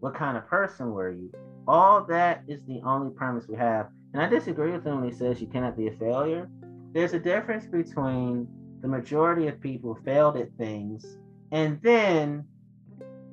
what 0.00 0.14
kind 0.14 0.36
of 0.36 0.46
person 0.46 0.90
were 0.92 1.10
you, 1.10 1.32
all 1.66 2.04
that 2.04 2.42
is 2.48 2.60
the 2.66 2.80
only 2.84 3.14
permanence 3.14 3.48
we 3.48 3.56
have. 3.56 3.88
And 4.12 4.22
I 4.22 4.28
disagree 4.28 4.72
with 4.72 4.86
him 4.86 5.00
when 5.00 5.10
he 5.10 5.14
says 5.14 5.40
you 5.40 5.46
cannot 5.46 5.76
be 5.76 5.88
a 5.88 5.92
failure. 5.92 6.48
There's 6.92 7.12
a 7.12 7.18
difference 7.18 7.66
between 7.66 8.48
the 8.80 8.88
majority 8.88 9.48
of 9.48 9.60
people 9.60 9.98
failed 10.04 10.36
at 10.36 10.52
things, 10.56 11.18
and 11.52 11.80
then 11.82 12.44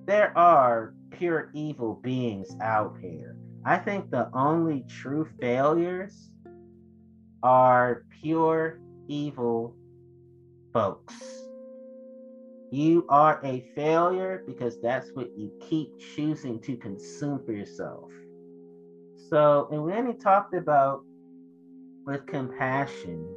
there 0.05 0.37
are 0.37 0.93
pure 1.11 1.49
evil 1.53 1.99
beings 2.03 2.55
out 2.61 2.97
here 3.01 3.37
I 3.67 3.77
think 3.77 4.11
the 4.11 4.29
only 4.31 4.85
true 4.87 5.27
failures 5.41 6.29
are 7.41 8.05
pure 8.21 8.79
evil 9.07 9.75
folks. 10.71 11.44
You 12.71 13.05
are 13.09 13.39
a 13.43 13.61
failure 13.75 14.43
because 14.45 14.81
that's 14.81 15.11
what 15.13 15.29
you 15.37 15.51
keep 15.61 15.97
choosing 15.99 16.59
to 16.61 16.75
consume 16.75 17.43
for 17.45 17.51
yourself. 17.51 18.11
So, 19.29 19.67
and 19.71 19.83
when 19.83 20.07
he 20.07 20.13
talked 20.13 20.53
about 20.53 21.03
with 22.05 22.25
compassion 22.25 23.27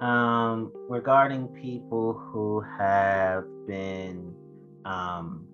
um, 0.00 0.72
regarding 0.88 1.48
people 1.48 2.14
who 2.14 2.60
have 2.78 3.44
been 3.66 4.34
um, 4.84 5.46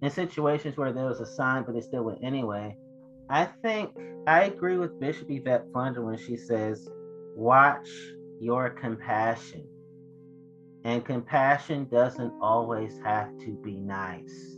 in 0.00 0.10
situations 0.10 0.76
where 0.76 0.92
there 0.92 1.04
was 1.06 1.20
a 1.20 1.26
sign, 1.26 1.64
but 1.64 1.74
they 1.74 1.80
still 1.80 2.02
went 2.04 2.24
anyway. 2.24 2.76
I 3.28 3.44
think 3.44 3.90
I 4.26 4.44
agree 4.44 4.76
with 4.76 4.98
Bishop 4.98 5.30
Yvette 5.30 5.66
Flunder 5.72 6.02
when 6.02 6.18
she 6.18 6.36
says, 6.36 6.88
watch 7.36 7.88
your 8.42 8.70
compassion. 8.70 9.64
And 10.84 11.04
compassion 11.04 11.86
doesn't 11.88 12.32
always 12.40 12.98
have 13.04 13.28
to 13.38 13.52
be 13.62 13.76
nice. 13.76 14.56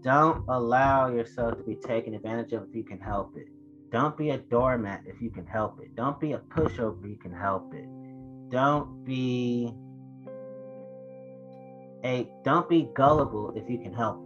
Don't 0.00 0.44
allow 0.48 1.08
yourself 1.08 1.58
to 1.58 1.64
be 1.64 1.74
taken 1.74 2.14
advantage 2.14 2.52
of 2.52 2.68
if 2.68 2.74
you 2.74 2.84
can 2.84 3.00
help 3.00 3.36
it. 3.36 3.48
Don't 3.90 4.16
be 4.16 4.30
a 4.30 4.38
doormat 4.38 5.02
if 5.06 5.20
you 5.20 5.30
can 5.30 5.44
help 5.44 5.80
it. 5.80 5.96
Don't 5.96 6.20
be 6.20 6.32
a 6.32 6.38
pushover 6.38 7.02
if 7.02 7.10
you 7.10 7.16
can 7.16 7.32
help 7.32 7.74
it. 7.74 7.88
Don't 8.48 9.04
be 9.04 9.74
a 12.04 12.28
don't 12.44 12.68
be 12.68 12.88
gullible 12.94 13.52
if 13.56 13.68
you 13.68 13.78
can 13.78 13.92
help. 13.92 14.23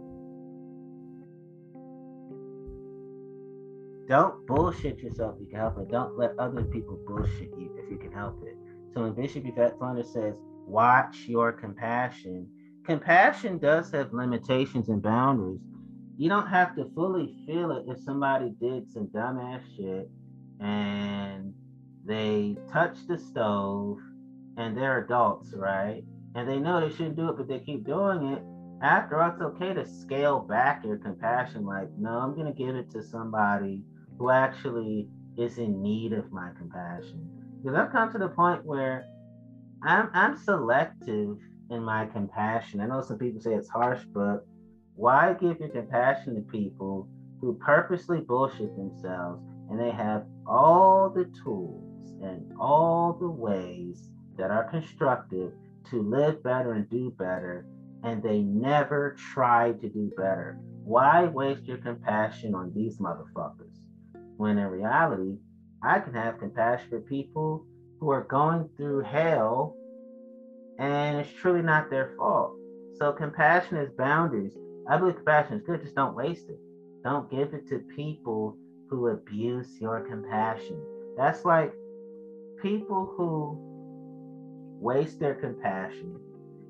Don't 4.09 4.45
bullshit 4.47 4.99
yourself 4.99 5.35
if 5.35 5.41
you 5.41 5.47
can 5.47 5.59
help 5.59 5.79
it. 5.79 5.89
Don't 5.91 6.17
let 6.17 6.37
other 6.37 6.63
people 6.63 6.99
bullshit 7.07 7.51
you 7.57 7.73
if 7.77 7.89
you 7.89 7.97
can 7.97 8.11
help 8.11 8.43
it. 8.45 8.57
So 8.93 9.03
when 9.03 9.13
Bishop 9.13 9.45
Yvette 9.45 9.77
Flunder 9.77 10.03
says, 10.03 10.33
watch 10.65 11.25
your 11.27 11.53
compassion, 11.53 12.49
compassion 12.85 13.59
does 13.59 13.91
have 13.91 14.11
limitations 14.11 14.89
and 14.89 15.01
boundaries. 15.01 15.61
You 16.17 16.27
don't 16.27 16.47
have 16.47 16.75
to 16.75 16.91
fully 16.95 17.35
feel 17.45 17.71
it 17.71 17.85
if 17.87 17.99
somebody 18.03 18.49
did 18.59 18.91
some 18.91 19.07
dumbass 19.07 19.61
shit 19.77 20.09
and 20.59 21.53
they 22.03 22.57
touched 22.73 23.07
the 23.07 23.17
stove 23.17 23.99
and 24.57 24.75
they're 24.75 25.05
adults, 25.05 25.53
right? 25.53 26.03
and 26.35 26.47
they 26.47 26.57
know 26.59 26.79
they 26.79 26.93
shouldn't 26.95 27.15
do 27.15 27.29
it, 27.29 27.37
but 27.37 27.47
they 27.47 27.59
keep 27.59 27.85
doing 27.85 28.33
it, 28.33 28.43
after 28.81 29.21
all, 29.21 29.31
it's 29.31 29.41
okay 29.41 29.73
to 29.73 29.85
scale 29.85 30.39
back 30.39 30.85
your 30.85 30.97
compassion. 30.97 31.65
Like, 31.65 31.89
no, 31.97 32.11
I'm 32.11 32.33
going 32.33 32.47
to 32.47 32.53
give 32.53 32.75
it 32.75 32.89
to 32.91 33.03
somebody 33.03 33.83
who 34.19 34.29
actually 34.29 35.07
is 35.37 35.57
in 35.57 35.81
need 35.81 36.13
of 36.13 36.31
my 36.31 36.51
compassion. 36.57 37.27
Because 37.63 37.77
I've 37.77 37.91
come 37.91 38.11
to 38.11 38.17
the 38.17 38.27
point 38.27 38.65
where 38.65 39.05
I'm, 39.81 40.09
I'm 40.13 40.37
selective 40.37 41.37
in 41.71 41.83
my 41.83 42.05
compassion. 42.05 42.81
I 42.81 42.87
know 42.87 43.01
some 43.01 43.17
people 43.17 43.41
say 43.41 43.53
it's 43.53 43.69
harsh, 43.69 44.03
but 44.13 44.45
why 44.95 45.33
give 45.33 45.59
your 45.59 45.69
compassion 45.69 46.35
to 46.35 46.41
people 46.41 47.07
who 47.39 47.53
purposely 47.53 48.19
bullshit 48.19 48.75
themselves 48.75 49.41
and 49.69 49.79
they 49.79 49.91
have 49.91 50.25
all 50.45 51.09
the 51.09 51.31
tools 51.43 52.11
and 52.21 52.51
all 52.59 53.13
the 53.13 53.29
ways 53.29 54.09
that 54.37 54.51
are 54.51 54.69
constructive 54.69 55.53
to 55.89 56.01
live 56.01 56.43
better 56.43 56.73
and 56.73 56.89
do 56.89 57.11
better, 57.11 57.65
and 58.03 58.21
they 58.21 58.41
never 58.41 59.15
try 59.33 59.71
to 59.73 59.89
do 59.89 60.11
better. 60.17 60.57
Why 60.83 61.25
waste 61.25 61.65
your 61.65 61.77
compassion 61.77 62.55
on 62.55 62.73
these 62.73 62.97
motherfuckers? 62.97 63.68
When 64.39 64.57
in 64.57 64.67
reality, 64.67 65.35
I 65.83 65.99
can 65.99 66.13
have 66.13 66.39
compassion 66.39 66.87
for 66.89 67.01
people 67.01 67.65
who 67.99 68.09
are 68.09 68.23
going 68.23 68.69
through 68.77 69.01
hell 69.01 69.75
and 70.77 71.17
it's 71.17 71.29
truly 71.29 71.61
not 71.61 71.89
their 71.89 72.13
fault. 72.15 72.53
So 72.95 73.11
compassion 73.11 73.75
is 73.75 73.91
boundaries. 73.91 74.53
I 74.87 74.95
believe 74.95 75.17
compassion 75.17 75.57
is 75.57 75.63
good, 75.63 75.81
just 75.81 75.95
don't 75.95 76.15
waste 76.15 76.47
it. 76.47 76.57
Don't 77.03 77.29
give 77.29 77.53
it 77.53 77.67
to 77.67 77.79
people 77.93 78.55
who 78.89 79.09
abuse 79.09 79.77
your 79.81 80.07
compassion. 80.07 80.81
That's 81.17 81.43
like 81.43 81.73
people 82.61 83.13
who 83.17 83.57
waste 84.79 85.19
their 85.19 85.35
compassion 85.35 86.17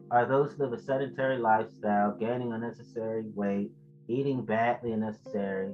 are 0.10 0.26
those 0.26 0.54
who 0.54 0.64
live 0.64 0.74
a 0.74 0.82
sedentary 0.82 1.38
lifestyle, 1.38 2.18
gaining 2.20 2.52
unnecessary 2.52 3.26
weight, 3.36 3.70
eating 4.08 4.44
badly 4.44 4.92
unnecessary, 4.92 5.72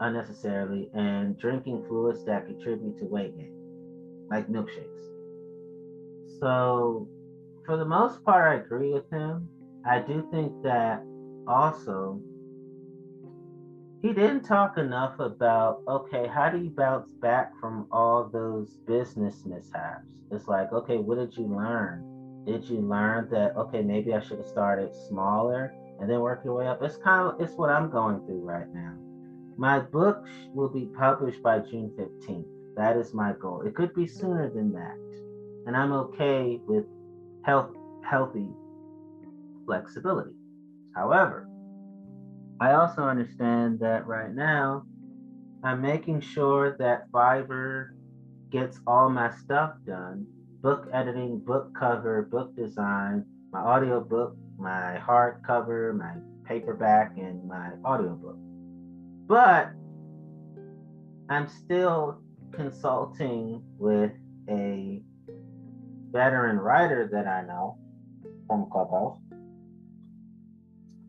unnecessarily, 0.00 0.90
and 0.94 1.38
drinking 1.38 1.84
fluids 1.88 2.24
that 2.24 2.46
contribute 2.46 2.98
to 2.98 3.04
weight 3.06 3.36
gain, 3.36 3.52
like 4.30 4.48
milkshakes. 4.48 4.88
So, 6.40 7.08
for 7.64 7.76
the 7.76 7.84
most 7.84 8.22
part, 8.24 8.44
I 8.44 8.62
agree 8.62 8.92
with 8.92 9.08
him. 9.10 9.48
I 9.86 9.98
do 9.98 10.26
think 10.30 10.52
that 10.62 11.02
also 11.46 12.20
he 14.02 14.12
didn't 14.12 14.42
talk 14.42 14.76
enough 14.76 15.18
about 15.18 15.80
okay, 15.88 16.26
how 16.26 16.50
do 16.50 16.58
you 16.58 16.70
bounce 16.70 17.10
back 17.22 17.52
from 17.58 17.86
all 17.90 18.28
those 18.30 18.76
business 18.86 19.44
mishaps? 19.46 20.04
It's 20.30 20.46
like, 20.46 20.72
okay, 20.72 20.98
what 20.98 21.16
did 21.16 21.36
you 21.36 21.46
learn? 21.46 22.42
Did 22.44 22.68
you 22.68 22.80
learn 22.80 23.28
that 23.30 23.56
okay, 23.56 23.80
maybe 23.82 24.12
I 24.12 24.20
should 24.20 24.38
have 24.38 24.46
started 24.46 24.94
smaller 25.08 25.72
and 26.00 26.10
then 26.10 26.20
work 26.20 26.42
your 26.44 26.54
way 26.54 26.66
up? 26.66 26.82
It's 26.82 26.98
kind 26.98 27.28
of 27.28 27.40
it's 27.40 27.56
what 27.56 27.70
I'm 27.70 27.88
going 27.88 28.20
through 28.26 28.42
right 28.42 28.66
now. 28.74 28.94
My 29.56 29.78
book 29.78 30.26
will 30.52 30.68
be 30.68 30.86
published 30.86 31.42
by 31.42 31.60
June 31.60 31.92
15th. 31.96 32.46
That 32.76 32.96
is 32.96 33.14
my 33.14 33.34
goal. 33.40 33.62
It 33.62 33.74
could 33.74 33.94
be 33.94 34.06
sooner 34.06 34.50
than 34.50 34.72
that. 34.72 34.96
And 35.66 35.76
I'm 35.76 35.92
okay 35.92 36.60
with 36.66 36.84
health 37.44 37.70
healthy 38.04 38.48
flexibility. 39.66 40.34
However, 40.94 41.48
I 42.60 42.72
also 42.72 43.02
understand 43.02 43.78
that 43.80 44.06
right 44.06 44.32
now 44.32 44.84
I'm 45.62 45.80
making 45.80 46.20
sure 46.20 46.76
that 46.78 47.10
Fiverr 47.10 47.90
gets 48.50 48.80
all 48.86 49.08
my 49.08 49.30
stuff 49.30 49.72
done 49.86 50.26
book 50.62 50.88
editing, 50.94 51.38
book 51.40 51.70
cover, 51.78 52.22
book 52.22 52.56
design, 52.56 53.22
my 53.52 53.60
audio 53.60 54.00
book, 54.00 54.34
my 54.58 54.98
hardcover, 55.06 55.94
my 55.94 56.14
paperback, 56.46 57.18
and 57.18 57.46
my 57.46 57.70
audiobook. 57.84 58.38
But 59.28 59.72
I'm 61.28 61.48
still 61.48 62.20
consulting 62.52 63.62
with 63.78 64.12
a 64.48 65.02
veteran 66.12 66.58
writer 66.58 67.08
that 67.12 67.26
I 67.26 67.42
know 67.46 67.78
from 68.46 68.68
Clubhouse 68.70 69.18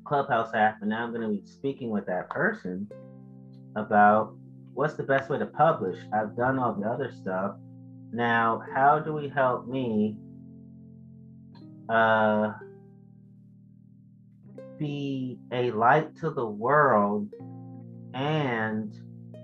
Clubhouse 0.06 0.54
app, 0.54 0.78
and 0.82 0.89
now 0.91 1.04
I'm 1.04 1.13
going 1.13 1.21
to 1.23 1.41
be 1.41 1.45
speaking 1.47 1.89
with 1.89 2.06
that 2.08 2.30
person 2.30 2.88
about 3.75 4.36
what's 4.73 4.95
the 4.95 5.04
best 5.04 5.30
way 5.30 5.39
to 5.39 5.47
publish. 5.47 5.97
I've 6.13 6.36
done 6.36 6.60
all 6.60 6.73
the 6.73 6.88
other 6.88 7.12
stuff. 7.21 7.56
Now, 8.13 8.62
how 8.73 8.99
do 8.99 9.13
we 9.13 9.30
help 9.30 9.67
me 9.67 10.17
uh, 11.89 12.54
be 14.80 15.39
a 15.51 15.71
light 15.71 16.15
to 16.17 16.30
the 16.30 16.45
world 16.45 17.30
and 18.15 18.93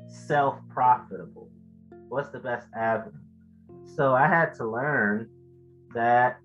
self 0.08 0.56
profitable? 0.70 1.50
What's 2.10 2.32
the 2.32 2.40
best 2.40 2.68
avenue? 2.76 3.12
So 3.96 4.16
I 4.16 4.28
had 4.28 4.54
to 4.56 4.68
learn 4.68 5.30
that 5.94 6.40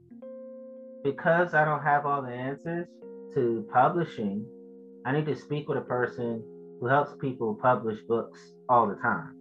because 1.02 1.54
I 1.54 1.64
don't 1.64 1.82
have 1.82 2.04
all 2.04 2.22
the 2.22 2.32
answers, 2.32 2.88
to 3.36 3.68
publishing, 3.70 4.46
I 5.04 5.12
need 5.12 5.26
to 5.26 5.36
speak 5.36 5.68
with 5.68 5.76
a 5.76 5.82
person 5.82 6.42
who 6.80 6.86
helps 6.86 7.12
people 7.20 7.54
publish 7.54 8.00
books 8.08 8.40
all 8.68 8.88
the 8.88 8.94
time. 8.96 9.34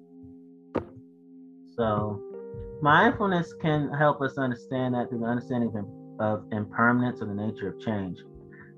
So, 1.78 2.21
mindfulness 2.82 3.54
can 3.62 3.89
help 3.93 4.21
us 4.21 4.38
understand 4.38 4.95
that 4.95 5.10
through 5.10 5.19
the 5.19 5.26
understanding 5.26 5.71
of 6.19 6.43
impermanence 6.52 7.21
or 7.21 7.28
the 7.28 7.34
nature 7.34 7.69
of 7.69 7.80
change. 7.80 8.19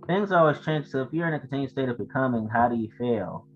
Things 0.06 0.32
always 0.32 0.60
change. 0.64 0.86
So, 0.86 1.02
if 1.02 1.10
you're 1.12 1.28
in 1.28 1.34
a 1.34 1.40
continued 1.40 1.72
state 1.72 1.90
of 1.90 1.98
becoming, 1.98 2.48
how 2.48 2.70
do 2.70 2.76
you 2.76 2.90
fail? 3.00 3.47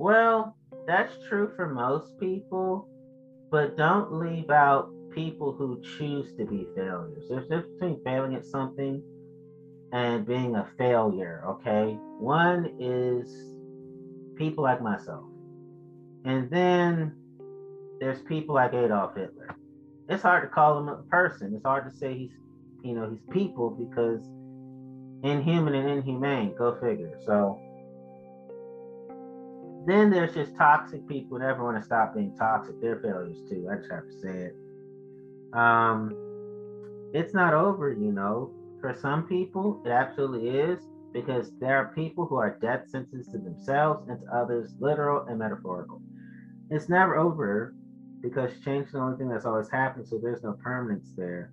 Well, 0.00 0.56
that's 0.86 1.12
true 1.28 1.52
for 1.56 1.68
most 1.68 2.18
people, 2.18 2.88
but 3.50 3.76
don't 3.76 4.14
leave 4.14 4.48
out 4.48 4.90
people 5.14 5.52
who 5.52 5.78
choose 5.98 6.32
to 6.38 6.46
be 6.46 6.66
failures. 6.74 7.24
There's 7.28 7.44
a 7.44 7.48
difference 7.48 7.66
between 7.78 8.02
failing 8.02 8.34
at 8.34 8.46
something 8.46 9.02
and 9.92 10.24
being 10.24 10.56
a 10.56 10.66
failure, 10.78 11.44
okay? 11.46 11.98
One 12.18 12.74
is 12.80 13.30
people 14.36 14.64
like 14.64 14.80
myself. 14.80 15.24
And 16.24 16.48
then 16.48 17.14
there's 18.00 18.22
people 18.22 18.54
like 18.54 18.72
Adolf 18.72 19.14
Hitler. 19.14 19.50
It's 20.08 20.22
hard 20.22 20.44
to 20.44 20.48
call 20.48 20.78
him 20.78 20.88
a 20.88 21.02
person. 21.10 21.52
It's 21.54 21.66
hard 21.66 21.84
to 21.84 21.94
say 21.94 22.16
he's, 22.16 22.32
you 22.82 22.94
know, 22.94 23.10
he's 23.10 23.20
people 23.30 23.68
because 23.68 24.24
inhuman 25.30 25.74
and 25.74 25.90
inhumane, 25.90 26.54
go 26.56 26.78
figure. 26.80 27.20
So 27.26 27.60
then 29.86 30.10
there's 30.10 30.34
just 30.34 30.54
toxic 30.56 31.06
people 31.08 31.38
that 31.38 31.46
never 31.46 31.64
want 31.64 31.78
to 31.78 31.84
stop 31.84 32.14
being 32.14 32.34
toxic. 32.36 32.80
They're 32.80 33.00
failures 33.00 33.38
too. 33.48 33.68
I 33.70 33.76
just 33.76 33.90
have 33.90 34.04
to 34.04 34.20
say 34.20 34.50
it. 34.50 34.56
Um, 35.52 36.14
it's 37.14 37.34
not 37.34 37.54
over, 37.54 37.90
you 37.92 38.12
know. 38.12 38.52
For 38.80 38.94
some 38.94 39.26
people, 39.26 39.82
it 39.84 39.90
absolutely 39.90 40.48
is 40.48 40.80
because 41.12 41.50
there 41.60 41.76
are 41.76 41.92
people 41.94 42.26
who 42.26 42.36
are 42.36 42.58
death 42.60 42.88
sentences 42.88 43.32
to 43.32 43.38
themselves 43.38 44.08
and 44.08 44.20
to 44.20 44.26
others, 44.34 44.74
literal 44.78 45.26
and 45.26 45.38
metaphorical. 45.38 46.00
It's 46.70 46.88
never 46.88 47.16
over 47.16 47.74
because 48.20 48.52
change 48.64 48.86
is 48.86 48.92
the 48.92 48.98
only 48.98 49.18
thing 49.18 49.28
that's 49.28 49.44
always 49.44 49.68
happened, 49.68 50.06
so 50.06 50.18
there's 50.18 50.42
no 50.42 50.52
permanence 50.62 51.12
there. 51.16 51.52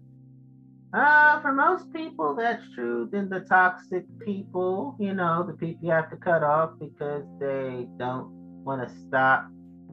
Uh, 0.93 1.41
for 1.41 1.51
most 1.51 1.91
people, 1.91 2.33
that's 2.33 2.63
true. 2.73 3.09
Then 3.11 3.29
the 3.29 3.41
toxic 3.41 4.05
people, 4.19 4.95
you 4.99 5.13
know, 5.13 5.43
the 5.45 5.53
people 5.53 5.85
you 5.85 5.91
have 5.91 6.09
to 6.11 6.15
cut 6.15 6.43
off 6.43 6.71
because 6.79 7.23
they 7.39 7.87
don't 7.97 8.29
want 8.63 8.87
to 8.87 8.95
stop 9.07 9.47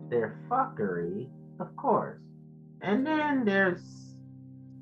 their 0.08 0.38
fuckery, 0.48 1.28
of 1.58 1.74
course. 1.76 2.20
And 2.82 3.04
then 3.04 3.44
there's 3.44 3.82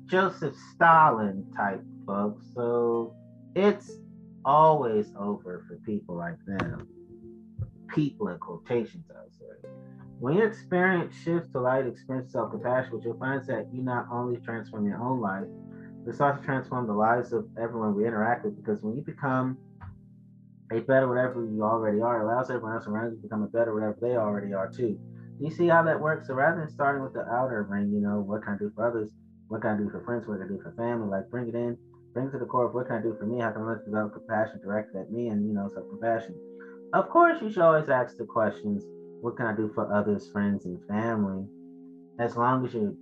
Joseph 0.05 0.55
Stalin 0.73 1.45
type 1.55 1.81
folks. 2.05 2.45
So 2.53 3.15
it's 3.55 3.91
always 4.45 5.11
over 5.17 5.65
for 5.67 5.77
people 5.85 6.15
like 6.15 6.37
them. 6.45 6.87
People 7.87 8.27
in 8.27 8.37
quotations, 8.37 9.05
I 9.09 9.23
would 9.23 9.33
say. 9.33 9.69
When 10.19 10.35
you 10.35 10.43
experience 10.43 11.15
shifts 11.23 11.49
to 11.53 11.59
light, 11.59 11.87
experience 11.87 12.31
self 12.31 12.51
compassion, 12.51 12.93
what 12.93 13.03
you'll 13.03 13.17
find 13.17 13.41
is 13.41 13.47
that 13.47 13.67
you 13.73 13.81
not 13.81 14.07
only 14.11 14.37
transform 14.37 14.85
your 14.85 15.01
own 15.01 15.19
life, 15.19 15.45
but 16.05 16.17
to 16.17 16.45
transform 16.45 16.87
the 16.87 16.93
lives 16.93 17.33
of 17.33 17.47
everyone 17.61 17.95
we 17.95 18.05
interact 18.05 18.45
with. 18.45 18.55
Because 18.55 18.81
when 18.81 18.95
you 18.95 19.01
become 19.01 19.57
a 20.71 20.79
better 20.79 21.07
whatever 21.07 21.45
you 21.45 21.63
already 21.63 22.01
are, 22.01 22.21
it 22.21 22.25
allows 22.25 22.49
everyone 22.49 22.75
else 22.75 22.87
around 22.87 23.11
you 23.11 23.17
to 23.17 23.23
become 23.23 23.43
a 23.43 23.47
better 23.47 23.73
whatever 23.73 23.97
they 24.01 24.15
already 24.15 24.53
are 24.53 24.69
too. 24.69 24.99
You 25.39 25.49
see 25.49 25.67
how 25.67 25.83
that 25.83 25.99
works? 25.99 26.27
So 26.27 26.33
rather 26.33 26.59
than 26.59 26.69
starting 26.69 27.03
with 27.03 27.13
the 27.13 27.21
outer 27.21 27.63
ring, 27.69 27.91
you 27.91 27.99
know, 27.99 28.19
what 28.19 28.43
can 28.43 28.53
I 28.53 28.57
do 28.57 28.71
for 28.75 28.87
others? 28.87 29.09
What 29.47 29.61
can 29.61 29.71
I 29.71 29.77
do 29.77 29.89
for 29.89 30.03
friends? 30.03 30.27
What 30.27 30.39
can 30.39 30.47
I 30.47 30.49
do 30.49 30.61
for 30.61 30.71
family? 30.77 31.09
Like 31.09 31.29
bring 31.29 31.47
it 31.47 31.55
in 31.55 31.77
bring 32.13 32.27
it 32.27 32.31
to 32.31 32.37
the 32.37 32.45
core 32.45 32.65
of 32.65 32.73
what 32.73 32.87
can 32.87 32.97
I 32.97 33.01
do 33.01 33.15
for 33.19 33.25
me? 33.25 33.39
How 33.39 33.51
can 33.51 33.63
I 33.63 33.75
develop 33.83 34.13
compassion 34.13 34.61
directed 34.61 35.01
at 35.01 35.11
me 35.11 35.27
and 35.29 35.47
you 35.47 35.53
know 35.53 35.69
self 35.73 35.89
compassion? 35.89 36.35
Of 36.93 37.09
course, 37.09 37.41
you 37.41 37.49
should 37.49 37.63
always 37.63 37.89
ask 37.89 38.17
the 38.17 38.25
questions: 38.25 38.83
What 39.21 39.35
can 39.35 39.47
I 39.47 39.55
do 39.55 39.71
for 39.73 39.91
others, 39.93 40.29
friends, 40.31 40.65
and 40.65 40.79
family? 40.87 41.45
As 42.19 42.37
long 42.37 42.65
as 42.65 42.73
you're 42.73 42.93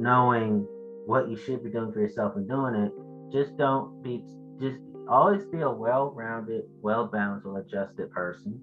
knowing 0.00 0.66
what 1.06 1.28
you 1.28 1.36
should 1.36 1.62
be 1.64 1.70
doing 1.70 1.92
for 1.92 2.00
yourself 2.00 2.36
and 2.36 2.48
doing 2.48 2.74
it, 2.74 2.92
just 3.32 3.56
don't 3.56 4.02
be 4.02 4.24
just 4.60 4.78
always 5.08 5.44
be 5.46 5.60
a 5.60 5.70
well-rounded, 5.70 6.62
well-balanced, 6.80 7.46
well-adjusted 7.46 8.10
person. 8.10 8.60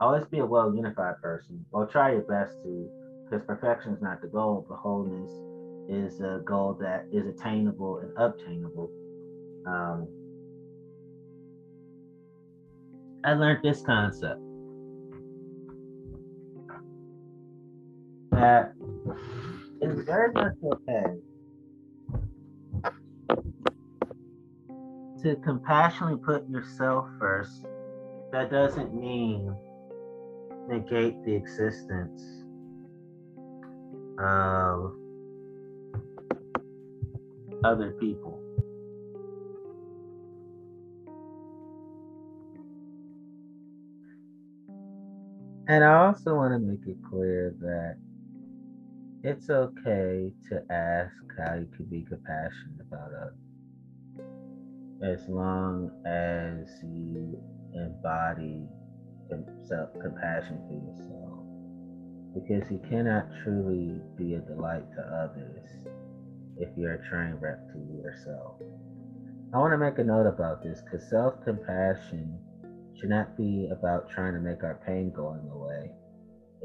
Always 0.00 0.26
be 0.26 0.40
a 0.40 0.46
well-unified 0.46 1.14
person. 1.22 1.64
Well, 1.70 1.86
try 1.86 2.12
your 2.12 2.22
best 2.22 2.56
to, 2.62 2.90
because 3.24 3.46
perfection 3.46 3.92
is 3.92 4.02
not 4.02 4.20
the 4.20 4.28
goal, 4.28 4.66
but 4.68 4.76
wholeness 4.76 5.30
is 5.88 6.20
a 6.20 6.40
goal 6.44 6.76
that 6.80 7.06
is 7.12 7.26
attainable 7.26 7.98
and 7.98 8.10
obtainable. 8.18 8.90
Um, 9.66 10.08
I 13.24 13.34
learned 13.34 13.60
this 13.62 13.82
concept 13.82 14.40
that 18.32 18.72
it's 19.80 20.00
very 20.02 20.32
much 20.32 20.52
okay 20.62 21.16
to 25.22 25.36
compassionately 25.44 26.18
put 26.24 26.48
yourself 26.48 27.08
first. 27.18 27.64
That 28.32 28.50
doesn't 28.50 28.94
mean 28.94 29.54
negate 30.68 31.22
the 31.24 31.34
existence 31.34 32.22
of 34.18 34.92
other 37.64 37.92
people. 37.92 38.40
And 45.68 45.82
I 45.82 46.06
also 46.06 46.34
want 46.34 46.52
to 46.52 46.58
make 46.60 46.86
it 46.86 46.96
clear 47.10 47.52
that 47.60 47.96
it's 49.26 49.50
okay 49.50 50.30
to 50.48 50.62
ask 50.70 51.12
how 51.36 51.54
you 51.54 51.66
can 51.74 51.84
be 51.86 52.06
compassionate 52.08 52.80
about 52.80 53.10
others 53.12 53.34
as 55.02 55.28
long 55.28 55.90
as 56.06 56.68
you 56.84 57.36
embody 57.74 58.62
self 59.68 59.88
compassion 60.00 60.60
for 60.68 60.74
yourself 60.74 61.42
because 62.34 62.70
you 62.70 62.78
cannot 62.88 63.26
truly 63.42 64.00
be 64.16 64.34
a 64.34 64.40
delight 64.42 64.84
to 64.94 65.02
others 65.02 65.66
if 66.58 66.68
you're 66.76 66.92
a 66.92 67.08
train 67.08 67.34
wreck 67.40 67.58
to 67.72 67.78
yourself. 68.00 68.54
I 69.52 69.58
want 69.58 69.72
to 69.72 69.76
make 69.76 69.98
a 69.98 70.04
note 70.04 70.26
about 70.26 70.62
this 70.62 70.82
because 70.82 71.10
self 71.10 71.34
compassion 71.42 72.38
should 73.00 73.10
not 73.10 73.36
be 73.36 73.68
about 73.72 74.08
trying 74.08 74.34
to 74.34 74.40
make 74.40 74.62
our 74.62 74.78
pain 74.86 75.10
going 75.10 75.48
away. 75.50 75.90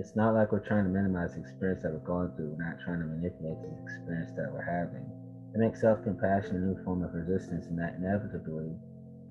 It's 0.01 0.15
not 0.15 0.33
like 0.33 0.51
we're 0.51 0.65
trying 0.65 0.85
to 0.85 0.89
minimize 0.89 1.35
the 1.35 1.41
experience 1.41 1.83
that 1.83 1.93
we're 1.93 2.01
going 2.09 2.33
through. 2.33 2.57
We're 2.57 2.65
not 2.65 2.81
trying 2.81 2.99
to 3.01 3.05
manipulate 3.05 3.61
the 3.61 3.69
experience 3.85 4.33
that 4.33 4.49
we're 4.51 4.65
having. 4.65 5.05
It 5.53 5.61
makes 5.61 5.79
self 5.79 6.01
compassion 6.01 6.57
a 6.57 6.59
new 6.59 6.83
form 6.83 7.03
of 7.05 7.13
resistance, 7.13 7.67
and 7.67 7.77
that 7.77 8.01
inevitably 8.01 8.73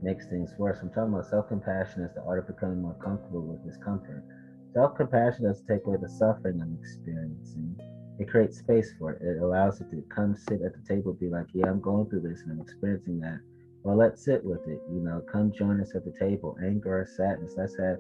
makes 0.01 0.31
things 0.31 0.55
worse. 0.63 0.79
I'm 0.81 0.95
talking 0.95 1.13
about 1.13 1.27
self 1.27 1.49
compassion 1.49 2.05
as 2.07 2.15
the 2.15 2.23
art 2.23 2.39
of 2.39 2.47
becoming 2.47 2.81
more 2.81 2.95
comfortable 3.03 3.43
with 3.43 3.67
discomfort. 3.67 4.23
Self 4.73 4.95
compassion 4.95 5.43
doesn't 5.43 5.67
take 5.67 5.85
away 5.87 5.99
the 6.01 6.09
suffering 6.09 6.63
I'm 6.63 6.79
experiencing, 6.79 7.75
it 8.21 8.29
creates 8.31 8.59
space 8.59 8.93
for 8.97 9.11
it. 9.11 9.23
It 9.23 9.43
allows 9.43 9.81
it 9.81 9.91
to 9.91 10.05
come 10.15 10.37
sit 10.37 10.63
at 10.63 10.71
the 10.77 10.85
table, 10.87 11.15
be 11.15 11.31
like, 11.31 11.47
yeah, 11.53 11.67
I'm 11.67 11.81
going 11.81 12.09
through 12.09 12.21
this 12.21 12.43
and 12.43 12.53
I'm 12.53 12.61
experiencing 12.61 13.19
that. 13.21 13.41
Well, 13.83 13.97
let's 13.97 14.23
sit 14.23 14.45
with 14.45 14.61
it. 14.69 14.79
You 14.93 15.01
know, 15.01 15.23
come 15.33 15.51
join 15.51 15.81
us 15.81 15.97
at 15.97 16.05
the 16.05 16.13
table. 16.21 16.55
Anger 16.63 17.09
sadness. 17.17 17.55
Let's 17.57 17.77
have 17.79 17.97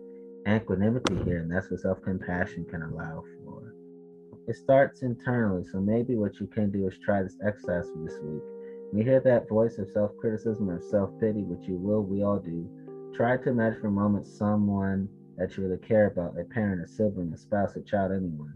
equanimity 0.49 1.17
here. 1.25 1.39
And 1.39 1.51
that's 1.51 1.71
what 1.71 1.81
self 1.81 2.03
compassion 2.03 2.65
can 2.65 2.83
allow 2.83 3.25
for. 3.45 3.75
It 4.49 4.57
starts 4.57 5.03
internally. 5.03 5.65
So 5.71 5.81
maybe 5.81 6.17
what 6.17 6.41
you 6.41 6.47
can 6.47 6.71
do 6.71 6.89
is 6.89 6.99
try 7.05 7.23
this 7.23 7.39
exercise 7.47 7.89
for 7.93 8.03
this 8.05 8.19
week. 8.19 8.43
When 8.91 8.99
you 8.99 9.05
hear 9.05 9.21
that 9.21 9.49
voice 9.49 9.79
of 9.79 9.89
self 9.91 10.17
criticism 10.17 10.69
or 10.69 10.81
self 10.81 11.11
pity, 11.21 11.43
which 11.43 11.69
you 11.69 11.77
will, 11.77 12.03
we 12.03 12.25
all 12.25 12.39
do, 12.39 12.69
try 13.15 13.37
to 13.37 13.51
imagine 13.51 13.81
for 13.81 13.89
a 13.89 13.93
moment 13.93 14.27
someone 14.27 15.09
that 15.37 15.57
you 15.57 15.65
really 15.65 15.79
care 15.79 16.07
about 16.07 16.39
a 16.39 16.45
parent, 16.45 16.83
a 16.83 16.89
sibling, 16.89 17.33
a 17.33 17.37
spouse, 17.37 17.77
a 17.77 17.81
child, 17.83 18.13
anyone. 18.13 18.55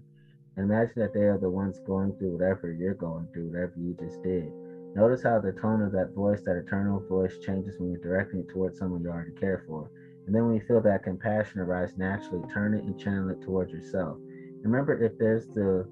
And 0.57 0.71
imagine 0.71 0.95
that 0.97 1.15
they 1.15 1.21
are 1.21 1.39
the 1.39 1.51
ones 1.51 1.81
going 1.87 2.13
through 2.17 2.33
whatever 2.33 2.73
you're 2.73 2.95
going 2.95 3.29
through, 3.33 3.49
whatever 3.49 3.75
you 3.77 3.97
just 3.99 4.23
did. 4.23 4.51
Notice 4.95 5.23
how 5.23 5.41
the 5.41 5.53
tone 5.53 5.83
of 5.83 5.93
that 5.93 6.15
voice, 6.15 6.43
that 6.43 6.57
eternal 6.57 7.01
voice, 7.09 7.39
changes 7.39 7.79
when 7.79 7.91
you're 7.91 8.01
directing 8.01 8.41
it 8.41 8.49
towards 8.49 8.79
someone 8.79 9.03
you 9.03 9.11
already 9.11 9.33
care 9.33 9.65
for. 9.67 9.91
And 10.27 10.35
then 10.35 10.47
when 10.47 10.55
you 10.55 10.63
feel 10.67 10.81
that 10.81 11.03
compassion 11.03 11.61
arise 11.61 11.93
naturally, 11.97 12.43
turn 12.53 12.75
it 12.75 12.85
and 12.85 12.99
channel 12.99 13.31
it 13.31 13.43
towards 13.43 13.73
yourself. 13.73 14.19
Remember, 14.63 15.03
if 15.03 15.19
there's 15.19 15.47
the 15.49 15.87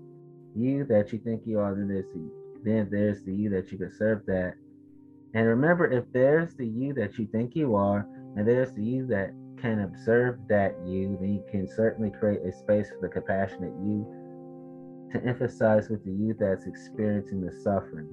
you 0.55 0.85
that 0.85 1.12
you 1.12 1.18
think 1.18 1.42
you 1.45 1.59
are, 1.59 1.75
then 1.75 1.88
there's 1.88 2.07
the 2.14 2.31
then 2.64 2.88
there's 2.90 3.23
the 3.25 3.35
you 3.35 3.51
that 3.51 3.73
you 3.73 3.79
could 3.79 3.92
serve 3.92 4.25
that. 4.27 4.55
And 5.35 5.47
remember, 5.47 5.90
if 5.90 6.05
there's 6.12 6.55
the 6.55 6.66
you 6.66 6.92
that 6.95 7.18
you 7.18 7.27
think 7.27 7.57
you 7.57 7.75
are, 7.75 8.07
and 8.37 8.47
there's 8.47 8.73
the 8.73 8.85
you 8.85 9.07
that 9.09 9.33
can 9.61 9.81
observe 9.81 10.38
that 10.49 10.75
you, 10.87 11.16
then 11.21 11.35
you 11.35 11.45
can 11.51 11.68
certainly 11.68 12.11
create 12.11 12.40
a 12.42 12.53
space 12.53 12.88
for 12.88 12.99
the 13.01 13.09
compassionate 13.09 13.73
you 13.83 14.07
to 15.12 15.23
emphasize 15.25 15.88
with 15.88 16.05
the 16.05 16.12
you 16.12 16.35
that's 16.38 16.66
experiencing 16.66 17.40
the 17.40 17.53
suffering. 17.62 18.09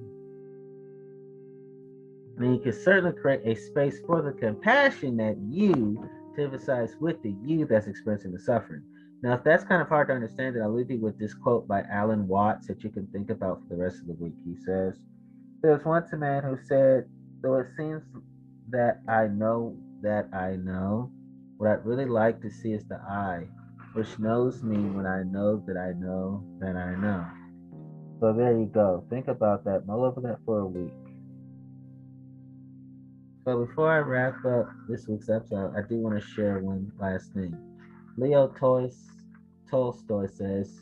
And 2.40 2.54
you 2.54 2.60
can 2.62 2.72
certainly 2.72 3.12
create 3.20 3.42
a 3.44 3.54
space 3.54 3.98
for 4.06 4.22
the 4.22 4.32
compassionate 4.32 5.36
you 5.46 6.08
to 6.34 6.44
emphasize 6.44 6.96
with 6.98 7.22
the 7.22 7.34
you 7.44 7.66
that's 7.66 7.86
experiencing 7.86 8.32
the 8.32 8.40
suffering. 8.40 8.82
Now, 9.22 9.34
if 9.34 9.44
that's 9.44 9.62
kind 9.64 9.82
of 9.82 9.88
hard 9.88 10.08
to 10.08 10.14
understand, 10.14 10.56
then 10.56 10.62
I'll 10.62 10.74
leave 10.74 10.90
you 10.90 11.00
with 11.00 11.18
this 11.18 11.34
quote 11.34 11.68
by 11.68 11.82
Alan 11.92 12.26
Watts 12.26 12.66
that 12.68 12.82
you 12.82 12.88
can 12.88 13.06
think 13.08 13.28
about 13.28 13.60
for 13.60 13.74
the 13.74 13.82
rest 13.82 14.00
of 14.00 14.06
the 14.06 14.14
week. 14.14 14.32
He 14.46 14.56
says, 14.64 14.94
There 15.60 15.72
was 15.72 15.84
once 15.84 16.14
a 16.14 16.16
man 16.16 16.42
who 16.42 16.56
said, 16.66 17.04
Though 17.42 17.58
it 17.58 17.66
seems 17.76 18.02
that 18.70 19.02
I 19.06 19.26
know 19.26 19.76
that 20.00 20.30
I 20.32 20.56
know, 20.56 21.10
what 21.58 21.68
I'd 21.68 21.84
really 21.84 22.06
like 22.06 22.40
to 22.40 22.50
see 22.50 22.72
is 22.72 22.84
the 22.88 22.96
I, 22.96 23.44
which 23.92 24.18
knows 24.18 24.62
me 24.62 24.78
when 24.78 25.04
I 25.04 25.24
know 25.24 25.62
that 25.66 25.76
I 25.76 25.92
know 25.92 26.42
that 26.60 26.76
I 26.76 26.94
know. 26.94 27.26
So 28.18 28.32
there 28.32 28.58
you 28.58 28.64
go. 28.64 29.04
Think 29.10 29.28
about 29.28 29.64
that. 29.66 29.86
Mull 29.86 30.04
over 30.04 30.22
that 30.22 30.38
for 30.46 30.60
a 30.60 30.66
week. 30.66 30.92
So 33.44 33.64
before 33.64 33.90
I 33.90 33.98
wrap 34.00 34.44
up 34.44 34.68
this 34.86 35.08
week's 35.08 35.30
episode, 35.30 35.72
I 35.74 35.80
do 35.88 35.96
want 35.96 36.20
to 36.20 36.26
share 36.26 36.58
one 36.58 36.92
last 37.00 37.32
thing. 37.32 37.56
Leo 38.18 38.48
Tolstoy 39.70 40.26
says 40.26 40.78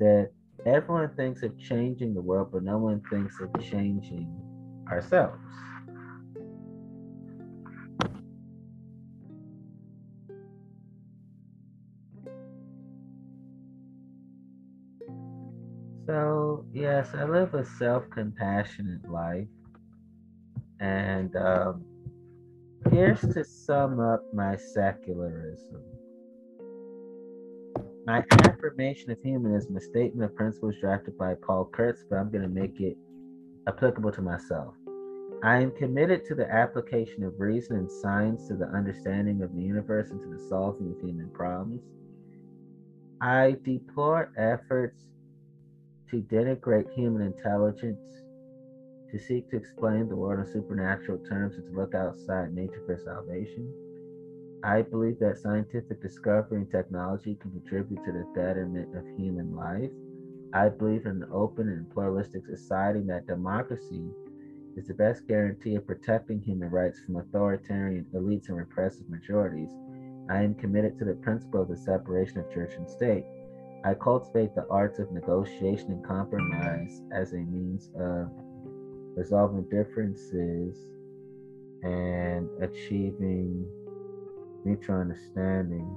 that 0.00 0.30
everyone 0.66 1.14
thinks 1.14 1.44
of 1.44 1.56
changing 1.56 2.14
the 2.14 2.20
world, 2.20 2.48
but 2.52 2.64
no 2.64 2.78
one 2.78 3.00
thinks 3.08 3.38
of 3.40 3.50
changing 3.62 4.28
ourselves. 4.90 5.38
So, 16.06 16.64
yes, 16.72 17.10
I 17.14 17.22
live 17.24 17.54
a 17.54 17.64
self 17.64 18.02
compassionate 18.10 19.08
life. 19.08 19.46
And 20.80 21.34
um, 21.36 21.84
here's 22.90 23.20
to 23.20 23.44
sum 23.44 24.00
up 24.00 24.22
my 24.32 24.56
secularism. 24.56 25.82
My 28.06 28.24
affirmation 28.44 29.10
of 29.10 29.18
humanism, 29.22 29.76
a 29.76 29.80
statement 29.80 30.30
of 30.30 30.36
principles 30.36 30.76
drafted 30.80 31.18
by 31.18 31.34
Paul 31.34 31.66
Kurtz, 31.66 32.04
but 32.08 32.16
I'm 32.16 32.30
going 32.30 32.42
to 32.42 32.48
make 32.48 32.80
it 32.80 32.96
applicable 33.66 34.12
to 34.12 34.22
myself. 34.22 34.74
I 35.44 35.58
am 35.58 35.70
committed 35.72 36.24
to 36.26 36.34
the 36.34 36.50
application 36.50 37.22
of 37.22 37.38
reason 37.38 37.76
and 37.76 37.90
science 37.90 38.48
to 38.48 38.56
the 38.56 38.66
understanding 38.66 39.42
of 39.42 39.54
the 39.54 39.62
universe 39.62 40.10
and 40.10 40.20
to 40.20 40.26
the 40.26 40.48
solving 40.48 40.90
of 40.90 41.00
human 41.00 41.30
problems. 41.30 41.82
I 43.20 43.56
deplore 43.64 44.32
efforts 44.36 45.02
to 46.10 46.22
denigrate 46.22 46.92
human 46.94 47.22
intelligence, 47.22 48.00
to 49.10 49.18
seek 49.18 49.50
to 49.50 49.56
explain 49.56 50.08
the 50.08 50.16
world 50.16 50.40
in 50.40 50.52
supernatural 50.52 51.18
terms, 51.28 51.56
and 51.56 51.66
to 51.66 51.72
look 51.72 51.94
outside 51.94 52.52
nature 52.54 52.82
for 52.86 52.96
salvation. 52.96 53.72
I 54.62 54.82
believe 54.82 55.18
that 55.20 55.38
scientific 55.38 56.02
discovery 56.02 56.58
and 56.58 56.70
technology 56.70 57.36
can 57.40 57.52
contribute 57.52 58.04
to 58.04 58.12
the 58.12 58.26
betterment 58.34 58.94
of 58.96 59.04
human 59.16 59.54
life. 59.54 59.90
I 60.52 60.68
believe 60.68 61.06
in 61.06 61.22
an 61.22 61.28
open 61.32 61.68
and 61.68 61.88
pluralistic 61.90 62.44
society 62.46 63.02
that 63.06 63.26
democracy 63.26 64.10
is 64.76 64.86
the 64.86 64.94
best 64.94 65.26
guarantee 65.28 65.76
of 65.76 65.86
protecting 65.86 66.40
human 66.40 66.70
rights 66.70 67.00
from 67.00 67.16
authoritarian 67.16 68.06
elites 68.14 68.48
and 68.48 68.56
repressive 68.56 69.08
majorities. 69.08 69.70
I 70.28 70.42
am 70.42 70.54
committed 70.54 70.98
to 70.98 71.04
the 71.04 71.14
principle 71.14 71.62
of 71.62 71.68
the 71.68 71.76
separation 71.76 72.38
of 72.38 72.52
church 72.52 72.74
and 72.76 72.88
state. 72.88 73.24
I 73.84 73.94
cultivate 73.94 74.54
the 74.54 74.66
arts 74.68 74.98
of 74.98 75.12
negotiation 75.12 75.92
and 75.92 76.04
compromise 76.04 77.00
as 77.12 77.32
a 77.32 77.36
means 77.36 77.90
of 77.98 78.30
resolving 79.18 79.64
differences 79.64 80.78
and 81.82 82.48
achieving 82.62 83.66
mutual 84.64 84.94
understanding. 84.94 85.92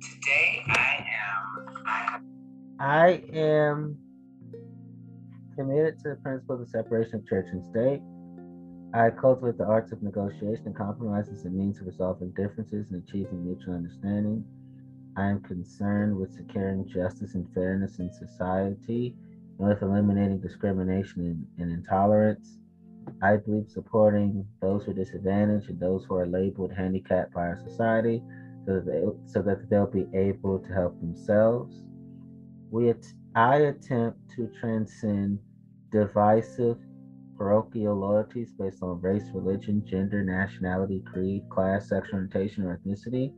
Today 0.00 0.62
I 0.68 1.06
am 1.20 1.76
I, 1.86 2.18
I 2.80 3.22
am 3.34 3.98
committed 5.54 5.98
to 5.98 6.08
the 6.10 6.16
principle 6.22 6.54
of 6.54 6.60
the 6.62 6.66
separation 6.66 7.16
of 7.16 7.26
church 7.28 7.46
and 7.52 7.62
state. 7.62 8.00
I 8.94 9.10
cultivate 9.10 9.58
the 9.58 9.64
arts 9.64 9.90
of 9.90 10.04
negotiation 10.04 10.66
and 10.66 10.76
compromise 10.76 11.28
as 11.28 11.44
a 11.44 11.50
means 11.50 11.80
of 11.80 11.86
resolving 11.86 12.30
differences 12.30 12.92
and 12.92 13.02
achieving 13.02 13.44
mutual 13.44 13.74
understanding. 13.74 14.44
I 15.16 15.26
am 15.26 15.40
concerned 15.40 16.16
with 16.16 16.32
securing 16.32 16.88
justice 16.88 17.34
and 17.34 17.52
fairness 17.52 17.98
in 17.98 18.12
society 18.12 19.16
and 19.58 19.68
with 19.68 19.82
eliminating 19.82 20.38
discrimination 20.38 21.22
and, 21.26 21.46
and 21.58 21.72
intolerance. 21.72 22.58
I 23.20 23.38
believe 23.38 23.68
supporting 23.68 24.46
those 24.62 24.84
who 24.84 24.92
are 24.92 24.94
disadvantaged 24.94 25.70
and 25.70 25.80
those 25.80 26.04
who 26.04 26.14
are 26.14 26.26
labeled 26.26 26.72
handicapped 26.72 27.34
by 27.34 27.48
our 27.48 27.60
society 27.68 28.22
so 28.64 28.74
that, 28.74 28.86
they, 28.86 29.02
so 29.26 29.42
that 29.42 29.68
they'll 29.68 29.86
be 29.88 30.06
able 30.14 30.60
to 30.60 30.72
help 30.72 31.00
themselves. 31.00 31.82
We 32.70 32.94
I 33.34 33.56
attempt 33.56 34.20
to 34.36 34.48
transcend 34.60 35.40
divisive 35.90 36.78
parochial 37.36 37.94
loyalties 37.94 38.52
based 38.52 38.82
on 38.82 39.00
race, 39.00 39.24
religion, 39.34 39.84
gender, 39.86 40.22
nationality, 40.22 41.02
creed, 41.04 41.42
class, 41.50 41.88
sexual 41.88 42.14
orientation, 42.16 42.64
or 42.64 42.78
ethnicity 42.78 43.32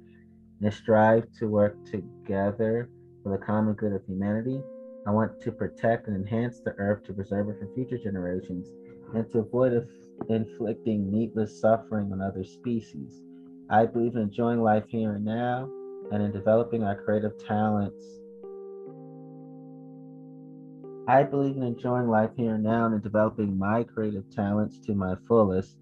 and 0.60 0.72
strive 0.72 1.30
to 1.38 1.48
work 1.48 1.76
together 1.84 2.88
for 3.22 3.36
the 3.36 3.44
common 3.44 3.74
good 3.74 3.92
of 3.92 4.04
humanity. 4.06 4.60
I 5.06 5.10
want 5.10 5.40
to 5.42 5.52
protect 5.52 6.08
and 6.08 6.16
enhance 6.16 6.60
the 6.60 6.72
earth 6.78 7.04
to 7.04 7.12
preserve 7.12 7.48
it 7.48 7.58
for 7.58 7.68
future 7.74 7.98
generations 7.98 8.66
and 9.14 9.30
to 9.32 9.38
avoid 9.38 9.86
inflicting 10.28 11.10
needless 11.10 11.60
suffering 11.60 12.10
on 12.12 12.20
other 12.20 12.44
species. 12.44 13.22
I 13.70 13.86
believe 13.86 14.16
in 14.16 14.22
enjoying 14.22 14.62
life 14.62 14.84
here 14.88 15.12
and 15.12 15.24
now 15.24 15.68
and 16.12 16.22
in 16.22 16.32
developing 16.32 16.82
our 16.82 16.94
creative 16.94 17.32
talents. 17.46 18.02
I 21.08 21.22
believe 21.22 21.56
in 21.56 21.62
enjoying 21.62 22.08
life 22.08 22.30
here 22.36 22.54
and 22.54 22.64
now 22.64 22.86
and 22.86 22.94
in 22.94 23.00
developing 23.00 23.56
my 23.56 23.84
creative 23.84 24.28
talents 24.34 24.78
to 24.86 24.94
my 24.94 25.14
fullest 25.28 25.76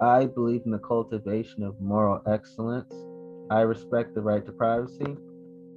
I 0.00 0.26
believe 0.26 0.62
in 0.66 0.72
the 0.72 0.78
cultivation 0.78 1.62
of 1.62 1.80
moral 1.80 2.20
excellence. 2.26 2.92
I 3.50 3.60
respect 3.62 4.14
the 4.14 4.20
right 4.20 4.44
to 4.44 4.52
privacy. 4.52 5.16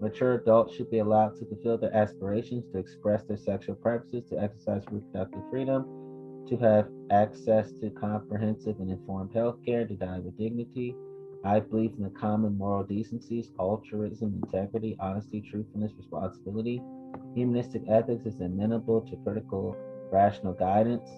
Mature 0.02 0.34
adults 0.34 0.76
should 0.76 0.92
be 0.92 1.00
allowed 1.00 1.38
to 1.40 1.46
fulfill 1.46 1.78
their 1.78 1.96
aspirations, 1.96 2.66
to 2.72 2.80
express 2.80 3.24
their 3.24 3.38
sexual 3.38 3.76
preferences, 3.76 4.30
to 4.30 4.42
exercise 4.42 4.84
reproductive 4.92 5.42
freedom, 5.50 6.46
to 6.50 6.58
have 6.58 6.90
access 7.12 7.72
to 7.80 7.90
comprehensive 7.92 8.80
and 8.80 8.92
informed 8.92 9.34
health 9.34 9.58
care, 9.66 9.86
to 9.86 9.94
die 9.94 10.20
with 10.20 10.38
dignity. 10.38 10.96
I 11.46 11.62
believe 11.62 11.94
in 11.98 12.04
the 12.04 12.10
common 12.10 12.58
moral 12.58 12.84
decencies, 12.84 13.52
altruism, 13.58 14.42
integrity, 14.44 14.98
honesty, 15.00 15.40
truthfulness, 15.40 15.94
responsibility. 15.98 16.82
Humanistic 17.36 17.84
ethics 17.90 18.26
is 18.26 18.40
amenable 18.40 19.02
to 19.02 19.16
critical, 19.18 19.76
rational 20.12 20.54
guidance. 20.54 21.10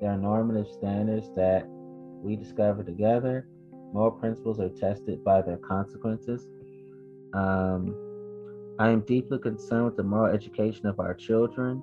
There 0.00 0.10
are 0.10 0.16
normative 0.16 0.68
standards 0.68 1.30
that 1.36 1.66
we 2.22 2.36
discover 2.36 2.82
together. 2.82 3.48
Moral 3.92 4.12
principles 4.12 4.60
are 4.60 4.68
tested 4.68 5.24
by 5.24 5.42
their 5.42 5.56
consequences. 5.58 6.46
Um, 7.32 7.94
I 8.78 8.90
am 8.90 9.00
deeply 9.00 9.38
concerned 9.38 9.86
with 9.86 9.96
the 9.96 10.02
moral 10.02 10.34
education 10.34 10.86
of 10.86 11.00
our 11.00 11.14
children. 11.14 11.82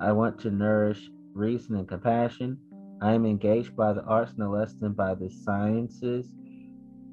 I 0.00 0.12
want 0.12 0.38
to 0.40 0.50
nourish 0.50 1.10
reason 1.32 1.76
and 1.76 1.88
compassion. 1.88 2.58
I 3.00 3.12
am 3.12 3.24
engaged 3.24 3.76
by 3.76 3.92
the 3.92 4.02
arts 4.04 4.34
no 4.36 4.50
less 4.50 4.74
than 4.74 4.92
by 4.92 5.14
the 5.14 5.30
sciences. 5.30 6.32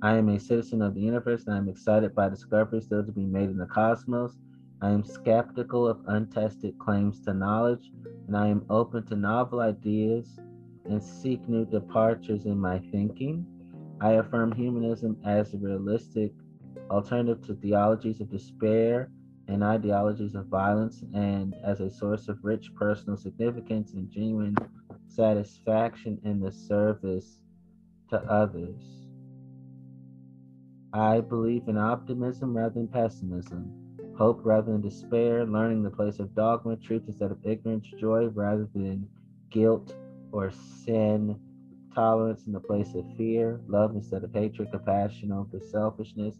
I 0.02 0.18
am 0.18 0.30
a 0.30 0.40
citizen 0.40 0.82
of 0.82 0.96
the 0.96 1.02
universe 1.02 1.44
and 1.46 1.56
I 1.56 1.58
am 1.58 1.70
excited 1.70 2.16
by 2.16 2.30
discoveries 2.30 2.86
still 2.86 3.06
to 3.06 3.12
be 3.12 3.26
made 3.26 3.50
in 3.50 3.58
the 3.58 3.68
cosmos. 3.68 4.38
I 4.82 4.90
am 4.90 5.04
skeptical 5.04 5.88
of 5.88 6.02
untested 6.08 6.80
claims 6.80 7.22
to 7.22 7.34
knowledge, 7.34 7.92
and 8.28 8.36
I 8.36 8.48
am 8.48 8.66
open 8.70 9.06
to 9.08 9.16
novel 9.16 9.60
ideas 9.60 10.40
and 10.86 11.04
seek 11.04 11.48
new 11.48 11.66
departures 11.66 12.46
in 12.46 12.60
my 12.60 12.80
thinking. 12.80 13.46
I 14.02 14.14
affirm 14.14 14.52
humanism 14.52 15.18
as 15.24 15.54
a 15.54 15.58
realistic 15.58 16.34
alternative 16.90 17.46
to 17.46 17.56
theologies 17.56 18.22
of 18.22 18.32
despair 18.32 19.12
and 19.48 19.64
ideologies 19.64 20.34
of 20.34 20.48
violence 20.48 21.04
and 21.14 21.54
as 21.64 21.80
a 21.80 21.90
source 21.90 22.28
of 22.28 22.44
rich 22.44 22.74
personal 22.74 23.18
significance 23.18 23.94
and 23.94 24.10
genuine 24.10 24.56
satisfaction 25.08 26.20
in 26.24 26.40
the 26.40 26.52
service 26.52 27.38
to 28.10 28.18
others. 28.24 28.82
I 30.94 31.22
believe 31.22 31.68
in 31.68 31.78
optimism 31.78 32.58
rather 32.58 32.74
than 32.74 32.88
pessimism, 32.88 33.81
hope 34.22 34.42
rather 34.44 34.72
than 34.72 34.82
despair, 34.82 35.46
learning 35.48 35.82
the 35.82 35.90
place 35.90 36.20
of 36.20 36.36
dogma, 36.36 36.76
truth 36.76 37.02
instead 37.08 37.32
of 37.32 37.40
ignorance, 37.44 37.88
joy 38.00 38.26
rather 38.36 38.70
than 38.76 39.10
guilt 39.50 39.96
or 40.32 40.52
sin, 40.86 41.36
tolerance 41.96 42.46
in 42.46 42.54
the 42.54 42.60
place 42.60 42.94
of 42.94 43.04
fear, 43.18 43.60
love 43.68 43.96
instead 43.96 44.24
of 44.24 44.32
hatred, 44.32 44.70
compassion 44.72 45.32
over 45.32 45.60
selfishness 45.72 46.36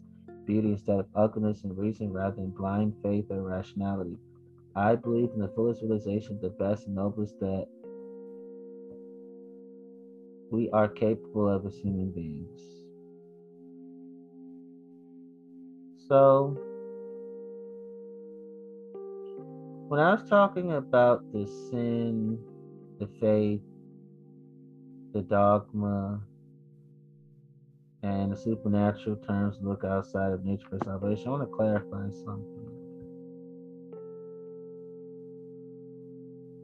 beauty 0.46 0.70
instead 0.70 1.00
of 1.00 1.06
ugliness, 1.16 1.64
and 1.64 1.76
reason 1.76 2.12
rather 2.12 2.36
than 2.36 2.50
blind 2.50 2.94
faith 3.02 3.26
or 3.30 3.42
rationality. 3.42 4.16
I 4.76 4.94
believe 4.94 5.30
in 5.34 5.40
the 5.40 5.48
fullest 5.48 5.82
realization 5.82 6.36
of 6.36 6.40
the 6.40 6.50
best 6.50 6.86
and 6.86 6.94
noblest 6.94 7.38
that 7.40 7.66
we 10.52 10.70
are 10.70 10.88
capable 10.88 11.48
of 11.48 11.66
as 11.66 11.76
human 11.76 12.12
beings. 12.12 12.60
So, 16.08 16.71
when 19.92 20.00
I 20.00 20.14
was 20.14 20.26
talking 20.26 20.72
about 20.72 21.20
the 21.34 21.46
sin, 21.46 22.38
the 22.98 23.06
faith, 23.20 23.60
the 25.12 25.20
dogma, 25.20 26.18
and 28.02 28.32
the 28.32 28.36
supernatural 28.38 29.16
terms 29.16 29.58
look 29.60 29.84
outside 29.84 30.32
of 30.32 30.46
nature 30.46 30.66
for 30.70 30.78
salvation. 30.82 31.26
I 31.26 31.30
want 31.32 31.42
to 31.42 31.54
clarify 31.54 32.08
something. 32.24 32.70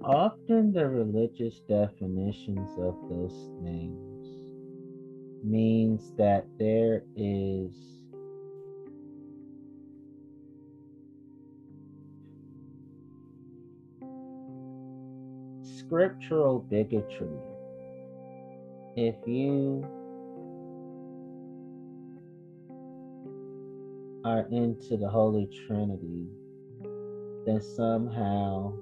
Often 0.02 0.72
the 0.72 0.88
religious 0.88 1.60
definitions 1.68 2.70
of 2.78 2.96
those 3.10 3.50
things 3.62 4.26
means 5.44 6.14
that 6.16 6.46
there 6.58 7.02
is 7.14 7.97
scriptural 15.88 16.58
bigotry. 16.58 17.30
If 18.94 19.14
you 19.26 19.82
are 24.22 24.46
into 24.50 24.98
the 24.98 25.08
Holy 25.08 25.48
Trinity, 25.66 26.26
then 27.46 27.62
somehow 27.62 28.74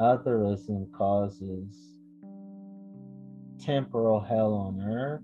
otherism 0.00 0.90
causes 0.92 1.94
temporal 3.60 4.20
hell 4.20 4.54
on 4.54 4.80
earth 4.80 5.22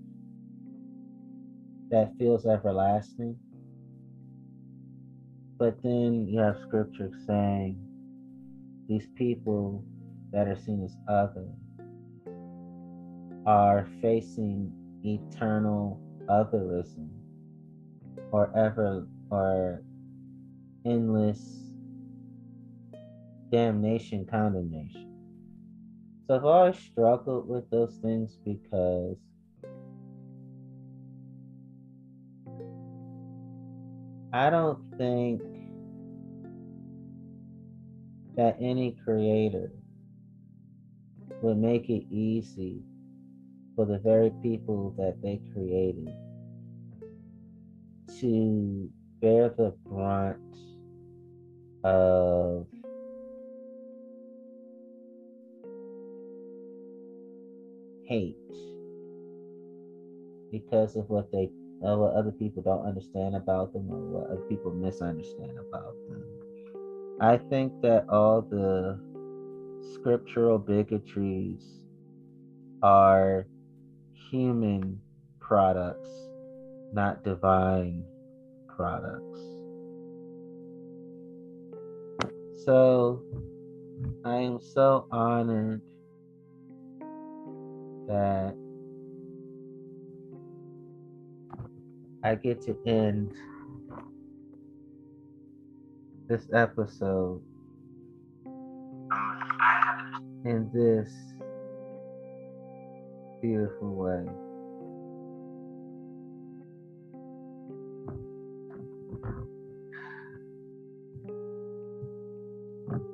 that 1.89 2.13
feels 2.17 2.45
everlasting. 2.45 3.35
But 5.57 5.83
then 5.83 6.25
you 6.29 6.39
have 6.39 6.55
scripture 6.65 7.11
saying 7.25 7.86
these 8.87 9.07
people 9.15 9.83
that 10.31 10.47
are 10.47 10.55
seen 10.55 10.83
as 10.83 10.95
other 11.07 11.47
are 13.45 13.87
facing 14.01 14.71
eternal 15.03 15.99
otherism 16.29 17.09
or 18.31 18.51
ever 18.57 19.07
or 19.29 19.81
endless 20.85 21.71
damnation 23.51 24.25
condemnation. 24.25 25.07
So 26.27 26.35
i've 26.35 26.45
always 26.45 26.77
struggled 26.77 27.47
with 27.47 27.69
those 27.69 27.95
things 28.01 28.37
because 28.43 29.17
i 34.33 34.49
don't 34.49 34.79
think 34.97 35.41
that 38.37 38.55
any 38.61 38.95
creator 39.03 39.71
would 41.41 41.57
make 41.57 41.89
it 41.89 42.05
easy 42.11 42.83
for 43.75 43.85
the 43.85 43.97
very 43.97 44.31
people 44.41 44.93
that 44.97 45.21
they 45.21 45.41
created 45.53 46.13
to 48.19 48.89
bear 49.21 49.49
the 49.49 49.73
brunt 49.85 50.37
of 51.83 52.67
hate 58.05 58.35
because 60.51 60.95
of 60.95 61.09
what 61.09 61.31
they 61.31 61.49
of 61.83 61.99
what 61.99 62.13
other 62.13 62.31
people 62.31 62.63
don't 62.63 62.85
understand 62.85 63.35
about 63.35 63.73
them 63.73 63.87
or 63.91 63.97
what 63.97 64.31
other 64.31 64.41
people 64.49 64.71
misunderstand 64.71 65.57
about 65.59 65.93
them. 66.09 66.36
I 67.19 67.37
think 67.37 67.73
that 67.81 68.05
all 68.09 68.41
the 68.41 68.99
scriptural 69.93 70.59
bigotries 70.59 71.63
are 72.83 73.47
human 74.29 75.01
products, 75.39 76.09
not 76.93 77.23
divine 77.23 78.03
products. 78.75 79.39
So 82.65 83.23
I 84.23 84.35
am 84.35 84.59
so 84.61 85.07
honored 85.09 85.81
that 88.07 88.55
I 92.23 92.35
get 92.35 92.61
to 92.63 92.77
end 92.85 93.33
this 96.27 96.43
episode 96.53 97.41
in 100.43 100.69
this 100.73 101.09
beautiful 103.41 103.95
way. 103.95 104.25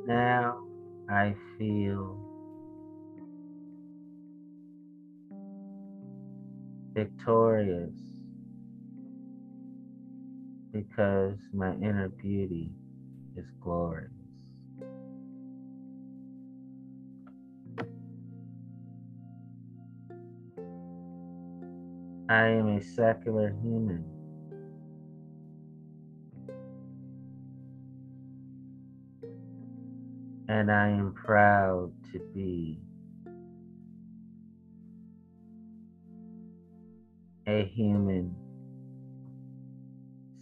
Now 0.08 0.64
I 1.08 1.36
feel 1.60 2.18
victorious 6.94 7.94
because 10.72 11.38
my 11.54 11.74
inner 11.74 12.10
beauty 12.10 12.72
is 13.36 13.50
glorious. 13.62 14.12
I 22.30 22.48
am 22.48 22.78
a 22.78 22.82
secular 22.82 23.50
human. 23.62 24.04
And 30.48 30.72
I 30.72 30.90
am 30.90 31.14
proud 31.14 31.92
to 32.12 32.20
be 32.34 32.80
a 37.48 37.66
human 37.66 38.36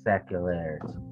secularist. 0.04 1.11